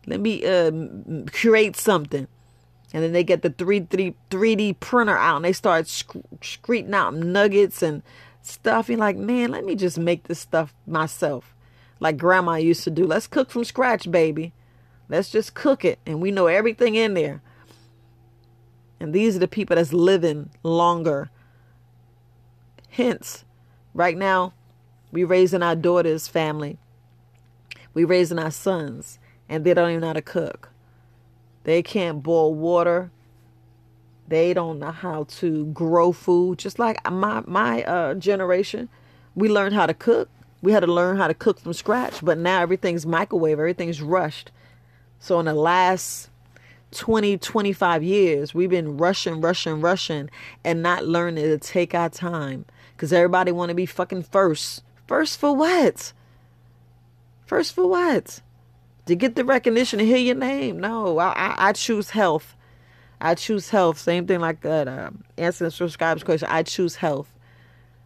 let 0.06 0.20
me 0.20 0.44
uh 0.44 0.70
create 1.32 1.76
something. 1.76 2.28
And 2.92 3.02
then 3.02 3.12
they 3.12 3.24
get 3.24 3.42
the 3.42 3.50
3 3.50 3.80
3 3.80 4.14
3D 4.30 4.78
printer 4.78 5.16
out 5.16 5.36
and 5.36 5.44
they 5.44 5.52
start 5.52 5.88
sc- 5.88 6.16
out 6.92 7.14
nuggets 7.14 7.82
and 7.82 8.02
stuff. 8.42 8.88
You're 8.88 8.98
like, 8.98 9.16
man, 9.16 9.50
let 9.50 9.64
me 9.64 9.74
just 9.74 9.98
make 9.98 10.24
this 10.24 10.38
stuff 10.38 10.74
myself. 10.86 11.54
Like 11.98 12.18
grandma 12.18 12.56
used 12.56 12.84
to 12.84 12.90
do. 12.90 13.06
Let's 13.06 13.26
cook 13.26 13.50
from 13.50 13.64
scratch, 13.64 14.10
baby. 14.10 14.52
Let's 15.08 15.30
just 15.30 15.54
cook 15.54 15.84
it. 15.84 15.98
And 16.04 16.20
we 16.20 16.30
know 16.30 16.46
everything 16.46 16.94
in 16.94 17.14
there. 17.14 17.42
And 18.98 19.14
these 19.14 19.36
are 19.36 19.40
the 19.40 19.48
people 19.48 19.76
that's 19.76 19.94
living 19.94 20.50
longer. 20.62 21.30
Hence, 22.90 23.44
right 23.94 24.16
now, 24.16 24.52
we 25.12 25.24
raising 25.24 25.62
our 25.62 25.76
daughters' 25.76 26.28
family. 26.28 26.78
We 27.94 28.04
raising 28.04 28.38
our 28.38 28.50
sons, 28.50 29.18
and 29.48 29.64
they 29.64 29.74
don't 29.74 29.90
even 29.90 30.00
know 30.00 30.08
how 30.08 30.12
to 30.12 30.22
cook. 30.22 30.70
They 31.64 31.82
can't 31.82 32.22
boil 32.22 32.54
water. 32.54 33.10
They 34.28 34.54
don't 34.54 34.78
know 34.78 34.92
how 34.92 35.24
to 35.24 35.66
grow 35.66 36.12
food. 36.12 36.58
Just 36.58 36.78
like 36.78 36.98
my 37.10 37.42
my 37.46 37.82
uh, 37.82 38.14
generation, 38.14 38.88
we 39.34 39.48
learned 39.48 39.74
how 39.74 39.86
to 39.86 39.94
cook. 39.94 40.28
We 40.62 40.72
had 40.72 40.80
to 40.80 40.86
learn 40.86 41.16
how 41.16 41.26
to 41.26 41.34
cook 41.34 41.58
from 41.60 41.72
scratch. 41.72 42.24
But 42.24 42.38
now 42.38 42.62
everything's 42.62 43.06
microwave. 43.06 43.58
Everything's 43.58 44.00
rushed. 44.00 44.52
So 45.18 45.40
in 45.40 45.46
the 45.46 45.54
last 45.54 46.30
20, 46.92 47.38
25 47.38 48.02
years, 48.02 48.54
we've 48.54 48.70
been 48.70 48.96
rushing, 48.96 49.40
rushing, 49.40 49.80
rushing, 49.80 50.30
and 50.64 50.82
not 50.82 51.06
learning 51.06 51.44
to 51.44 51.58
take 51.58 51.94
our 51.94 52.08
time. 52.08 52.64
Because 52.96 53.12
everybody 53.12 53.52
want 53.52 53.70
to 53.70 53.74
be 53.74 53.86
fucking 53.86 54.22
first. 54.24 54.82
First 55.10 55.40
for 55.40 55.52
what? 55.56 56.12
First 57.44 57.74
for 57.74 57.84
what? 57.88 58.40
To 59.06 59.16
get 59.16 59.34
the 59.34 59.44
recognition 59.44 59.98
to 59.98 60.06
hear 60.06 60.16
your 60.16 60.36
name. 60.36 60.78
No, 60.78 61.18
I, 61.18 61.30
I, 61.30 61.54
I 61.58 61.72
choose 61.72 62.10
health. 62.10 62.54
I 63.20 63.34
choose 63.34 63.70
health. 63.70 63.98
Same 63.98 64.28
thing 64.28 64.38
like 64.38 64.60
that. 64.60 64.86
Uh, 64.86 65.10
answer 65.36 65.64
the 65.64 65.72
subscribers 65.72 66.22
question. 66.22 66.46
I 66.48 66.62
choose 66.62 66.94
health. 66.94 67.28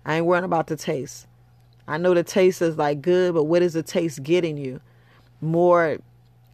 I 0.06 0.16
ain't 0.16 0.24
worrying 0.24 0.46
about 0.46 0.68
the 0.68 0.76
taste. 0.76 1.26
I 1.86 1.98
know 1.98 2.14
the 2.14 2.22
taste 2.22 2.62
is 2.62 2.78
like 2.78 3.02
good, 3.02 3.34
but 3.34 3.44
what 3.44 3.60
is 3.60 3.74
the 3.74 3.82
taste 3.82 4.22
getting 4.22 4.56
you? 4.56 4.80
More, 5.42 5.98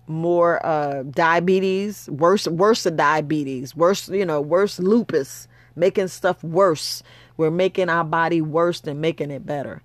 more 0.09 0.67
uh, 0.67 1.05
diabetes, 1.05 2.09
worse, 2.11 2.49
worse 2.49 2.85
of 2.87 2.97
diabetes, 2.97 3.77
worse, 3.77 4.09
you 4.09 4.27
know, 4.27 4.41
worse 4.41 4.81
lupus, 4.81 5.47
making 5.77 6.09
stuff 6.09 6.43
worse. 6.43 7.05
We're 7.37 7.53
making 7.53 7.89
our 7.89 8.03
body 8.03 8.41
worse 8.41 8.81
than 8.81 9.01
making 9.01 9.31
it 9.31 9.47
better. 9.47 9.85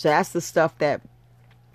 So 0.00 0.08
that's 0.08 0.30
the 0.30 0.40
stuff 0.40 0.78
that 0.78 1.02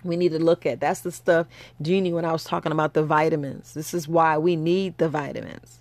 we 0.02 0.16
need 0.16 0.32
to 0.32 0.40
look 0.40 0.66
at. 0.66 0.80
That's 0.80 0.98
the 0.98 1.12
stuff, 1.12 1.46
Jeannie, 1.80 2.12
when 2.12 2.24
I 2.24 2.32
was 2.32 2.42
talking 2.42 2.72
about 2.72 2.92
the 2.92 3.04
vitamins. 3.04 3.72
This 3.72 3.94
is 3.94 4.08
why 4.08 4.36
we 4.36 4.56
need 4.56 4.98
the 4.98 5.08
vitamins. 5.08 5.80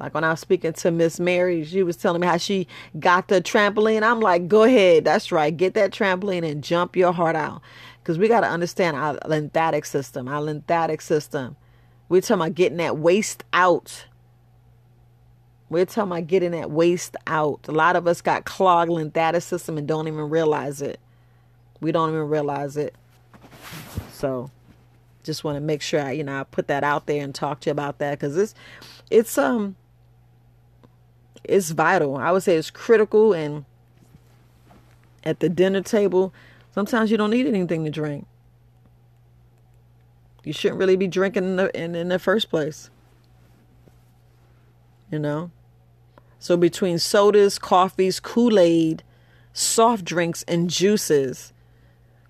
Like 0.00 0.14
when 0.14 0.24
I 0.24 0.30
was 0.30 0.40
speaking 0.40 0.72
to 0.72 0.90
Miss 0.90 1.20
Mary, 1.20 1.62
she 1.62 1.82
was 1.82 1.98
telling 1.98 2.22
me 2.22 2.26
how 2.26 2.38
she 2.38 2.68
got 2.98 3.28
the 3.28 3.42
trampoline. 3.42 4.02
I'm 4.02 4.20
like, 4.20 4.48
go 4.48 4.62
ahead. 4.62 5.04
That's 5.04 5.30
right. 5.30 5.54
Get 5.54 5.74
that 5.74 5.90
trampoline 5.90 6.50
and 6.50 6.64
jump 6.64 6.96
your 6.96 7.12
heart 7.12 7.36
out. 7.36 7.60
Because 8.02 8.16
we 8.16 8.28
got 8.28 8.40
to 8.40 8.48
understand 8.48 8.96
our 8.96 9.18
lymphatic 9.26 9.84
system, 9.84 10.26
our 10.26 10.40
lymphatic 10.40 11.02
system. 11.02 11.54
We're 12.08 12.22
talking 12.22 12.36
about 12.36 12.54
getting 12.54 12.78
that 12.78 12.96
waste 12.96 13.44
out. 13.52 14.06
We're 15.68 15.84
talking 15.84 16.12
about 16.12 16.28
getting 16.28 16.52
that 16.52 16.70
waste 16.70 17.18
out. 17.26 17.68
A 17.68 17.72
lot 17.72 17.94
of 17.94 18.06
us 18.06 18.22
got 18.22 18.46
clogged 18.46 18.90
lymphatic 18.90 19.42
system 19.42 19.76
and 19.76 19.86
don't 19.86 20.08
even 20.08 20.30
realize 20.30 20.80
it. 20.80 20.98
We 21.80 21.92
don't 21.92 22.10
even 22.10 22.28
realize 22.28 22.76
it. 22.76 22.94
So 24.12 24.50
just 25.22 25.42
want 25.44 25.56
to 25.56 25.60
make 25.60 25.82
sure 25.82 26.00
I, 26.00 26.12
you 26.12 26.24
know, 26.24 26.40
I 26.40 26.44
put 26.44 26.68
that 26.68 26.84
out 26.84 27.06
there 27.06 27.22
and 27.22 27.34
talk 27.34 27.60
to 27.60 27.70
you 27.70 27.72
about 27.72 27.98
that 27.98 28.18
because 28.18 28.36
it's, 28.36 28.54
it's, 29.10 29.36
um, 29.38 29.76
it's 31.42 31.70
vital. 31.70 32.16
I 32.16 32.30
would 32.30 32.42
say 32.42 32.56
it's 32.56 32.70
critical. 32.70 33.32
And 33.32 33.64
at 35.24 35.40
the 35.40 35.48
dinner 35.48 35.80
table, 35.80 36.32
sometimes 36.74 37.10
you 37.10 37.16
don't 37.16 37.30
need 37.30 37.46
anything 37.46 37.84
to 37.84 37.90
drink. 37.90 38.26
You 40.44 40.52
shouldn't 40.52 40.78
really 40.78 40.96
be 40.96 41.08
drinking 41.08 41.44
in 41.44 41.56
the, 41.56 41.78
in, 41.78 41.94
in 41.94 42.08
the 42.08 42.18
first 42.18 42.50
place. 42.50 42.90
You 45.10 45.18
know? 45.18 45.50
So 46.38 46.58
between 46.58 46.98
sodas, 46.98 47.58
coffees, 47.58 48.20
Kool 48.20 48.58
Aid, 48.58 49.02
soft 49.54 50.04
drinks, 50.04 50.42
and 50.42 50.68
juices, 50.68 51.53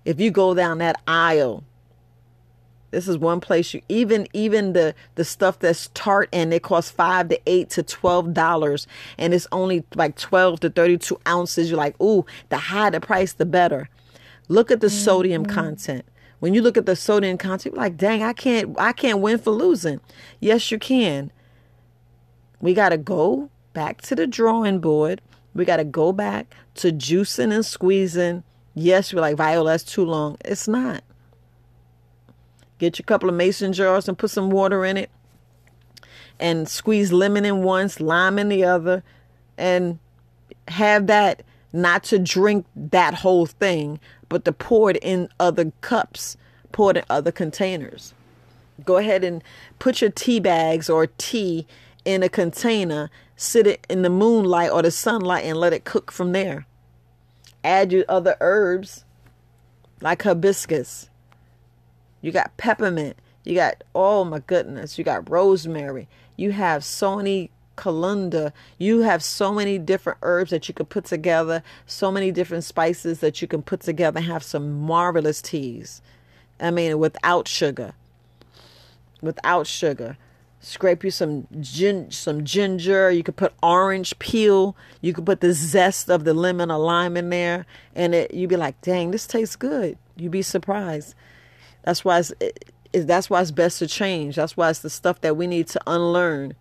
if 0.05 0.19
you 0.19 0.31
go 0.31 0.53
down 0.53 0.77
that 0.77 1.01
aisle 1.07 1.63
this 2.95 3.09
is 3.09 3.17
one 3.17 3.41
place 3.41 3.73
you 3.73 3.81
even 3.89 4.25
even 4.31 4.71
the 4.71 4.95
the 5.15 5.25
stuff 5.25 5.59
that's 5.59 5.89
tart 5.93 6.29
and 6.31 6.53
it 6.53 6.63
costs 6.63 6.89
five 6.89 7.27
to 7.27 7.37
eight 7.45 7.69
to 7.69 7.83
twelve 7.83 8.33
dollars 8.33 8.87
and 9.17 9.33
it's 9.33 9.47
only 9.51 9.83
like 9.95 10.15
12 10.15 10.61
to 10.61 10.69
32 10.69 11.19
ounces 11.27 11.69
you're 11.69 11.77
like 11.77 11.99
ooh 12.01 12.25
the 12.47 12.57
higher 12.57 12.89
the 12.91 13.01
price 13.01 13.33
the 13.33 13.45
better. 13.45 13.89
Look 14.47 14.71
at 14.71 14.79
the 14.79 14.87
mm-hmm. 14.87 15.03
sodium 15.03 15.45
content. 15.45 16.05
When 16.39 16.53
you 16.53 16.61
look 16.61 16.77
at 16.77 16.85
the 16.85 16.95
sodium 16.95 17.37
content 17.37 17.75
you're 17.75 17.83
like 17.83 17.97
dang 17.97 18.23
i 18.23 18.31
can't 18.31 18.79
i 18.79 18.93
can't 18.93 19.19
win 19.19 19.39
for 19.39 19.51
losing. 19.51 19.99
Yes 20.39 20.71
you 20.71 20.79
can. 20.79 21.31
We 22.61 22.73
got 22.73 22.89
to 22.89 22.97
go 22.97 23.49
back 23.73 24.01
to 24.03 24.15
the 24.15 24.25
drawing 24.25 24.79
board. 24.79 25.21
We 25.53 25.65
got 25.65 25.77
to 25.77 25.83
go 25.83 26.13
back 26.13 26.55
to 26.75 26.93
juicing 26.93 27.53
and 27.53 27.65
squeezing 27.65 28.43
Yes, 28.75 29.11
you're 29.11 29.21
like, 29.21 29.37
Viola, 29.37 29.71
that's 29.71 29.83
too 29.83 30.05
long. 30.05 30.37
It's 30.43 30.67
not. 30.67 31.01
Get 32.77 32.99
your 32.99 33.05
couple 33.05 33.29
of 33.29 33.35
mason 33.35 33.71
jars 33.71 34.09
and 34.09 34.17
put 34.17 34.31
some 34.31 34.49
water 34.49 34.83
in 34.83 34.97
it 34.97 35.09
and 36.39 36.67
squeeze 36.67 37.13
lemon 37.13 37.45
in 37.45 37.63
one, 37.63 37.89
lime 37.99 38.37
in 38.37 38.49
the 38.49 38.65
other, 38.65 39.01
and 39.57 39.97
have 40.67 41.07
that 41.07 41.41
not 41.71 42.03
to 42.03 42.19
drink 42.19 42.65
that 42.75 43.13
whole 43.13 43.45
thing, 43.45 43.99
but 44.27 44.43
to 44.43 44.51
pour 44.51 44.91
it 44.91 44.97
in 44.97 45.29
other 45.39 45.71
cups, 45.79 46.35
pour 46.73 46.91
it 46.91 46.97
in 46.97 47.03
other 47.09 47.31
containers. 47.31 48.13
Go 48.83 48.97
ahead 48.97 49.23
and 49.23 49.41
put 49.79 50.01
your 50.01 50.09
tea 50.09 50.41
bags 50.41 50.89
or 50.89 51.07
tea 51.07 51.65
in 52.03 52.23
a 52.23 52.29
container, 52.29 53.09
sit 53.37 53.65
it 53.67 53.87
in 53.89 54.01
the 54.01 54.09
moonlight 54.09 54.71
or 54.71 54.81
the 54.81 54.91
sunlight, 54.91 55.45
and 55.45 55.57
let 55.57 55.71
it 55.71 55.85
cook 55.85 56.11
from 56.11 56.33
there. 56.33 56.65
Add 57.65 57.91
your 57.91 58.05
other 58.07 58.37
herbs 58.41 59.05
like 59.99 60.21
hibiscus. 60.21 61.09
You 62.21 62.31
got 62.31 62.55
peppermint. 62.57 63.17
You 63.43 63.55
got, 63.55 63.83
oh 63.95 64.23
my 64.23 64.37
goodness, 64.37 64.99
you 64.99 65.03
got 65.03 65.27
rosemary. 65.27 66.07
You 66.37 66.51
have 66.51 66.85
so 66.85 67.15
many 67.15 67.49
calendula. 67.75 68.53
You 68.77 68.99
have 68.99 69.23
so 69.23 69.51
many 69.51 69.79
different 69.79 70.19
herbs 70.21 70.51
that 70.51 70.67
you 70.67 70.75
could 70.75 70.89
put 70.89 71.05
together, 71.05 71.63
so 71.87 72.11
many 72.11 72.31
different 72.31 72.65
spices 72.65 73.19
that 73.21 73.41
you 73.41 73.47
can 73.47 73.63
put 73.63 73.79
together 73.81 74.19
and 74.19 74.27
have 74.27 74.43
some 74.43 74.81
marvelous 74.81 75.41
teas. 75.41 76.03
I 76.59 76.69
mean, 76.69 76.99
without 76.99 77.47
sugar. 77.47 77.93
Without 79.21 79.65
sugar. 79.65 80.17
Scrape 80.65 81.03
you 81.03 81.11
some 81.11 81.47
gin, 81.61 82.09
some 82.09 82.43
ginger. 82.43 83.11
You 83.11 83.21
could 83.21 83.35
put 83.35 83.53
orange 83.61 84.17
peel. 84.17 84.75
You 84.99 85.13
could 85.13 85.23
put 85.23 85.39
the 85.39 85.53
zest 85.53 86.09
of 86.09 86.23
the 86.23 86.33
lemon 86.33 86.71
or 86.71 86.79
lime 86.79 87.15
in 87.15 87.29
there, 87.29 87.67
and 87.93 88.15
it 88.15 88.33
you'd 88.33 88.49
be 88.49 88.57
like, 88.57 88.81
"Dang, 88.81 89.11
this 89.11 89.27
tastes 89.27 89.55
good." 89.55 89.95
You'd 90.15 90.31
be 90.31 90.41
surprised. 90.41 91.13
That's 91.83 92.03
why 92.03 92.17
it's, 92.17 92.33
it, 92.39 92.73
it, 92.93 93.05
that's 93.05 93.29
why 93.29 93.43
it's 93.43 93.51
best 93.51 93.77
to 93.77 93.85
change. 93.85 94.37
That's 94.37 94.57
why 94.57 94.71
it's 94.71 94.79
the 94.79 94.89
stuff 94.89 95.21
that 95.21 95.37
we 95.37 95.45
need 95.45 95.67
to 95.67 95.81
unlearn. 95.85 96.55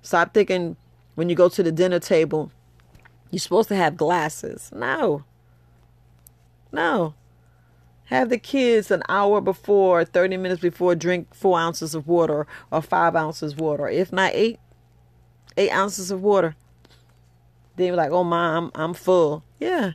Stop 0.00 0.32
thinking 0.32 0.76
when 1.16 1.28
you 1.28 1.34
go 1.34 1.48
to 1.48 1.62
the 1.64 1.72
dinner 1.72 1.98
table, 1.98 2.52
you're 3.32 3.40
supposed 3.40 3.68
to 3.70 3.74
have 3.74 3.96
glasses. 3.96 4.70
No. 4.72 5.24
No. 6.70 7.14
Have 8.10 8.28
the 8.28 8.38
kids 8.38 8.90
an 8.90 9.04
hour 9.08 9.40
before, 9.40 10.04
30 10.04 10.36
minutes 10.36 10.60
before, 10.60 10.96
drink 10.96 11.32
four 11.32 11.56
ounces 11.56 11.94
of 11.94 12.08
water 12.08 12.44
or 12.72 12.82
five 12.82 13.14
ounces 13.14 13.52
of 13.52 13.60
water, 13.60 13.88
if 13.88 14.12
not 14.12 14.32
eight, 14.34 14.58
eight 15.56 15.70
ounces 15.70 16.10
of 16.10 16.20
water. 16.20 16.56
Then 17.76 17.86
you're 17.86 17.96
like, 17.96 18.10
oh, 18.10 18.24
mom, 18.24 18.72
I'm, 18.74 18.82
I'm 18.82 18.94
full. 18.94 19.44
Yeah. 19.60 19.92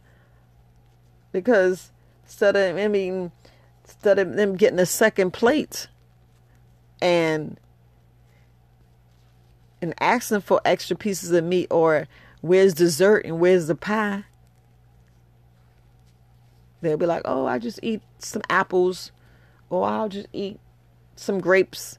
Because 1.34 1.92
instead 2.24 2.56
of, 2.56 2.78
I 2.78 2.88
mean, 2.88 3.34
instead 3.84 4.18
of 4.18 4.38
them 4.38 4.56
getting 4.56 4.80
a 4.80 4.86
second 4.86 5.32
plate 5.32 5.90
and 7.02 7.60
and 9.82 9.94
asking 10.00 10.40
for 10.40 10.62
extra 10.64 10.96
pieces 10.96 11.32
of 11.32 11.44
meat 11.44 11.68
or 11.70 12.08
where's 12.40 12.74
dessert 12.74 13.26
and 13.26 13.42
where's 13.42 13.68
the 13.68 13.76
pie 13.76 14.24
they'll 16.86 16.98
be 16.98 17.06
like 17.06 17.22
oh 17.26 17.46
i 17.46 17.58
just 17.58 17.80
eat 17.84 18.02
some 18.20 18.42
apples 18.50 19.12
or 19.70 19.86
i'll 19.88 20.10
just 20.10 20.28
eat 20.34 20.60
some 21.16 21.40
grapes 21.40 21.98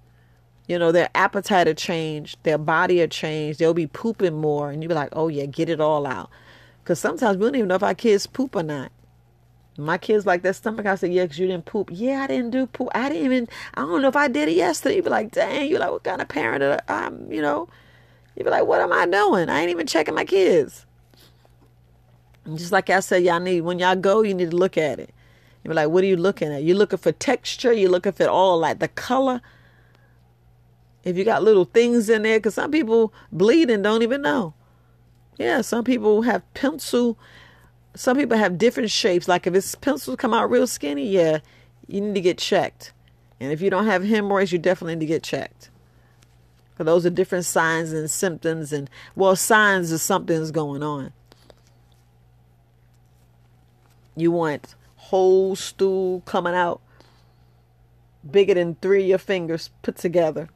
you 0.68 0.78
know 0.78 0.92
their 0.92 1.08
appetite 1.14 1.66
will 1.66 1.74
change 1.74 2.36
their 2.42 2.58
body 2.58 2.98
will 2.98 3.08
change 3.08 3.58
they'll 3.58 3.74
be 3.74 3.86
pooping 3.86 4.34
more 4.34 4.70
and 4.70 4.82
you'll 4.82 4.88
be 4.88 4.94
like 4.94 5.10
oh 5.12 5.28
yeah 5.28 5.46
get 5.46 5.68
it 5.68 5.80
all 5.80 6.06
out 6.06 6.30
because 6.82 6.98
sometimes 6.98 7.38
we 7.38 7.44
don't 7.44 7.56
even 7.56 7.68
know 7.68 7.74
if 7.74 7.82
our 7.82 7.94
kids 7.94 8.26
poop 8.26 8.54
or 8.54 8.62
not 8.62 8.90
my 9.78 9.98
kids 9.98 10.24
like 10.24 10.40
that 10.40 10.56
stomach. 10.56 10.86
I 10.86 10.94
said, 10.94 11.12
yeah, 11.12 11.24
because 11.24 11.38
you 11.38 11.46
didn't 11.46 11.66
poop. 11.66 11.90
Yeah, 11.92 12.22
I 12.22 12.26
didn't 12.28 12.50
do 12.50 12.64
poop. 12.66 12.88
I 12.94 13.10
didn't 13.10 13.26
even, 13.26 13.48
I 13.74 13.82
don't 13.82 14.00
know 14.00 14.08
if 14.08 14.16
I 14.16 14.26
did 14.26 14.48
it 14.48 14.56
yesterday. 14.56 14.96
You'd 14.96 15.04
be 15.04 15.10
like, 15.10 15.32
dang, 15.32 15.68
you're 15.68 15.80
like, 15.80 15.90
what 15.90 16.02
kind 16.02 16.22
of 16.22 16.28
parent 16.28 16.62
are 16.62 16.80
I'm, 16.88 17.30
you 17.30 17.42
know? 17.42 17.68
you'd 18.36 18.44
be 18.44 18.50
like, 18.50 18.66
what 18.66 18.80
am 18.80 18.92
I 18.92 19.06
doing? 19.06 19.48
I 19.48 19.60
ain't 19.60 19.70
even 19.70 19.86
checking 19.86 20.14
my 20.14 20.24
kids. 20.24 20.85
Just 22.54 22.72
like 22.72 22.90
I 22.90 23.00
said, 23.00 23.24
y'all 23.24 23.40
need, 23.40 23.62
when 23.62 23.78
y'all 23.78 23.96
go, 23.96 24.22
you 24.22 24.34
need 24.34 24.50
to 24.50 24.56
look 24.56 24.78
at 24.78 24.98
it. 24.98 25.12
You 25.64 25.70
be 25.70 25.74
like, 25.74 25.88
what 25.88 26.04
are 26.04 26.06
you 26.06 26.16
looking 26.16 26.52
at? 26.52 26.62
You're 26.62 26.76
looking 26.76 26.98
for 26.98 27.12
texture. 27.12 27.72
You're 27.72 27.90
looking 27.90 28.12
for 28.12 28.28
all 28.28 28.58
like 28.58 28.78
the 28.78 28.88
color. 28.88 29.40
If 31.02 31.16
you 31.16 31.24
got 31.24 31.42
little 31.42 31.64
things 31.64 32.08
in 32.08 32.22
there, 32.22 32.38
because 32.38 32.54
some 32.54 32.70
people 32.70 33.12
bleed 33.32 33.70
and 33.70 33.82
don't 33.82 34.02
even 34.02 34.22
know. 34.22 34.54
Yeah, 35.38 35.60
some 35.60 35.84
people 35.84 36.22
have 36.22 36.42
pencil 36.54 37.18
some 37.96 38.16
people 38.16 38.36
have 38.36 38.58
different 38.58 38.90
shapes. 38.90 39.26
Like 39.26 39.46
if 39.46 39.54
his 39.54 39.74
pencils 39.74 40.16
come 40.16 40.34
out 40.34 40.50
real 40.50 40.66
skinny, 40.66 41.08
yeah, 41.08 41.40
you 41.88 42.00
need 42.00 42.14
to 42.14 42.20
get 42.20 42.38
checked. 42.38 42.92
And 43.40 43.50
if 43.50 43.60
you 43.60 43.70
don't 43.70 43.86
have 43.86 44.04
hemorrhoids, 44.04 44.52
you 44.52 44.58
definitely 44.58 44.94
need 44.94 45.00
to 45.00 45.06
get 45.06 45.22
checked. 45.22 45.70
For 46.74 46.84
those 46.84 47.06
are 47.06 47.10
different 47.10 47.46
signs 47.46 47.92
and 47.92 48.10
symptoms, 48.10 48.72
and 48.72 48.90
well, 49.14 49.34
signs 49.34 49.92
of 49.92 50.00
something's 50.00 50.50
going 50.50 50.82
on. 50.82 51.12
You 54.16 54.32
want 54.32 54.74
whole 54.96 55.54
stool 55.54 56.22
coming 56.22 56.54
out 56.54 56.80
bigger 58.28 58.54
than 58.54 58.74
three 58.76 59.02
of 59.02 59.08
your 59.08 59.18
fingers 59.18 59.70
put 59.82 59.96
together. 59.96 60.48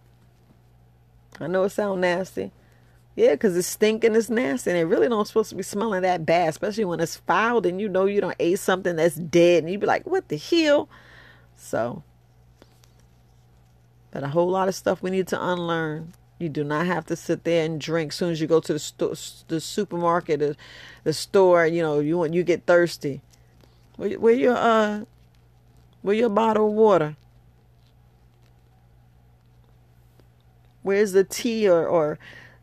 I 1.38 1.46
know 1.46 1.64
it 1.64 1.70
sounds 1.70 2.00
nasty. 2.00 2.52
Yeah, 3.16 3.32
because 3.32 3.56
it's 3.56 3.68
stinking, 3.68 4.14
it's 4.14 4.30
nasty, 4.30 4.70
and 4.70 4.78
it 4.78 4.84
really 4.84 5.08
don't 5.08 5.26
supposed 5.26 5.50
to 5.50 5.56
be 5.56 5.62
smelling 5.62 6.02
that 6.02 6.24
bad, 6.24 6.48
especially 6.48 6.84
when 6.84 7.00
it's 7.00 7.16
fouled 7.16 7.66
and 7.66 7.80
you 7.80 7.88
know 7.88 8.06
you 8.06 8.20
don't 8.20 8.36
ate 8.38 8.58
something 8.58 8.96
that's 8.96 9.16
dead, 9.16 9.62
and 9.62 9.70
you'd 9.70 9.80
be 9.80 9.86
like, 9.86 10.06
"What 10.06 10.28
the 10.28 10.36
hell?" 10.36 10.88
So, 11.56 12.02
but 14.10 14.22
a 14.22 14.28
whole 14.28 14.48
lot 14.48 14.68
of 14.68 14.74
stuff 14.74 15.02
we 15.02 15.10
need 15.10 15.28
to 15.28 15.44
unlearn. 15.44 16.14
You 16.38 16.48
do 16.48 16.64
not 16.64 16.86
have 16.86 17.04
to 17.06 17.16
sit 17.16 17.44
there 17.44 17.66
and 17.66 17.80
drink. 17.80 18.12
As 18.12 18.16
soon 18.16 18.30
as 18.30 18.40
you 18.40 18.46
go 18.46 18.60
to 18.60 18.72
the 18.72 18.78
store, 18.78 19.14
the 19.48 19.60
supermarket, 19.60 20.40
the, 20.40 20.56
the 21.04 21.12
store, 21.12 21.66
you 21.66 21.82
know, 21.82 21.98
you 21.98 22.16
want 22.16 22.32
you 22.32 22.42
get 22.42 22.64
thirsty. 22.64 23.20
Where, 24.00 24.18
where 24.18 24.32
your 24.32 24.56
uh, 24.56 25.04
where 26.00 26.14
your 26.14 26.30
bottle 26.30 26.68
of 26.68 26.72
water? 26.72 27.16
Where's 30.80 31.12
the 31.12 31.22
tea 31.22 31.68
or 31.68 31.86
or 31.86 32.18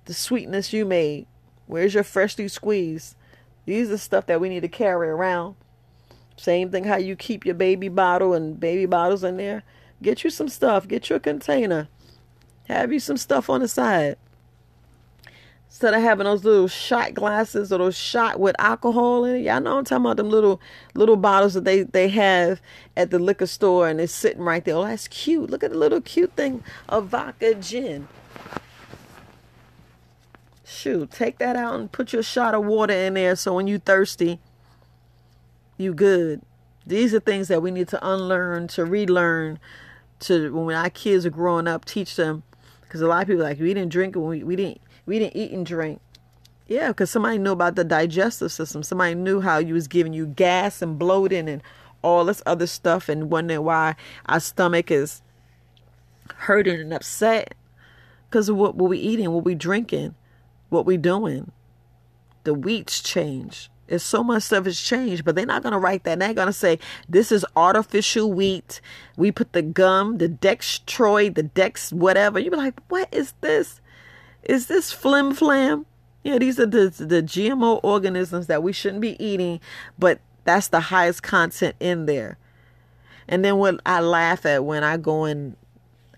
the 0.05 0.15
sweetness 0.15 0.73
you 0.73 0.83
made? 0.83 1.27
Where's 1.67 1.93
your 1.93 2.03
freshly 2.03 2.47
squeezed? 2.47 3.15
These 3.67 3.91
are 3.91 3.99
stuff 3.99 4.25
that 4.25 4.41
we 4.41 4.49
need 4.49 4.61
to 4.61 4.67
carry 4.67 5.09
around. 5.09 5.57
Same 6.38 6.71
thing 6.71 6.85
how 6.85 6.97
you 6.97 7.15
keep 7.15 7.45
your 7.45 7.53
baby 7.53 7.88
bottle 7.88 8.33
and 8.33 8.59
baby 8.59 8.88
bottles 8.88 9.23
in 9.23 9.38
there. 9.38 9.61
Get 10.01 10.23
you 10.23 10.31
some 10.31 10.49
stuff. 10.49 10.88
Get 10.88 11.11
you 11.11 11.17
a 11.17 11.19
container. 11.19 11.88
Have 12.67 12.91
you 12.91 12.99
some 12.99 13.17
stuff 13.17 13.47
on 13.47 13.61
the 13.61 13.67
side. 13.67 14.17
Instead 15.70 15.93
of 15.93 16.01
having 16.01 16.24
those 16.24 16.43
little 16.43 16.68
shot 16.68 17.13
glasses 17.13 17.72
or 17.72 17.78
those 17.78 17.97
shot 17.97 18.39
with 18.39 18.55
alcohol 18.57 19.26
in 19.26 19.36
it. 19.36 19.39
Y'all 19.41 19.59
know 19.59 19.78
I'm 19.78 19.84
talking 19.84 20.05
about 20.05 20.18
them 20.18 20.30
little 20.30 20.61
little 20.95 21.18
bottles 21.18 21.53
that 21.53 21.65
they, 21.65 21.84
they 21.84 22.07
have 22.09 22.61
at 22.95 23.11
the 23.11 23.20
liquor 23.20 23.45
store 23.45 23.88
and 23.88 23.99
it's 23.99 24.13
sitting 24.13 24.41
right 24.41 24.63
there. 24.63 24.76
Oh, 24.76 24.86
that's 24.86 25.07
cute. 25.07 25.49
Look 25.49 25.63
at 25.63 25.72
the 25.72 25.78
little 25.78 26.01
cute 26.01 26.34
thing 26.34 26.63
of 26.89 27.07
vodka 27.07 27.53
gin. 27.55 28.07
Shoot, 30.65 31.11
take 31.11 31.38
that 31.38 31.55
out 31.55 31.80
and 31.80 31.91
put 31.91 32.11
your 32.11 32.24
shot 32.24 32.55
of 32.55 32.65
water 32.65 32.93
in 32.93 33.13
there 33.13 33.36
so 33.36 33.53
when 33.53 33.68
you 33.68 33.78
thirsty, 33.78 34.39
you 35.78 35.93
good. 35.93 36.41
These 36.86 37.13
are 37.13 37.20
things 37.20 37.49
that 37.49 37.61
we 37.61 37.72
need 37.72 37.89
to 37.89 38.07
unlearn, 38.07 38.68
to 38.70 38.86
relearn, 38.86 39.59
to 40.22 40.53
when 40.53 40.76
our 40.76 40.89
kids 40.89 41.26
are 41.26 41.30
growing 41.30 41.68
up, 41.68 41.86
teach 41.86 42.15
them. 42.15 42.43
Because 42.82 43.01
a 43.01 43.07
lot 43.07 43.24
of 43.24 43.28
people 43.28 43.43
like 43.43 43.59
we 43.59 43.74
didn't 43.74 43.91
drink 43.91 44.15
and 44.15 44.26
we, 44.26 44.43
we 44.43 44.55
didn't 44.55 44.82
we 45.08 45.18
didn't 45.18 45.36
eat 45.36 45.51
and 45.51 45.66
drink. 45.66 45.99
Yeah, 46.68 46.89
because 46.89 47.10
somebody 47.10 47.39
knew 47.39 47.53
about 47.53 47.76
the 47.76 47.84
digestive 47.84 48.51
system. 48.51 48.84
Somebody 48.84 49.16
knew 49.16 49.41
how 49.41 49.58
you 49.58 49.74
was 49.74 49.88
giving 49.88 50.14
you 50.14 50.28
gas 50.28 50.84
and 50.84 50.99
bloating 50.99 51.49
and 51.49 51.64
all 52.03 52.26
this 52.26 52.43
other 52.45 52.68
stuff, 52.68 53.10
and 53.10 53.32
wondering 53.32 53.64
why 53.64 53.95
our 54.28 54.39
stomach 54.39 54.91
is 54.91 55.24
hurting 56.36 56.80
and 56.80 56.93
upset 56.93 57.55
because 58.30 58.49
of 58.49 58.55
what, 58.55 58.76
what 58.76 58.89
we 58.89 58.99
eating, 58.99 59.32
what 59.32 59.43
we 59.43 59.55
drinking 59.55 60.14
what 60.70 60.86
we 60.86 60.97
doing. 60.97 61.51
The 62.43 62.53
wheat's 62.53 63.01
changed. 63.01 63.70
It's 63.88 64.03
so 64.03 64.24
much 64.24 64.43
stuff 64.43 64.66
has 64.66 64.82
changed, 64.82 65.24
but 65.24 65.36
they're 65.36 65.45
not 65.45 65.64
gonna 65.64 65.80
write 65.80 66.03
that. 66.03 66.20
They're 66.20 66.34
gonna 66.34 66.51
say 66.51 66.80
this 67.08 67.32
is 67.32 67.45
artificial 67.55 68.32
wheat. 68.32 68.82
We 69.16 69.32
put 69.32 69.53
the 69.53 69.62
gum, 69.62 70.18
the 70.18 70.28
dextroid, 70.28 71.36
the 71.36 71.43
dex 71.43 71.93
whatever. 71.93 72.39
You 72.39 72.51
be 72.51 72.58
like, 72.58 72.80
what 72.89 73.14
is 73.14 73.34
this? 73.41 73.80
Is 74.48 74.68
this 74.68 74.91
flim 74.91 75.34
flam? 75.34 75.86
Yeah, 76.24 76.39
these 76.39 76.60
are 76.60 76.66
the 76.66 76.89
the 76.89 77.22
GMO 77.22 77.80
organisms 77.84 78.48
that 78.48 78.64
we 78.64 78.74
shouldn't 78.74 79.02
be 79.02 79.22
eating, 79.24 79.60
but 80.00 80.20
that's 80.43 80.70
the 80.70 80.80
highest 80.80 81.22
content 81.22 81.76
in 81.80 82.06
there. 82.06 82.38
And 83.28 83.45
then 83.45 83.58
what 83.58 83.80
I 83.86 84.00
laugh 84.00 84.45
at 84.45 84.66
when 84.66 84.84
I 84.84 84.98
go 84.98 85.26
and 85.26 85.56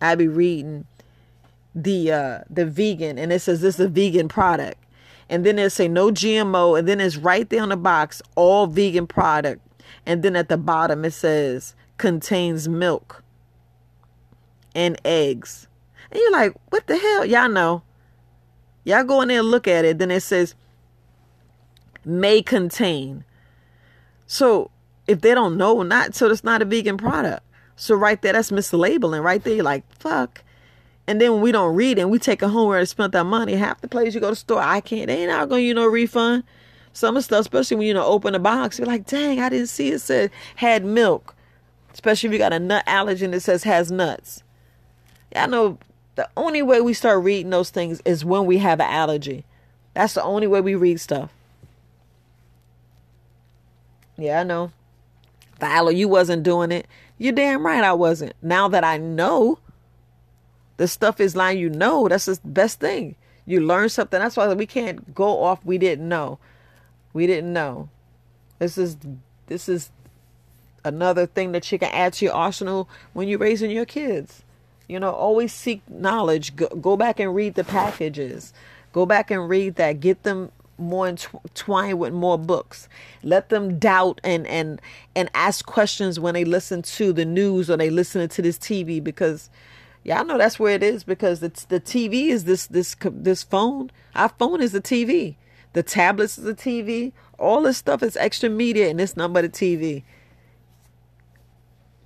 I 0.02 0.16
be 0.16 0.28
reading 0.28 0.86
the 1.76 2.12
uh 2.12 2.40
the 2.50 2.66
vegan 2.66 3.18
and 3.20 3.34
it 3.34 3.40
says 3.40 3.62
this 3.62 3.76
is 3.76 3.86
a 3.86 3.88
vegan 3.90 4.28
product 4.28 4.84
and 5.30 5.46
then 5.46 5.60
it 5.60 5.70
say 5.70 5.88
no 5.88 6.10
gmo 6.10 6.78
and 6.78 6.88
then 6.88 7.00
it's 7.00 7.16
right 7.16 7.48
there 7.52 7.62
on 7.62 7.70
the 7.70 7.78
box 7.78 8.24
all 8.36 8.66
vegan 8.66 9.06
product 9.06 9.62
And 10.06 10.24
then 10.24 10.36
at 10.36 10.50
the 10.50 10.58
bottom 10.58 11.06
it 11.06 11.12
says 11.12 11.76
contains 11.98 12.68
milk 12.68 13.24
and 14.74 15.00
eggs. 15.06 15.68
And 16.12 16.20
you're 16.20 16.32
like, 16.32 16.54
what 16.70 16.88
the 16.88 16.98
hell? 16.98 17.26
Y'all 17.26 17.50
know. 17.50 17.84
Y'all 18.90 19.04
go 19.04 19.22
in 19.22 19.28
there 19.28 19.40
and 19.40 19.52
look 19.52 19.68
at 19.68 19.86
it. 19.86 20.00
Then 20.00 20.10
it 20.10 20.22
says 20.22 20.56
may 22.04 22.42
contain. 22.42 23.24
So 24.26 24.72
if 25.08 25.22
they 25.22 25.36
don't 25.36 25.58
know, 25.58 25.84
not 25.84 26.16
so 26.16 26.28
it's 26.30 26.44
not 26.44 26.64
a 26.64 26.66
vegan 26.66 26.98
product. 26.98 27.46
So 27.76 27.94
right 27.94 28.20
there, 28.22 28.34
that's 28.34 28.50
mislabeling. 28.50 29.24
Right 29.24 29.44
there, 29.44 29.54
you're 29.54 29.64
like, 29.64 29.84
fuck. 29.94 30.44
And 31.06 31.22
then 31.22 31.40
we 31.40 31.52
don't 31.52 31.76
read 31.76 32.00
and 32.00 32.10
we 32.10 32.18
take 32.18 32.42
it 32.42 32.50
home 32.50 32.68
where 32.68 32.80
we 32.80 32.86
spent 32.86 33.16
our 33.16 33.24
money, 33.24 33.54
half 33.54 33.80
the 33.82 33.88
place 33.88 34.16
you 34.16 34.22
go 34.22 34.32
to 34.32 34.36
store, 34.36 34.60
I 34.60 34.82
can't, 34.82 35.08
they 35.08 35.20
ain't 35.20 35.30
not 35.30 35.50
gonna 35.50 35.62
you 35.62 35.76
know 35.76 35.86
refund. 35.86 36.44
Some 36.92 37.16
of 37.16 37.24
stuff, 37.24 37.42
especially 37.42 37.78
when 37.78 37.86
you 37.88 37.94
know 37.94 38.06
open 38.06 38.34
the 38.34 38.40
box, 38.40 38.80
you're 38.80 38.88
like, 38.88 39.06
dang, 39.06 39.40
I 39.40 39.50
didn't 39.50 39.68
see 39.68 39.92
it 39.92 40.00
said 40.00 40.32
had 40.56 40.84
milk. 40.84 41.36
Especially 41.94 42.28
if 42.28 42.34
you 42.34 42.40
got 42.40 42.54
a 42.54 42.60
nut 42.60 42.86
allergen 42.88 43.32
that 43.32 43.42
says 43.42 43.64
has 43.64 43.92
nuts. 43.92 44.42
I 45.36 45.46
know 45.46 45.78
the 46.20 46.30
only 46.36 46.62
way 46.62 46.82
we 46.82 46.94
start 46.94 47.24
reading 47.24 47.50
those 47.50 47.70
things 47.70 48.02
is 48.04 48.26
when 48.26 48.46
we 48.46 48.58
have 48.58 48.82
an 48.82 48.90
allergy. 48.90 49.46
That's 49.94 50.16
the 50.16 50.22
only 50.22 50.48
way 50.48 50.60
we 50.60 50.76
read 50.76 51.00
stuff. 51.00 51.32
Yeah, 54.18 54.42
I 54.42 54.44
know. 54.44 54.74
Viola, 55.62 55.94
you 55.94 56.10
wasn't 56.10 56.44
doing 56.44 56.74
it. 56.74 56.88
You're 57.18 57.32
damn 57.32 57.66
right 57.66 57.86
I 57.86 57.94
wasn't. 57.94 58.34
Now 58.42 58.68
that 58.68 58.84
I 58.84 58.98
know 58.98 59.60
the 60.76 60.90
stuff 60.90 61.22
is 61.22 61.38
lying, 61.38 61.58
you 61.58 61.70
know, 61.70 62.10
that's 62.10 62.26
the 62.26 62.38
best 62.44 62.82
thing. 62.82 63.16
You 63.46 63.62
learn 63.62 63.88
something. 63.88 64.20
That's 64.20 64.36
why 64.36 64.54
we 64.54 64.66
can't 64.66 65.16
go 65.16 65.42
off 65.42 65.64
we 65.64 65.78
didn't 65.78 66.10
know. 66.10 66.38
We 67.14 67.28
didn't 67.28 67.54
know. 67.54 67.88
This 68.60 68.78
is 68.78 68.98
this 69.48 69.70
is 69.70 69.90
another 70.84 71.26
thing 71.26 71.54
that 71.54 71.72
you 71.72 71.80
can 71.80 71.92
add 71.92 72.12
to 72.16 72.26
your 72.26 72.34
arsenal 72.34 72.90
when 73.14 73.30
you're 73.30 73.40
raising 73.40 73.72
your 73.72 73.86
kids. 73.86 74.44
You 74.90 75.00
know, 75.00 75.12
always 75.12 75.54
seek 75.54 75.88
knowledge. 75.88 76.56
Go, 76.56 76.68
go 76.68 76.98
back 76.98 77.20
and 77.20 77.34
read 77.34 77.54
the 77.54 77.64
packages. 77.64 78.52
Go 78.92 79.06
back 79.06 79.30
and 79.30 79.48
read 79.48 79.76
that. 79.76 80.00
Get 80.00 80.24
them 80.24 80.52
more 80.80 81.08
entwined 81.08 82.00
with 82.00 82.12
more 82.12 82.40
books. 82.40 82.90
Let 83.22 83.50
them 83.50 83.78
doubt 83.78 84.20
and 84.24 84.48
and 84.48 84.82
and 85.16 85.30
ask 85.36 85.66
questions 85.66 86.20
when 86.20 86.34
they 86.34 86.44
listen 86.44 86.82
to 86.82 87.14
the 87.14 87.26
news 87.26 87.70
or 87.70 87.78
they 87.78 87.92
listen 87.92 88.28
to 88.28 88.42
this 88.42 88.58
TV 88.58 89.04
because 89.04 89.52
y'all 90.04 90.26
know 90.26 90.40
that's 90.40 90.60
where 90.60 90.74
it 90.74 90.82
is 90.82 91.04
because 91.04 91.44
it's 91.44 91.66
the 91.66 91.80
TV 91.80 92.30
is 92.30 92.46
this 92.46 92.66
this 92.66 92.96
this 93.12 93.44
phone. 93.44 93.92
Our 94.16 94.30
phone 94.30 94.60
is 94.60 94.72
the 94.72 94.82
TV. 94.82 95.36
The 95.74 95.84
tablets 95.84 96.40
is 96.40 96.46
the 96.46 96.56
TV. 96.56 97.12
All 97.38 97.62
this 97.62 97.78
stuff 97.78 98.02
is 98.02 98.18
extra 98.18 98.50
media 98.50 98.90
and 98.90 99.00
it's 99.00 99.16
none 99.16 99.34
but 99.34 99.46
a 99.46 99.50
TV. 99.50 100.04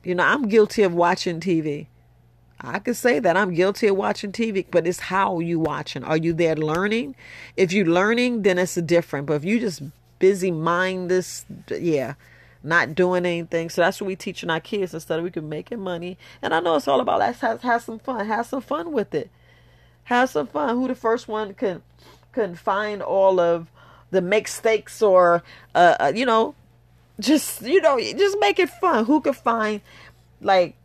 You 0.03 0.15
know, 0.15 0.23
I'm 0.23 0.49
guilty 0.49 0.83
of 0.83 0.93
watching 0.93 1.39
TV. 1.39 1.87
I 2.63 2.79
could 2.79 2.95
say 2.95 3.19
that 3.19 3.35
I'm 3.35 3.53
guilty 3.53 3.87
of 3.87 3.97
watching 3.97 4.31
TV, 4.31 4.65
but 4.71 4.87
it's 4.87 4.99
how 4.99 5.39
you 5.39 5.59
watching. 5.59 6.03
Are 6.05 6.15
you 6.15 6.31
there 6.31 6.55
learning? 6.55 7.15
If 7.57 7.73
you're 7.73 7.85
learning, 7.85 8.43
then 8.43 8.57
it's 8.57 8.75
different. 8.75 9.27
But 9.27 9.33
if 9.33 9.43
you 9.43 9.59
just 9.59 9.81
busy 10.17 10.49
mind 10.49 11.11
this, 11.11 11.45
yeah, 11.69 12.13
not 12.63 12.95
doing 12.95 13.25
anything. 13.25 13.69
So 13.69 13.81
that's 13.81 13.99
what 13.99 14.07
we 14.07 14.15
teaching 14.15 14.49
our 14.49 14.61
kids 14.61 14.93
instead 14.93 15.19
of 15.19 15.25
we 15.25 15.31
can 15.31 15.49
making 15.49 15.81
money. 15.81 16.17
And 16.41 16.53
I 16.53 16.61
know 16.61 16.77
it's 16.77 16.87
all 16.87 17.01
about 17.01 17.19
let's 17.19 17.41
have, 17.41 17.61
have 17.63 17.83
some 17.83 17.99
fun. 17.99 18.25
Have 18.25 18.45
some 18.45 18.61
fun 18.61 18.93
with 18.93 19.13
it. 19.13 19.29
Have 20.05 20.29
some 20.29 20.47
fun. 20.47 20.75
Who 20.75 20.87
the 20.87 20.95
first 20.95 21.27
one 21.27 21.53
can 21.53 21.81
can 22.31 22.55
find 22.55 23.01
all 23.01 23.39
of 23.39 23.67
the 24.09 24.21
mistakes 24.21 25.01
or 25.01 25.43
uh, 25.75 25.95
uh 25.99 26.11
you 26.15 26.25
know 26.25 26.55
just 27.19 27.61
you 27.61 27.81
know 27.81 27.99
just 27.99 28.37
make 28.39 28.59
it 28.59 28.69
fun. 28.69 29.05
Who 29.05 29.19
could 29.19 29.35
find 29.35 29.81
like 30.41 30.75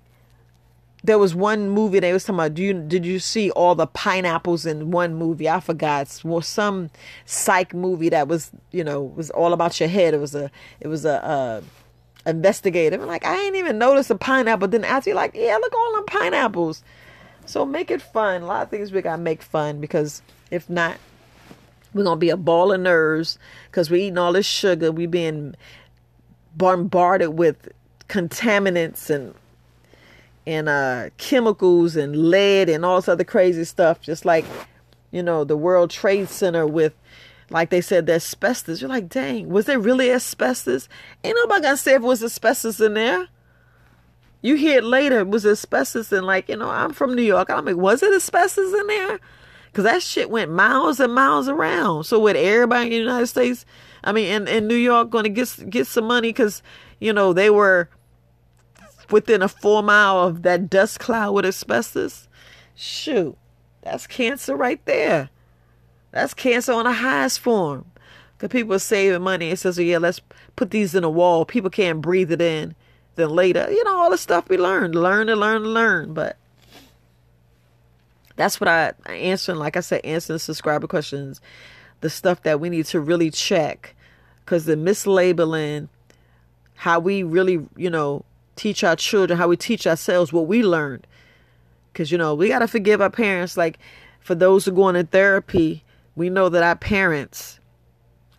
there 1.04 1.18
was 1.18 1.34
one 1.34 1.70
movie 1.70 2.00
they 2.00 2.12
was 2.12 2.24
talking 2.24 2.36
about. 2.36 2.54
Do 2.54 2.62
you 2.62 2.74
did 2.74 3.06
you 3.06 3.18
see 3.18 3.50
all 3.52 3.74
the 3.74 3.86
pineapples 3.86 4.66
in 4.66 4.90
one 4.90 5.14
movie? 5.14 5.48
I 5.48 5.60
forgot. 5.60 6.20
Was 6.24 6.46
some 6.46 6.90
psych 7.24 7.72
movie 7.72 8.08
that 8.08 8.28
was 8.28 8.50
you 8.72 8.82
know 8.82 9.02
was 9.02 9.30
all 9.30 9.52
about 9.52 9.78
your 9.78 9.88
head. 9.88 10.14
It 10.14 10.20
was 10.20 10.34
a 10.34 10.50
it 10.80 10.88
was 10.88 11.04
a, 11.04 11.62
investigative. 12.26 13.00
like 13.02 13.24
I 13.24 13.40
ain't 13.40 13.56
even 13.56 13.78
noticed 13.78 14.10
a 14.10 14.16
pineapple. 14.16 14.68
Then 14.68 14.84
after 14.84 15.10
you 15.10 15.16
like 15.16 15.32
yeah 15.34 15.56
look 15.56 15.74
all 15.74 15.94
them 15.94 16.06
pineapples. 16.06 16.82
So 17.46 17.64
make 17.64 17.90
it 17.90 18.02
fun. 18.02 18.42
A 18.42 18.46
lot 18.46 18.62
of 18.62 18.70
things 18.70 18.92
we 18.92 19.00
gotta 19.00 19.22
make 19.22 19.42
fun 19.42 19.80
because 19.80 20.20
if 20.50 20.68
not, 20.68 20.98
we're 21.94 22.04
gonna 22.04 22.16
be 22.16 22.30
a 22.30 22.36
ball 22.36 22.72
of 22.72 22.80
nerves 22.80 23.38
because 23.70 23.90
we're 23.90 24.02
eating 24.02 24.18
all 24.18 24.32
this 24.32 24.46
sugar. 24.46 24.92
We 24.92 25.06
being 25.06 25.54
bombarded 26.56 27.38
with 27.38 27.68
contaminants 28.08 29.10
and 29.10 29.34
and 30.48 30.66
uh, 30.66 31.10
chemicals 31.18 31.94
and 31.94 32.30
lead 32.30 32.70
and 32.70 32.82
all 32.82 32.96
this 32.96 33.06
other 33.06 33.22
crazy 33.22 33.64
stuff, 33.64 34.00
just 34.00 34.24
like, 34.24 34.46
you 35.10 35.22
know, 35.22 35.44
the 35.44 35.58
World 35.58 35.90
Trade 35.90 36.30
Center 36.30 36.66
with, 36.66 36.94
like 37.50 37.68
they 37.68 37.82
said, 37.82 38.06
the 38.06 38.14
asbestos. 38.14 38.80
You're 38.80 38.88
like, 38.88 39.10
dang, 39.10 39.50
was 39.50 39.66
there 39.66 39.78
really 39.78 40.10
asbestos? 40.10 40.88
Ain't 41.22 41.36
nobody 41.36 41.64
gonna 41.64 41.76
say 41.76 41.92
if 41.92 42.02
it 42.02 42.06
was 42.06 42.24
asbestos 42.24 42.80
in 42.80 42.94
there. 42.94 43.28
You 44.40 44.54
hear 44.54 44.78
it 44.78 44.84
later, 44.84 45.18
it 45.18 45.28
was 45.28 45.44
asbestos 45.44 46.10
and 46.12 46.24
like, 46.26 46.48
you 46.48 46.56
know, 46.56 46.70
I'm 46.70 46.94
from 46.94 47.14
New 47.14 47.22
York. 47.22 47.50
I'm 47.50 47.66
like, 47.66 47.76
was 47.76 48.02
it 48.02 48.14
asbestos 48.14 48.72
in 48.72 48.86
there? 48.86 49.20
Because 49.66 49.84
that 49.84 50.02
shit 50.02 50.30
went 50.30 50.50
miles 50.50 50.98
and 50.98 51.14
miles 51.14 51.46
around. 51.50 52.04
So 52.04 52.18
with 52.18 52.36
everybody 52.36 52.86
in 52.86 52.90
the 52.90 52.96
United 52.96 53.26
States, 53.26 53.66
I 54.02 54.12
mean, 54.12 54.32
in, 54.32 54.48
in 54.48 54.66
New 54.66 54.76
York, 54.76 55.10
going 55.10 55.24
to 55.24 55.28
get 55.28 55.68
get 55.68 55.86
some 55.86 56.06
money 56.06 56.30
because, 56.30 56.62
you 57.00 57.12
know, 57.12 57.34
they 57.34 57.50
were 57.50 57.90
within 59.10 59.42
a 59.42 59.48
four 59.48 59.82
mile 59.82 60.18
of 60.18 60.42
that 60.42 60.68
dust 60.70 61.00
cloud 61.00 61.32
with 61.32 61.44
asbestos, 61.44 62.28
shoot, 62.74 63.36
that's 63.82 64.06
cancer 64.06 64.56
right 64.56 64.84
there. 64.84 65.30
That's 66.10 66.34
cancer 66.34 66.72
on 66.72 66.84
the 66.84 66.92
highest 66.92 67.40
form. 67.40 67.84
Because 68.36 68.52
people 68.52 68.74
are 68.74 68.78
saving 68.78 69.22
money. 69.22 69.50
It 69.50 69.58
says, 69.58 69.78
yeah, 69.78 69.98
let's 69.98 70.20
put 70.56 70.70
these 70.70 70.94
in 70.94 71.04
a 71.04 71.10
wall. 71.10 71.44
People 71.44 71.70
can't 71.70 72.00
breathe 72.00 72.32
it 72.32 72.40
in. 72.40 72.74
Then 73.16 73.30
later, 73.30 73.66
you 73.70 73.82
know, 73.84 73.96
all 73.96 74.10
the 74.10 74.18
stuff 74.18 74.48
we 74.48 74.56
learned, 74.56 74.94
learn 74.94 75.28
and 75.28 75.40
learn 75.40 75.62
and 75.62 75.74
learn. 75.74 76.14
But 76.14 76.36
that's 78.36 78.60
what 78.60 78.68
I 78.68 78.92
answering. 79.06 79.58
Like 79.58 79.76
I 79.76 79.80
said, 79.80 80.02
answering 80.04 80.38
subscriber 80.38 80.86
questions, 80.86 81.40
the 82.00 82.08
stuff 82.08 82.44
that 82.44 82.60
we 82.60 82.70
need 82.70 82.86
to 82.86 83.00
really 83.00 83.30
check. 83.30 83.96
Because 84.44 84.66
the 84.66 84.76
mislabeling, 84.76 85.88
how 86.74 87.00
we 87.00 87.24
really, 87.24 87.66
you 87.76 87.90
know, 87.90 88.24
teach 88.58 88.84
our 88.84 88.96
children, 88.96 89.38
how 89.38 89.48
we 89.48 89.56
teach 89.56 89.86
ourselves 89.86 90.32
what 90.32 90.46
we 90.46 90.62
learned. 90.62 91.06
Because, 91.92 92.12
you 92.12 92.18
know, 92.18 92.34
we 92.34 92.48
got 92.48 92.58
to 92.58 92.68
forgive 92.68 93.00
our 93.00 93.10
parents. 93.10 93.56
Like, 93.56 93.78
for 94.20 94.34
those 94.34 94.64
who 94.64 94.72
are 94.72 94.74
going 94.74 94.96
in 94.96 95.06
therapy, 95.06 95.84
we 96.16 96.28
know 96.28 96.48
that 96.48 96.62
our 96.62 96.76
parents 96.76 97.60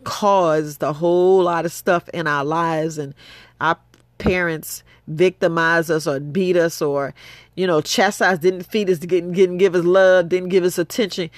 caused 0.04 0.82
a 0.82 0.92
whole 0.92 1.42
lot 1.42 1.64
of 1.64 1.72
stuff 1.72 2.08
in 2.10 2.26
our 2.26 2.44
lives, 2.44 2.98
and 2.98 3.14
our 3.60 3.76
parents 4.18 4.82
victimized 5.08 5.90
us 5.90 6.06
or 6.06 6.20
beat 6.20 6.56
us 6.56 6.80
or, 6.80 7.12
you 7.56 7.66
know, 7.66 7.80
chastised, 7.80 8.42
didn't 8.42 8.62
feed 8.62 8.88
us, 8.88 8.98
didn't, 8.98 9.32
didn't 9.32 9.58
give 9.58 9.74
us 9.74 9.84
love, 9.84 10.28
didn't 10.28 10.50
give 10.50 10.64
us 10.64 10.78
attention. 10.78 11.30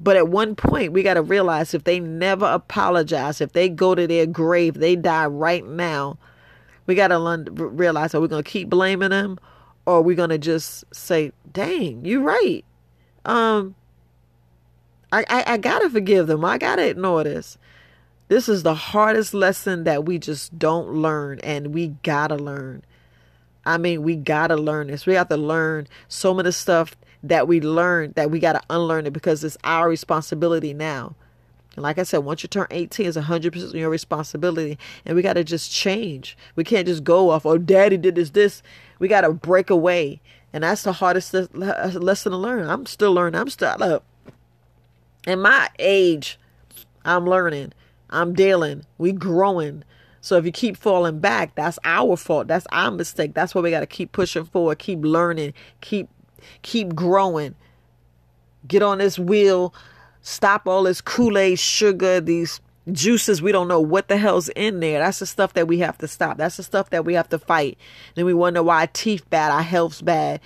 But 0.00 0.16
at 0.16 0.28
one 0.28 0.54
point, 0.54 0.92
we 0.92 1.02
got 1.02 1.14
to 1.14 1.22
realize 1.22 1.72
if 1.72 1.84
they 1.84 2.00
never 2.00 2.46
apologize, 2.46 3.40
if 3.40 3.52
they 3.52 3.68
go 3.68 3.94
to 3.94 4.06
their 4.06 4.26
grave, 4.26 4.74
they 4.74 4.96
die 4.96 5.26
right 5.26 5.64
now 5.64 6.18
we 6.86 6.94
got 6.94 7.08
to 7.08 7.18
realize 7.50 8.14
are 8.14 8.20
we 8.20 8.28
going 8.28 8.42
to 8.42 8.50
keep 8.50 8.68
blaming 8.68 9.10
them 9.10 9.38
or 9.86 9.96
are 9.96 10.02
we 10.02 10.14
going 10.14 10.30
to 10.30 10.38
just 10.38 10.84
say, 10.94 11.32
dang, 11.52 12.04
you're 12.04 12.22
right. 12.22 12.64
Um, 13.24 13.74
I, 15.12 15.24
I, 15.28 15.44
I 15.54 15.56
got 15.58 15.80
to 15.80 15.90
forgive 15.90 16.26
them. 16.26 16.44
I 16.44 16.58
got 16.58 16.76
to 16.76 16.86
ignore 16.86 17.24
this. 17.24 17.58
This 18.28 18.48
is 18.48 18.62
the 18.62 18.74
hardest 18.74 19.34
lesson 19.34 19.84
that 19.84 20.04
we 20.04 20.18
just 20.18 20.58
don't 20.58 20.88
learn 20.94 21.38
and 21.40 21.74
we 21.74 21.88
got 22.02 22.28
to 22.28 22.36
learn. 22.36 22.82
I 23.66 23.78
mean, 23.78 24.02
we 24.02 24.16
got 24.16 24.48
to 24.48 24.56
learn 24.56 24.88
this. 24.88 25.06
We 25.06 25.14
have 25.14 25.28
to 25.28 25.36
learn 25.36 25.86
so 26.08 26.34
many 26.34 26.52
stuff 26.52 26.96
that 27.22 27.48
we 27.48 27.60
learned 27.60 28.14
that 28.14 28.30
we 28.30 28.38
got 28.38 28.52
to 28.54 28.62
unlearn 28.68 29.06
it 29.06 29.12
because 29.12 29.42
it's 29.44 29.56
our 29.64 29.88
responsibility 29.88 30.74
now. 30.74 31.16
Like 31.76 31.98
I 31.98 32.04
said, 32.04 32.18
once 32.18 32.42
you 32.42 32.48
turn 32.48 32.66
18, 32.70 33.06
it's 33.06 33.16
100% 33.16 33.74
your 33.74 33.90
responsibility. 33.90 34.78
And 35.04 35.16
we 35.16 35.22
got 35.22 35.34
to 35.34 35.44
just 35.44 35.72
change. 35.72 36.36
We 36.56 36.64
can't 36.64 36.86
just 36.86 37.04
go 37.04 37.30
off, 37.30 37.44
oh, 37.44 37.58
daddy 37.58 37.96
did 37.96 38.14
this, 38.14 38.30
this. 38.30 38.62
We 38.98 39.08
got 39.08 39.22
to 39.22 39.32
break 39.32 39.70
away. 39.70 40.20
And 40.52 40.62
that's 40.62 40.82
the 40.82 40.92
hardest 40.92 41.34
lesson 41.34 42.32
to 42.32 42.38
learn. 42.38 42.68
I'm 42.68 42.86
still 42.86 43.12
learning. 43.12 43.40
I'm 43.40 43.50
still 43.50 43.82
up. 43.82 44.04
In 45.26 45.40
my 45.40 45.68
age, 45.78 46.38
I'm 47.04 47.26
learning. 47.26 47.72
I'm 48.10 48.34
dealing. 48.34 48.84
We 48.98 49.12
growing. 49.12 49.82
So 50.20 50.36
if 50.36 50.46
you 50.46 50.52
keep 50.52 50.76
falling 50.76 51.18
back, 51.18 51.54
that's 51.54 51.78
our 51.84 52.16
fault. 52.16 52.46
That's 52.46 52.66
our 52.70 52.90
mistake. 52.90 53.34
That's 53.34 53.54
why 53.54 53.60
we 53.62 53.70
got 53.70 53.80
to 53.80 53.86
keep 53.86 54.12
pushing 54.12 54.44
forward, 54.44 54.78
keep 54.78 55.00
learning, 55.02 55.54
keep 55.80 56.08
keep 56.62 56.94
growing. 56.94 57.54
Get 58.66 58.82
on 58.82 58.98
this 58.98 59.18
wheel 59.18 59.74
Stop 60.24 60.66
all 60.66 60.82
this 60.82 61.00
Kool 61.00 61.38
Aid 61.38 61.60
sugar, 61.60 62.20
these 62.20 62.60
juices 62.90 63.40
we 63.40 63.52
don't 63.52 63.68
know 63.68 63.80
what 63.80 64.08
the 64.08 64.16
hell's 64.16 64.48
in 64.50 64.80
there. 64.80 64.98
That's 64.98 65.20
the 65.20 65.26
stuff 65.26 65.52
that 65.52 65.68
we 65.68 65.78
have 65.78 65.96
to 65.98 66.08
stop. 66.08 66.38
That's 66.38 66.56
the 66.56 66.62
stuff 66.64 66.90
that 66.90 67.04
we 67.04 67.14
have 67.14 67.28
to 67.28 67.38
fight. 67.38 67.78
Then 68.16 68.24
we 68.24 68.34
wonder 68.34 68.62
why 68.62 68.80
our 68.80 68.86
teeth 68.88 69.30
bad 69.30 69.52
our 69.52 69.62
health's 69.62 70.02
bad 70.02 70.40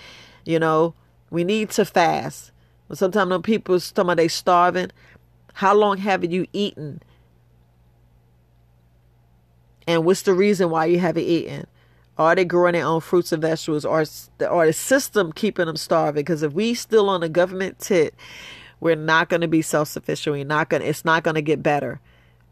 you 0.49 0.59
know? 0.59 0.95
We 1.31 1.45
need 1.45 1.71
to 1.71 1.85
fast. 1.85 2.53
But 2.89 2.97
sometimes 2.97 3.31
when 3.31 3.43
people 3.43 3.79
talking 3.79 4.07
about 4.07 4.17
they 4.17 4.29
starving. 4.29 4.91
How 5.53 5.75
long 5.75 5.99
have 5.99 6.25
you 6.25 6.47
eaten? 6.55 7.03
And 9.87 10.05
what's 10.05 10.23
the 10.23 10.33
reason 10.33 10.71
why 10.71 10.87
you 10.87 10.99
haven't 10.99 11.25
eaten? 11.25 11.67
Are 12.17 12.35
they 12.35 12.47
growing 12.47 12.73
their 12.73 12.87
own 12.87 13.03
fruits 13.03 13.31
and 13.31 13.43
vegetables? 13.43 13.85
Or 13.85 14.05
or 14.49 14.67
the 14.67 14.73
system 14.73 15.33
keeping 15.33 15.67
them 15.67 15.77
starving? 15.77 16.23
Because 16.23 16.43
if 16.43 16.55
we 16.55 16.73
still 16.73 17.11
on 17.11 17.21
the 17.21 17.29
government 17.29 17.79
tit 17.79 18.15
we're 18.81 18.97
not 18.97 19.29
going 19.29 19.41
to 19.41 19.49
be 19.49 19.63
self-sufficient. 19.63 20.35
We're 20.35 20.45
not 20.45 20.69
going 20.69 20.83
it's 20.83 21.05
not 21.05 21.23
going 21.23 21.35
to 21.37 21.43
get 21.43 21.63
better. 21.63 22.01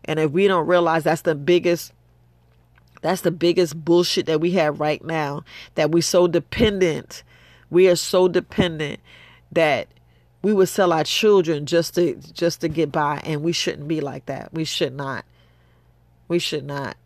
And 0.05 0.19
if 0.19 0.31
we 0.31 0.47
don't 0.49 0.67
realize 0.67 1.05
that's 1.05 1.23
the 1.23 1.35
biggest 1.35 1.93
that's 3.03 3.23
the 3.23 3.31
biggest 3.31 3.85
bullshit 3.85 4.27
that 4.27 4.41
we 4.41 4.53
have 4.53 4.81
right 4.81 5.05
now 5.05 5.45
that 5.75 5.91
we're 5.91 6.03
so 6.03 6.27
dependent 6.27 7.23
we 7.71 7.89
are 7.89 7.97
so 7.97 8.29
dependent 8.29 9.01
that 9.53 9.89
we 10.43 10.53
would 10.53 10.69
sell 10.69 10.93
our 10.93 11.05
children 11.05 11.67
just 11.67 11.95
to 11.97 12.15
just 12.33 12.61
to 12.61 12.69
get 12.69 12.93
by 12.93 13.21
and 13.25 13.43
we 13.43 13.53
shouldn't 13.53 13.89
be 13.89 14.01
like 14.01 14.27
that. 14.27 14.53
We 14.53 14.65
should 14.65 14.95
not. 14.95 15.25
We 16.29 16.39
should 16.39 16.65
not. 16.65 16.97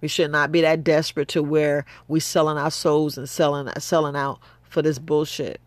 We 0.00 0.08
should 0.08 0.30
not 0.30 0.52
be 0.52 0.60
that 0.60 0.84
desperate 0.84 1.28
to 1.28 1.42
where 1.42 1.84
we 2.06 2.20
selling 2.20 2.58
our 2.58 2.70
souls 2.70 3.18
and 3.18 3.28
selling 3.28 3.72
selling 3.78 4.16
out 4.16 4.40
for 4.64 4.82
this 4.82 4.98
bullshit 4.98 5.60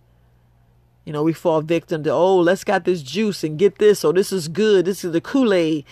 you 1.05 1.13
know, 1.13 1.23
we 1.23 1.33
fall 1.33 1.61
victim 1.61 2.03
to, 2.03 2.11
oh, 2.11 2.37
let's 2.37 2.63
got 2.63 2.85
this 2.85 3.01
juice 3.01 3.43
and 3.43 3.57
get 3.57 3.79
this. 3.79 4.05
Oh, 4.05 4.11
this 4.11 4.31
is 4.31 4.47
good. 4.47 4.85
This 4.85 5.03
is 5.03 5.11
the 5.11 5.21
Kool 5.21 5.53
Aid. 5.53 5.85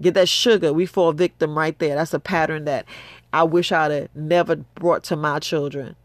Get 0.00 0.14
that 0.14 0.28
sugar. 0.28 0.72
We 0.72 0.86
fall 0.86 1.12
victim 1.12 1.56
right 1.56 1.78
there. 1.78 1.94
That's 1.94 2.14
a 2.14 2.20
pattern 2.20 2.64
that 2.64 2.86
I 3.32 3.42
wish 3.42 3.72
I'd 3.72 3.90
have 3.90 4.08
never 4.14 4.56
brought 4.56 5.04
to 5.04 5.16
my 5.16 5.38
children. 5.38 5.96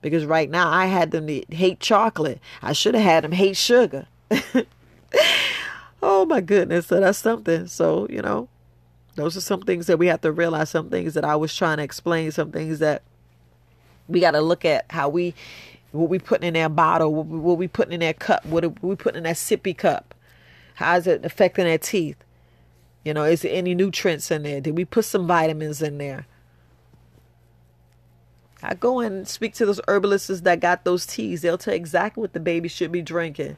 Because 0.00 0.24
right 0.24 0.48
now 0.48 0.70
I 0.70 0.86
had 0.86 1.10
them 1.10 1.26
to 1.26 1.42
hate 1.50 1.80
chocolate. 1.80 2.40
I 2.62 2.72
should 2.72 2.94
have 2.94 3.04
had 3.04 3.24
them 3.24 3.32
hate 3.32 3.56
sugar. 3.56 4.06
oh 6.02 6.24
my 6.26 6.40
goodness. 6.40 6.86
So 6.86 7.00
that's 7.00 7.18
something. 7.18 7.66
So, 7.66 8.06
you 8.08 8.22
know, 8.22 8.48
those 9.16 9.36
are 9.36 9.40
some 9.40 9.62
things 9.62 9.86
that 9.86 9.98
we 9.98 10.06
have 10.06 10.20
to 10.20 10.30
realize, 10.30 10.70
some 10.70 10.90
things 10.90 11.14
that 11.14 11.24
I 11.24 11.34
was 11.34 11.54
trying 11.54 11.78
to 11.78 11.82
explain, 11.82 12.30
some 12.30 12.52
things 12.52 12.78
that 12.78 13.02
we 14.06 14.20
got 14.20 14.32
to 14.32 14.40
look 14.40 14.64
at 14.64 14.84
how 14.90 15.08
we 15.08 15.34
what 15.92 16.08
we 16.08 16.18
putting 16.18 16.48
in 16.48 16.54
that 16.54 16.74
bottle? 16.76 17.14
What 17.14 17.26
we, 17.26 17.38
what 17.38 17.58
we 17.58 17.68
putting 17.68 17.94
in 17.94 18.00
that 18.00 18.18
cup? 18.18 18.44
What 18.44 18.64
are 18.64 18.72
we 18.82 18.96
putting 18.96 19.18
in 19.18 19.24
that 19.24 19.36
sippy 19.36 19.76
cup? 19.76 20.14
How 20.74 20.96
is 20.96 21.06
it 21.06 21.24
affecting 21.24 21.64
their 21.64 21.78
teeth? 21.78 22.16
You 23.04 23.14
know, 23.14 23.24
is 23.24 23.42
there 23.42 23.54
any 23.54 23.74
nutrients 23.74 24.30
in 24.30 24.42
there? 24.42 24.60
Did 24.60 24.76
we 24.76 24.84
put 24.84 25.04
some 25.04 25.26
vitamins 25.26 25.80
in 25.80 25.98
there? 25.98 26.26
I 28.62 28.74
go 28.74 29.00
and 29.00 29.28
speak 29.28 29.54
to 29.54 29.66
those 29.66 29.80
herbalists 29.86 30.40
that 30.40 30.60
got 30.60 30.84
those 30.84 31.06
teas. 31.06 31.42
They'll 31.42 31.58
tell 31.58 31.74
exactly 31.74 32.20
what 32.20 32.32
the 32.32 32.40
baby 32.40 32.68
should 32.68 32.90
be 32.90 33.02
drinking. 33.02 33.56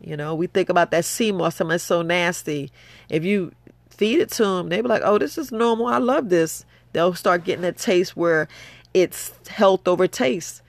You 0.00 0.16
know, 0.16 0.34
we 0.34 0.46
think 0.46 0.68
about 0.68 0.90
that 0.90 1.04
sea 1.04 1.32
moss, 1.32 1.56
something 1.56 1.72
that's 1.72 1.84
so 1.84 2.02
nasty. 2.02 2.70
If 3.08 3.24
you 3.24 3.52
feed 3.88 4.20
it 4.20 4.30
to 4.32 4.44
them, 4.44 4.68
they 4.68 4.80
be 4.80 4.88
like, 4.88 5.02
oh, 5.04 5.18
this 5.18 5.38
is 5.38 5.52
normal. 5.52 5.86
I 5.86 5.98
love 5.98 6.28
this. 6.28 6.64
They'll 6.92 7.14
start 7.14 7.44
getting 7.44 7.64
a 7.64 7.72
taste 7.72 8.16
where 8.16 8.48
it's 8.92 9.32
health 9.48 9.86
over 9.86 10.06
taste. 10.06 10.62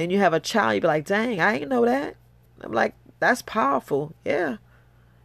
Then 0.00 0.08
you 0.08 0.16
have 0.20 0.32
a 0.32 0.40
child, 0.40 0.76
you 0.76 0.80
be 0.80 0.86
like, 0.86 1.04
dang, 1.04 1.42
I 1.42 1.58
ain't 1.58 1.68
know 1.68 1.84
that. 1.84 2.16
I'm 2.62 2.72
like, 2.72 2.94
that's 3.18 3.42
powerful. 3.42 4.14
Yeah. 4.24 4.56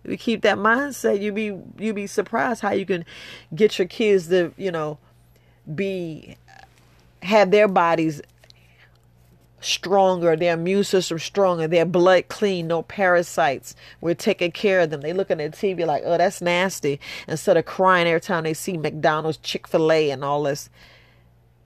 If 0.04 0.12
you 0.12 0.18
keep 0.18 0.42
that 0.42 0.58
mindset, 0.58 1.22
you 1.22 1.32
be 1.32 1.58
you 1.80 1.94
be 1.94 2.08
surprised 2.08 2.62
how 2.62 2.72
you 2.72 2.86
can 2.86 3.06
get 3.56 3.80
your 3.80 3.88
kids 3.88 4.28
to, 4.28 4.54
you 4.58 4.72
know, 4.72 4.98
be 5.74 6.36
have 7.24 7.52
their 7.52 7.70
bodies 7.70 8.22
stronger, 9.62 10.36
their 10.36 10.56
immune 10.56 10.84
system 10.84 11.20
stronger, 11.20 11.70
their 11.70 11.86
blood 11.86 12.28
clean, 12.28 12.68
no 12.68 12.82
parasites. 12.82 13.78
We're 14.02 14.14
taking 14.14 14.52
care 14.52 14.82
of 14.82 14.90
them. 14.90 15.00
They 15.00 15.14
look 15.14 15.32
at 15.32 15.38
the 15.38 15.46
TV 15.52 15.86
like, 15.86 16.04
oh, 16.06 16.18
that's 16.18 16.42
nasty. 16.42 17.00
Instead 17.30 17.56
of 17.56 17.64
crying 17.64 18.08
every 18.08 18.20
time 18.20 18.44
they 18.44 18.54
see 18.54 18.76
McDonald's, 18.76 19.38
Chick 19.38 19.70
fil 19.70 19.90
A, 19.90 20.10
and 20.10 20.26
all 20.26 20.44
this, 20.44 20.70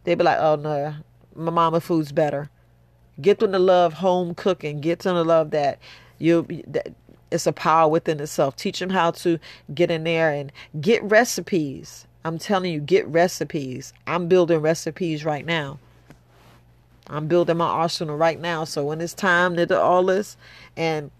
they 0.04 0.14
be 0.14 0.24
like, 0.24 0.38
oh, 0.38 0.58
no, 0.58 0.94
my 1.34 1.52
mama 1.52 1.82
food's 1.82 2.12
better. 2.12 2.52
Get 3.22 3.40
them 3.40 3.52
to 3.52 3.60
love 3.60 3.94
home 3.94 4.36
cooking. 4.36 4.82
Get 4.82 5.00
them 5.00 5.16
to 5.16 5.24
love 5.24 5.52
that 5.52 5.80
you 6.20 6.46
that 6.68 6.94
it's 7.32 7.48
a 7.48 7.54
power 7.54 7.90
within 7.90 8.20
itself. 8.20 8.56
Teach 8.56 8.80
them 8.80 8.90
how 8.90 9.12
to 9.12 9.40
get 9.74 9.92
in 9.92 10.04
there 10.04 10.32
and 10.32 10.52
get 10.80 11.04
recipes. 11.04 12.06
I'm 12.26 12.38
telling 12.38 12.74
you, 12.74 12.80
get 12.80 13.08
recipes. 13.08 13.94
I'm 14.06 14.28
building 14.28 14.60
recipes 14.60 15.24
right 15.24 15.46
now. 15.46 15.80
I'm 17.08 17.28
building 17.28 17.58
my 17.58 17.68
arsenal 17.68 18.18
right 18.18 18.40
now. 18.40 18.66
So 18.66 18.86
when 18.86 19.02
it's 19.02 19.14
time 19.14 19.56
to 19.56 19.66
do 19.66 19.76
all 19.76 20.04
this 20.04 20.38
and 20.76 21.12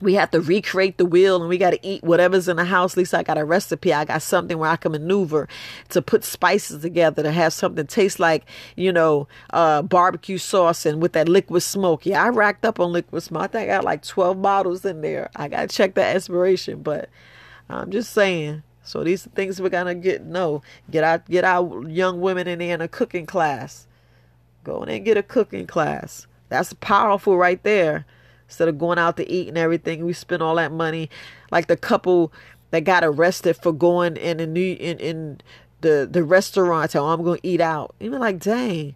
we 0.00 0.14
have 0.14 0.30
to 0.32 0.40
recreate 0.40 0.98
the 0.98 1.06
wheel 1.06 1.40
and 1.40 1.48
we 1.48 1.56
got 1.56 1.70
to 1.70 1.86
eat 1.86 2.04
whatever's 2.04 2.48
in 2.48 2.56
the 2.56 2.64
house. 2.64 2.92
At 2.92 2.98
least 2.98 3.14
I 3.14 3.22
got 3.22 3.38
a 3.38 3.44
recipe. 3.44 3.94
I 3.94 4.04
got 4.04 4.20
something 4.20 4.58
where 4.58 4.68
I 4.68 4.76
can 4.76 4.92
maneuver 4.92 5.48
to 5.90 6.02
put 6.02 6.22
spices 6.22 6.82
together 6.82 7.22
to 7.22 7.32
have 7.32 7.54
something 7.54 7.86
taste 7.86 8.20
like, 8.20 8.44
you 8.76 8.92
know, 8.92 9.26
uh, 9.50 9.82
barbecue 9.82 10.36
sauce 10.36 10.84
and 10.84 11.00
with 11.00 11.12
that 11.14 11.28
liquid 11.28 11.62
smoke. 11.62 12.04
Yeah, 12.04 12.22
I 12.22 12.28
racked 12.28 12.66
up 12.66 12.78
on 12.78 12.92
liquid 12.92 13.22
smoke. 13.22 13.44
I 13.44 13.46
think 13.46 13.70
I 13.70 13.76
got 13.76 13.84
like 13.84 14.02
12 14.02 14.42
bottles 14.42 14.84
in 14.84 15.00
there. 15.00 15.30
I 15.34 15.48
got 15.48 15.68
to 15.68 15.74
check 15.74 15.94
that 15.94 16.14
expiration, 16.14 16.82
but 16.82 17.08
I'm 17.70 17.90
just 17.90 18.12
saying. 18.12 18.62
So 18.82 19.02
these 19.02 19.26
are 19.26 19.30
things 19.30 19.60
we're 19.60 19.70
going 19.70 19.86
to 19.86 19.94
get, 19.94 20.24
no, 20.24 20.62
get 20.90 21.04
our, 21.04 21.18
get 21.18 21.44
our 21.44 21.88
young 21.88 22.20
women 22.20 22.46
in 22.46 22.58
there 22.58 22.74
in 22.74 22.80
a 22.80 22.86
cooking 22.86 23.26
class. 23.26 23.86
Go 24.62 24.82
in 24.82 24.90
and 24.90 25.04
get 25.04 25.16
a 25.16 25.22
cooking 25.22 25.66
class. 25.66 26.26
That's 26.50 26.74
powerful 26.74 27.36
right 27.36 27.60
there 27.62 28.04
instead 28.48 28.68
of 28.68 28.78
going 28.78 28.98
out 28.98 29.16
to 29.16 29.30
eat 29.30 29.48
and 29.48 29.58
everything. 29.58 30.04
We 30.04 30.12
spend 30.12 30.42
all 30.42 30.54
that 30.56 30.72
money, 30.72 31.10
like 31.50 31.66
the 31.66 31.76
couple 31.76 32.32
that 32.70 32.84
got 32.84 33.04
arrested 33.04 33.56
for 33.56 33.72
going 33.72 34.16
in 34.16 34.40
a 34.40 34.46
new 34.46 34.74
in 34.74 34.98
in 34.98 35.40
the 35.80 36.08
the 36.10 36.24
restaurant. 36.24 36.94
Oh, 36.96 37.06
I'm 37.06 37.24
to 37.24 37.38
eat 37.42 37.60
out. 37.60 37.94
Even 38.00 38.20
like, 38.20 38.38
dang, 38.38 38.94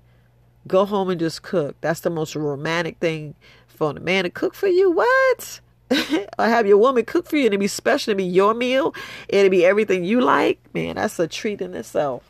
go 0.67 0.85
home 0.85 1.11
and 1.11 1.21
just 1.21 1.43
cook. 1.43 1.77
That's 1.81 2.01
the 2.01 2.11
most 2.11 2.35
romantic 2.37 2.99
thing 2.99 3.35
for 3.67 3.93
the 3.93 4.01
man 4.01 4.25
to 4.25 4.31
cook 4.31 4.55
for 4.55 4.69
you. 4.69 4.91
What? 4.91 5.61
or 6.39 6.47
have 6.47 6.67
your 6.67 6.79
woman 6.79 7.05
cook 7.05 7.27
for 7.27 7.37
you 7.37 7.47
and 7.47 7.55
it 7.55 7.59
be 7.59 7.67
special, 7.67 8.13
to 8.13 8.17
be 8.17 8.25
your 8.25 8.55
meal, 8.55 8.95
and 9.29 9.41
it'll 9.41 9.51
be 9.51 9.65
everything 9.65 10.05
you 10.05 10.21
like. 10.21 10.61
Man, 10.73 10.97
that's 10.97 11.19
a 11.19 11.27
treat 11.27 11.61
in 11.61 11.75
itself. 11.75 12.23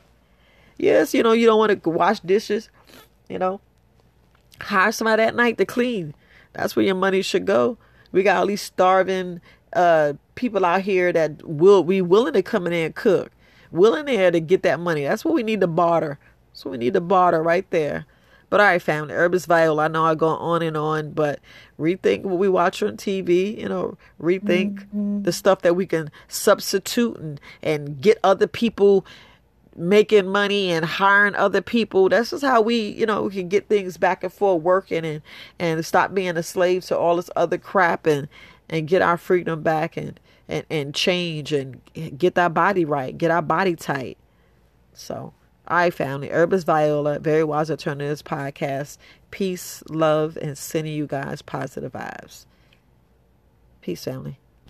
Yes, 0.78 1.12
you 1.12 1.22
know, 1.22 1.32
you 1.32 1.46
don't 1.46 1.58
want 1.58 1.82
to 1.82 1.90
wash 1.90 2.20
dishes, 2.20 2.70
you 3.28 3.38
know. 3.38 3.60
Hire 4.62 4.92
somebody 4.92 5.22
at 5.22 5.34
night 5.34 5.58
to 5.58 5.66
clean. 5.66 6.14
That's 6.52 6.74
where 6.76 6.84
your 6.84 6.94
money 6.94 7.22
should 7.22 7.46
go. 7.46 7.78
We 8.12 8.22
got 8.22 8.38
all 8.38 8.46
these 8.46 8.62
starving 8.62 9.40
uh, 9.72 10.14
people 10.34 10.64
out 10.64 10.82
here 10.82 11.12
that 11.12 11.46
will 11.46 11.84
be 11.84 12.02
willing 12.02 12.32
to 12.32 12.42
come 12.42 12.66
in 12.66 12.72
there 12.72 12.86
and 12.86 12.94
cook, 12.94 13.30
willing 13.70 14.06
there 14.06 14.30
to 14.30 14.40
get 14.40 14.62
that 14.64 14.80
money. 14.80 15.04
That's 15.04 15.24
what 15.24 15.34
we 15.34 15.42
need 15.42 15.60
to 15.60 15.66
barter. 15.66 16.18
So 16.52 16.70
we 16.70 16.76
need 16.76 16.94
to 16.94 17.00
barter 17.00 17.42
right 17.42 17.68
there. 17.70 18.06
But 18.50 18.58
all 18.60 18.66
right, 18.66 18.82
family, 18.82 19.14
Herbis 19.14 19.46
Viola. 19.46 19.84
I 19.84 19.88
know 19.88 20.04
I 20.04 20.16
go 20.16 20.26
on 20.26 20.60
and 20.62 20.76
on, 20.76 21.12
but 21.12 21.38
rethink 21.78 22.22
what 22.22 22.38
we 22.38 22.48
watch 22.48 22.82
on 22.82 22.96
TV. 22.96 23.56
You 23.56 23.68
know, 23.68 23.96
rethink 24.20 24.86
mm-hmm. 24.86 25.22
the 25.22 25.32
stuff 25.32 25.62
that 25.62 25.76
we 25.76 25.86
can 25.86 26.10
substitute 26.26 27.16
and 27.16 27.40
and 27.62 28.00
get 28.00 28.18
other 28.24 28.48
people 28.48 29.06
making 29.76 30.26
money 30.26 30.70
and 30.70 30.84
hiring 30.84 31.34
other 31.34 31.62
people. 31.62 32.08
That's 32.08 32.30
just 32.30 32.44
how 32.44 32.60
we, 32.60 32.90
you 32.90 33.06
know, 33.06 33.22
we 33.22 33.30
can 33.30 33.48
get 33.48 33.68
things 33.68 33.96
back 33.96 34.24
and 34.24 34.32
forth 34.32 34.62
working 34.62 35.04
and 35.04 35.22
and 35.58 35.84
stop 35.84 36.14
being 36.14 36.36
a 36.36 36.42
slave 36.42 36.84
to 36.86 36.98
all 36.98 37.16
this 37.16 37.30
other 37.36 37.58
crap 37.58 38.06
and 38.06 38.28
and 38.68 38.88
get 38.88 39.02
our 39.02 39.16
freedom 39.16 39.62
back 39.62 39.96
and 39.96 40.18
and 40.48 40.64
and 40.70 40.94
change 40.94 41.52
and 41.52 41.80
get 42.18 42.36
our 42.36 42.50
body 42.50 42.84
right, 42.84 43.16
get 43.16 43.30
our 43.30 43.42
body 43.42 43.76
tight. 43.76 44.18
So 44.92 45.32
I 45.66 45.90
found 45.90 46.24
the 46.24 46.30
Herbis 46.30 46.64
Viola, 46.64 47.20
Very 47.20 47.44
Wise 47.44 47.70
Alternatives 47.70 48.22
podcast. 48.22 48.98
Peace, 49.30 49.84
love, 49.88 50.36
and 50.42 50.58
sending 50.58 50.92
you 50.92 51.06
guys 51.06 51.42
positive 51.42 51.92
vibes. 51.92 52.46
Peace, 53.80 54.02
family. 54.02 54.39